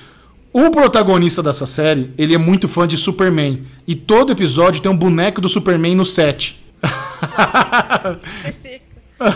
O 0.54 0.70
protagonista 0.70 1.42
dessa 1.42 1.66
série, 1.66 2.14
ele 2.18 2.36
é 2.36 2.38
muito 2.38 2.68
fã 2.68 2.88
de 2.88 2.96
Superman. 2.96 3.66
E 3.88 3.96
todo 3.96 4.32
episódio 4.32 4.82
tem 4.82 4.92
um 4.92 4.96
boneco 4.96 5.42
do 5.42 5.50
Superman 5.50 5.96
no 5.96 6.06
set. 6.06 6.64
Específico. 8.24 8.84
Ah, 9.20 9.32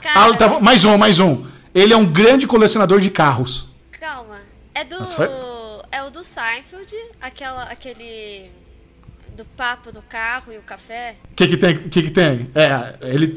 Cara, 0.00 0.34
tá 0.36 0.46
bom, 0.46 0.60
mais 0.60 0.84
um, 0.84 0.96
mais 0.96 1.18
um. 1.18 1.44
Ele 1.74 1.92
é 1.92 1.96
um 1.96 2.04
grande 2.04 2.46
colecionador 2.46 3.00
de 3.00 3.10
carros. 3.10 3.66
calma. 3.98 4.36
É 4.74 4.84
do. 4.84 5.04
Foi- 5.06 5.26
É 5.90 6.02
o 6.04 6.10
do 6.10 6.22
Seinfeld, 6.22 6.94
aquela, 7.20 7.64
aquele. 7.64 8.50
Do 9.36 9.44
papo 9.56 9.90
do 9.90 10.02
carro 10.02 10.52
e 10.52 10.58
o 10.58 10.62
café. 10.62 11.16
O 11.32 11.34
que 11.34 11.48
que 11.48 11.56
tem? 11.56 11.76
Que 11.88 12.02
que 12.02 12.10
tem? 12.10 12.50
É, 12.54 12.94
ele, 13.02 13.34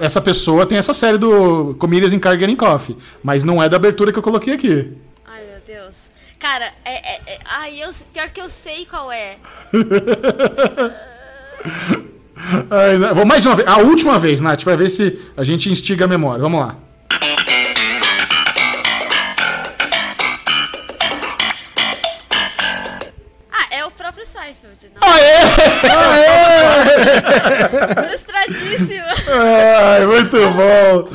essa 0.00 0.20
pessoa 0.20 0.66
tem 0.66 0.76
essa 0.78 0.92
série 0.94 1.16
do 1.18 1.74
Comedians 1.78 2.12
in 2.12 2.18
Car 2.20 2.38
Getting 2.38 2.54
Coffee. 2.56 2.96
Mas 3.22 3.42
não 3.42 3.60
é 3.62 3.68
da 3.68 3.76
abertura 3.76 4.12
que 4.12 4.18
eu 4.18 4.22
coloquei 4.22 4.54
aqui. 4.54 4.92
Ai, 5.26 5.42
meu 5.44 5.60
Deus. 5.66 6.10
Cara, 6.38 6.72
é. 6.84 6.94
é, 6.94 7.20
é- 7.34 7.38
ai, 7.46 7.82
eu, 7.82 7.90
pior 8.12 8.28
que 8.30 8.40
eu 8.40 8.48
sei 8.48 8.86
qual 8.86 9.10
é. 9.10 9.36
Ai, 12.70 12.96
não- 12.98 13.14
vou 13.14 13.26
mais 13.26 13.44
uma 13.44 13.56
vez. 13.56 13.68
A 13.68 13.78
última 13.78 14.18
vez, 14.18 14.40
Nath, 14.40 14.62
pra 14.62 14.76
ver 14.76 14.88
se 14.90 15.18
a 15.36 15.42
gente 15.42 15.68
instiga 15.70 16.04
a 16.04 16.08
memória. 16.08 16.40
Vamos 16.40 16.60
lá. 16.60 16.76
Ah, 23.50 23.66
é 23.70 23.84
o 23.84 23.90
próprio 23.90 24.26
Seinfeld. 24.26 24.90
Não. 24.94 25.08
Aê! 25.08 25.38
Frustradíssimo. 28.08 29.06
Ai, 29.28 30.06
muito 30.06 30.36
bom. 30.50 31.08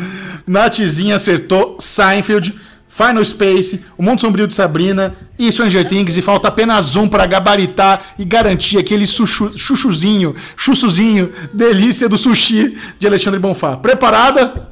Nathzinha 0.45 1.15
acertou 1.15 1.77
Seinfeld, 1.79 2.59
Final 2.95 3.25
Space, 3.25 3.83
O 3.97 4.03
Mundo 4.03 4.21
Sombrio 4.21 4.47
de 4.47 4.53
Sabrina 4.53 5.15
e 5.37 5.51
Stranger 5.51 5.87
Things. 5.87 6.15
E 6.15 6.21
falta 6.21 6.47
apenas 6.47 6.95
um 6.95 7.07
para 7.07 7.25
gabaritar 7.25 8.13
e 8.19 8.23
garantir 8.23 8.77
aquele 8.77 9.05
chuchu, 9.05 9.57
chuchuzinho, 9.57 10.35
chuchuzinho, 10.55 11.33
delícia 11.51 12.07
do 12.07 12.17
sushi 12.17 12.77
de 12.99 13.07
Alexandre 13.07 13.39
Bonfá. 13.39 13.77
Preparada? 13.77 14.69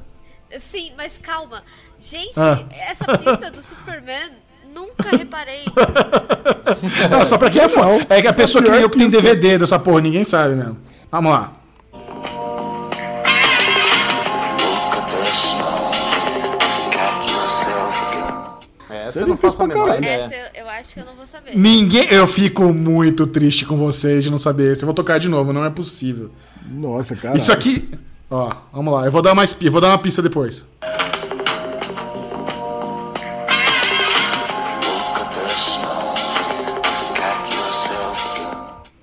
Sim, 0.60 0.92
mas 0.96 1.18
calma. 1.18 1.64
Gente, 2.00 2.40
Ah. 2.40 2.64
essa 2.90 3.06
pista 3.18 3.50
do 3.50 3.62
Superman, 3.62 4.32
nunca 4.74 5.10
reparei. 5.18 5.66
Não, 7.10 7.26
só 7.26 7.38
pra 7.38 7.50
quem 7.50 7.62
é 7.62 7.70
fã. 7.70 8.06
É 8.10 8.22
que 8.22 8.28
a 8.28 8.34
pessoa 8.34 8.64
que 8.64 8.70
nem 8.70 8.82
eu 8.82 8.90
que 8.90 8.98
tem 8.98 9.10
DVD 9.10 9.58
dessa 9.58 9.80
porra, 9.80 10.02
ninguém 10.02 10.24
sabe 10.24 10.56
mesmo. 10.56 10.78
Vamos 11.12 11.32
lá. 11.32 11.54
Essa 19.12 19.20
É 19.20 19.24
eu 19.24 19.28
não 19.28 19.38
faço 19.38 19.56
a 19.62 19.66
pra 19.66 19.68
menor 19.68 19.86
caralho. 19.88 20.04
ideia. 20.04 20.22
Essa 20.24 20.36
eu, 20.36 20.64
eu 20.64 20.70
acho 20.70 20.94
que 20.94 21.00
eu 21.00 21.06
não 21.06 21.16
vou 21.16 21.26
saber. 21.28 21.56
Ninguém. 21.58 22.08
Eu 22.12 22.26
fico 22.28 22.74
muito 22.74 23.28
triste 23.28 23.66
com 23.66 23.78
vocês 23.78 24.24
de 24.24 24.30
não 24.32 24.38
saber 24.38 24.72
esse. 24.74 24.84
Eu 24.84 24.88
vou 24.88 24.96
tocar 24.96 25.18
de 25.20 25.28
novo, 25.30 25.52
não 25.54 25.64
é 25.66 25.70
possível. 25.70 26.32
Nossa, 26.70 27.16
cara. 27.16 27.38
Isso 27.38 27.52
aqui. 27.52 27.90
Ó, 28.30 28.52
vamos 28.74 28.94
lá. 28.94 29.06
Eu 29.06 29.12
vou 29.12 29.22
dar 29.22 29.36
mais 29.36 29.56
eu 29.62 29.72
vou 29.72 29.82
dar 29.82 29.90
uma 29.90 29.98
pista 29.98 30.22
depois. 30.22 30.66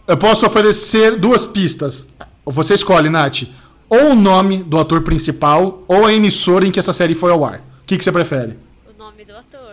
Eu 0.06 0.16
posso 0.16 0.46
oferecer 0.46 1.16
duas 1.16 1.44
pistas. 1.46 2.08
Você 2.46 2.74
escolhe, 2.74 3.10
Nath. 3.10 3.42
Ou 3.90 4.12
o 4.12 4.14
nome 4.14 4.58
do 4.62 4.78
ator 4.78 5.02
principal, 5.02 5.82
ou 5.86 6.06
a 6.06 6.12
emissora 6.12 6.66
em 6.66 6.70
que 6.70 6.78
essa 6.78 6.92
série 6.92 7.14
foi 7.14 7.30
ao 7.30 7.44
ar. 7.44 7.58
O 7.82 7.84
que, 7.86 7.96
que 7.96 8.04
você 8.04 8.12
prefere? 8.12 8.58
O 8.94 8.98
nome 8.98 9.24
do 9.24 9.32
ator. 9.36 9.67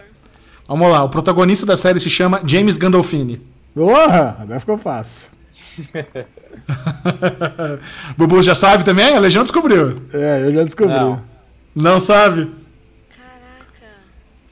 Vamos 0.67 0.89
lá. 0.89 1.03
O 1.03 1.09
protagonista 1.09 1.65
da 1.65 1.77
série 1.77 1.99
se 1.99 2.09
chama 2.09 2.41
James 2.45 2.77
Gandolfini. 2.77 3.41
Porra, 3.73 4.37
agora 4.39 4.59
ficou 4.59 4.77
fácil. 4.77 5.29
Bubu 8.17 8.41
já 8.41 8.55
sabe 8.55 8.83
também? 8.83 9.15
A 9.15 9.19
Legião 9.19 9.43
descobriu. 9.43 10.01
É, 10.13 10.41
eu 10.43 10.53
já 10.53 10.63
descobri. 10.63 10.95
Não. 10.95 11.21
Não 11.75 11.99
sabe? 11.99 12.51
Caraca. 13.15 13.93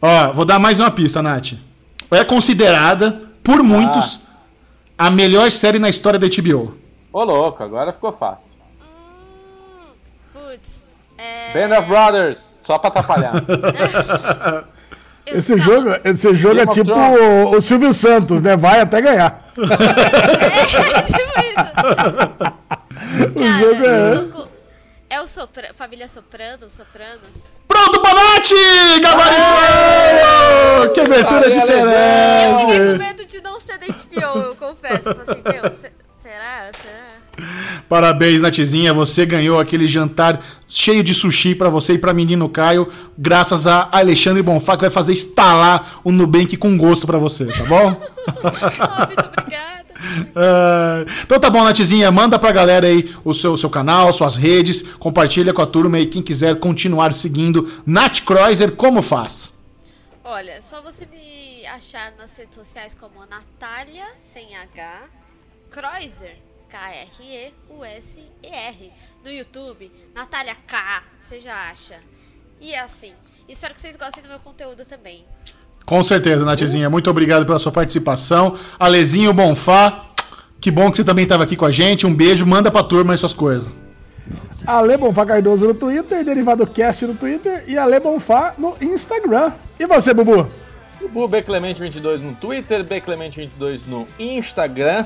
Ó, 0.02 0.34
vou 0.34 0.46
dar 0.46 0.60
mais 0.60 0.80
uma 0.80 0.92
pista, 0.92 1.22
Nath. 1.22 1.54
É 2.12 2.24
considerada, 2.24 3.24
por 3.44 3.64
muitos, 3.64 4.20
a 4.98 5.10
melhor 5.10 5.50
série 5.52 5.80
na 5.80 5.90
história 5.90 6.20
da 6.20 6.28
HBO. 6.28 6.78
Ô, 7.12 7.24
louco, 7.24 7.64
agora 7.64 7.94
ficou 7.94 8.12
fácil. 8.12 8.54
Hum, 8.82 9.94
putz. 10.34 10.86
É... 11.18 11.54
Band 11.54 11.80
of 11.80 11.88
Brothers, 11.88 12.60
só 12.62 12.78
pra 12.78 12.90
atrapalhar. 12.90 13.34
eu- 15.26 15.38
Esse 15.38 15.58
jogo, 15.58 15.90
esse 16.04 16.34
jogo 16.36 16.60
é 16.60 16.66
Game 16.66 16.74
tipo 16.74 16.92
o, 16.94 17.56
o 17.58 17.62
Silvio 17.62 17.94
Santos, 17.94 18.42
né? 18.42 18.56
Vai 18.58 18.82
até 18.82 19.02
ganhar. 19.02 19.42
É, 20.44 20.66
tipo 21.06 21.40
isso. 21.40 21.74
Cara, 23.38 23.60
jogo 23.60 23.86
é- 23.86 24.32
com... 24.32 24.48
É 25.10 25.22
o 25.22 25.28
Sopra... 25.28 25.72
Família 25.76 26.08
Soprano, 26.08 26.68
Sopranos? 26.70 27.46
Pronto, 27.68 28.02
Bonatti! 28.02 28.56
Gabaritou! 29.02 30.90
Que 30.94 31.00
abertura 31.02 31.52
de 31.52 31.60
Valeu, 31.60 31.86
Eu 32.50 32.56
fiquei 32.58 32.78
com 32.80 32.98
medo 32.98 33.26
de 33.26 33.42
não 33.42 33.60
ser 33.60 33.78
da 33.78 33.86
HBO, 33.86 34.40
eu 34.40 34.56
confesso. 34.56 35.10
Eu 35.10 35.16
falei 35.16 35.30
assim, 35.30 35.44
meu, 35.62 35.72
se- 35.72 35.92
será? 36.16 36.72
Será? 36.82 37.13
Parabéns, 37.90 38.42
Natizinha. 38.42 38.94
Você 38.94 39.26
ganhou 39.26 39.60
aquele 39.60 39.88
jantar 39.88 40.44
cheio 40.68 41.04
de 41.04 41.14
sushi 41.14 41.56
pra 41.56 41.70
você 41.70 41.94
e 41.94 41.98
pra 41.98 42.14
menino 42.14 42.50
Caio, 42.50 42.92
graças 43.18 43.68
a 43.68 43.90
Alexandre 43.92 44.42
Bonfá, 44.42 44.76
que 44.76 44.82
vai 44.82 44.90
fazer 44.90 45.12
instalar 45.12 46.02
o 46.04 46.12
Nubank 46.12 46.56
com 46.58 46.78
gosto 46.78 47.06
pra 47.06 47.18
você, 47.18 47.46
tá 47.46 47.64
bom? 47.66 48.02
Ah, 48.80 49.08
muito 49.08 49.28
obrigada. 49.28 49.74
Ah, 50.36 51.06
então 51.24 51.40
tá 51.40 51.50
bom, 51.50 51.64
Natizinha, 51.64 52.12
manda 52.12 52.38
pra 52.38 52.52
galera 52.52 52.88
aí 52.88 53.14
o 53.24 53.34
seu, 53.34 53.56
seu 53.56 53.70
canal, 53.70 54.12
suas 54.12 54.36
redes, 54.36 54.82
compartilha 55.00 55.54
com 55.54 55.62
a 55.62 55.66
turma 55.66 55.98
aí, 55.98 56.06
quem 56.06 56.22
quiser 56.22 56.60
continuar 56.60 57.14
seguindo 57.14 57.72
Nat 57.86 58.22
Kreuzer, 58.22 58.72
como 58.74 59.02
faz? 59.02 59.54
Olha, 60.24 60.62
só 60.62 60.82
você 60.82 61.06
me 61.06 61.66
achar 61.68 62.14
nas 62.18 62.36
redes 62.38 62.56
sociais 62.56 62.96
como 63.00 63.26
Natália, 63.26 64.06
sem 64.20 64.56
H, 64.56 65.04
Kreuzer, 65.70 66.38
K-R-E-U-S-E-R. 66.74 68.32
No 69.24 69.32
YouTube, 69.32 69.92
Natália 70.16 70.56
K, 70.66 71.04
você 71.20 71.40
já 71.40 71.70
acha. 71.70 71.98
E 72.60 72.74
é 72.74 72.80
assim. 72.80 73.12
Espero 73.48 73.76
que 73.76 73.82
vocês 73.82 73.96
gostem 73.96 74.24
do 74.24 74.30
meu 74.30 74.40
conteúdo 74.40 74.84
também. 74.84 75.24
Com 75.86 76.02
certeza, 76.02 76.44
Natizinha, 76.44 76.90
muito 76.90 77.12
obrigado 77.12 77.46
pela 77.46 77.60
sua 77.60 77.72
participação. 77.72 78.58
Alezinho 78.80 79.32
Bonfá, 79.32 80.08
que 80.60 80.72
bom 80.72 80.90
que 80.90 80.98
você 80.98 81.04
também 81.04 81.26
estava 81.26 81.44
aqui 81.44 81.56
com 81.56 81.66
a 81.66 81.72
gente, 81.72 82.08
um 82.08 82.16
beijo, 82.16 82.44
manda 82.44 82.72
pra 82.72 82.82
turma 82.82 83.14
aí 83.14 83.20
suas 83.20 83.36
coisas. 83.36 83.72
Ale 84.66 84.98
Bonfá 84.98 85.28
Cardoso 85.28 85.68
no 85.68 85.76
Twitter, 85.76 86.26
Derivado 86.26 86.66
Cast 86.66 87.06
no 87.06 87.14
Twitter 87.14 87.66
e 87.68 87.78
Ale 87.78 88.00
Bonfá 88.00 88.56
no 88.58 88.76
Instagram. 88.82 89.52
E 89.80 89.86
você, 89.86 90.12
Bubu? 90.12 90.52
O 91.14 91.30
Bclemente22 91.30 92.18
no 92.20 92.34
Twitter, 92.34 92.84
Bclemente22 92.84 93.86
no 93.86 94.08
Instagram. 94.18 95.06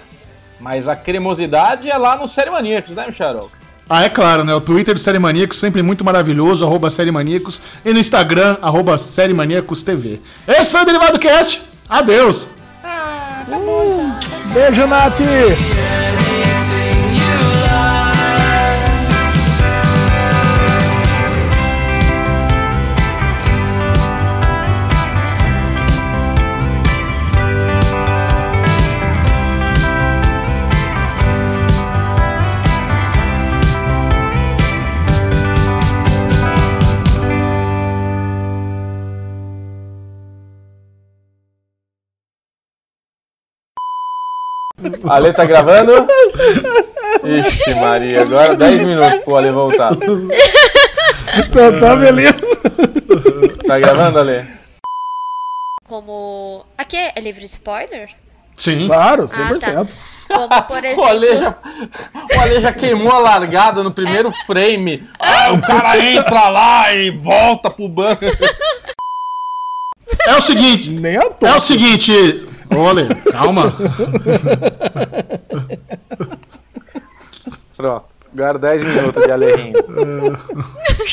Mas 0.60 0.88
a 0.88 0.96
cremosidade 0.96 1.90
é 1.90 1.98
lá 1.98 2.16
no 2.16 2.28
Série 2.28 2.50
Maníacos, 2.50 2.94
né, 2.96 3.06
Michel? 3.06 3.52
Ah, 3.90 4.04
é 4.04 4.10
claro, 4.10 4.44
né? 4.44 4.54
O 4.54 4.60
Twitter 4.60 4.94
do 4.94 5.00
Série 5.00 5.20
Maníacos, 5.20 5.60
sempre 5.60 5.82
muito 5.82 6.04
maravilhoso, 6.04 6.66
arroba 6.66 6.90
Série 6.90 7.12
Maníacos. 7.12 7.62
E 7.86 7.94
no 7.94 8.00
Instagram, 8.00 8.58
arroba 8.62 8.98
Série 8.98 9.34
Maníacos 9.34 9.82
TV. 9.82 10.20
Esse 10.48 10.72
foi 10.72 10.82
o 10.82 10.86
Derivado 10.86 11.18
Cast. 11.20 11.62
Adeus! 11.88 12.50
Beijo, 14.54 14.88
Nath! 14.88 15.22
Ale 45.10 45.34
tá 45.34 45.46
gravando? 45.46 46.08
Ixi, 47.24 47.76
Maria, 47.76 48.22
agora 48.22 48.56
10 48.56 48.82
minutos 48.84 49.20
pro 49.24 49.36
Ale 49.38 49.52
voltar. 49.52 49.92
Então 51.38 51.80
tá, 51.80 51.96
beleza. 51.96 52.36
Tá 53.66 53.80
gravando, 53.80 54.20
Ale? 54.20 54.48
Como. 55.88 56.66
Aqui 56.78 56.98
é 56.98 57.14
é 57.16 57.22
livre 57.22 57.42
de 57.42 57.48
spoiler? 57.48 58.10
Sim. 58.56 58.88
Claro, 58.88 59.30
Ah, 59.34 59.50
100%. 59.54 59.60
tá. 59.60 59.88
Como, 60.28 60.64
por 60.64 60.84
O 60.98 61.06
Ale, 61.06 61.28
exemplo. 61.28 61.56
já, 62.34 62.38
o 62.38 62.42
Ale 62.42 62.60
já 62.62 62.74
queimou 62.74 63.12
a 63.12 63.20
largada 63.20 63.84
no 63.84 63.92
primeiro 63.92 64.32
frame. 64.46 65.08
Ah, 65.20 65.52
o 65.54 65.62
cara 65.62 65.98
entra 66.00 66.50
lá 66.50 66.94
e 66.94 67.12
volta 67.12 67.70
pro 67.70 67.88
banco. 67.88 68.26
É 70.26 70.36
o 70.36 70.42
seguinte, 70.42 70.90
Nem 70.90 71.18
a 71.18 71.22
é 71.42 71.54
o 71.56 71.60
seguinte... 71.60 72.48
Ô, 72.76 72.88
Ale, 72.88 73.08
calma. 73.32 73.74
Pronto, 77.76 78.06
agora 78.34 78.58
10 78.60 78.84
minutos 78.84 79.24
de 79.24 79.32
Ale 79.32 79.56
rindo. 79.56 79.80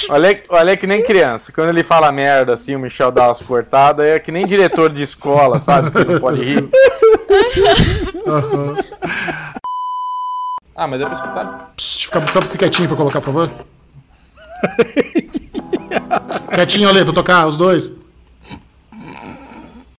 O 0.09 0.13
Ale, 0.13 0.43
o 0.49 0.55
Ale 0.57 0.71
é 0.73 0.77
que 0.77 0.87
nem 0.87 1.03
criança. 1.03 1.53
Quando 1.53 1.69
ele 1.69 1.85
fala 1.85 2.11
merda 2.11 2.55
assim, 2.55 2.75
o 2.75 2.79
Michel 2.79 3.11
dá 3.11 3.29
umas 3.29 3.41
cortadas, 3.43 4.07
é 4.07 4.19
que 4.19 4.33
nem 4.33 4.47
diretor 4.47 4.91
de 4.91 5.03
escola, 5.03 5.61
sabe? 5.61 5.91
Que 5.91 6.05
não 6.13 6.21
pode 6.21 6.43
rir. 6.43 6.69
Ah, 10.77 10.87
mas 10.89 10.99
deu 10.99 11.07
pra 11.09 11.17
escutar? 11.17 11.73
Psst, 11.77 12.05
Fica, 12.07 12.21
fica 12.21 12.59
quietinho 12.59 12.89
pra 12.89 12.97
colocar, 12.97 13.21
por 13.21 13.27
favor. 13.27 13.51
quietinho, 16.55 16.89
Ale, 16.89 17.05
pra 17.05 17.13
tocar 17.15 17.47
os 17.47 17.57
dois. 17.57 17.93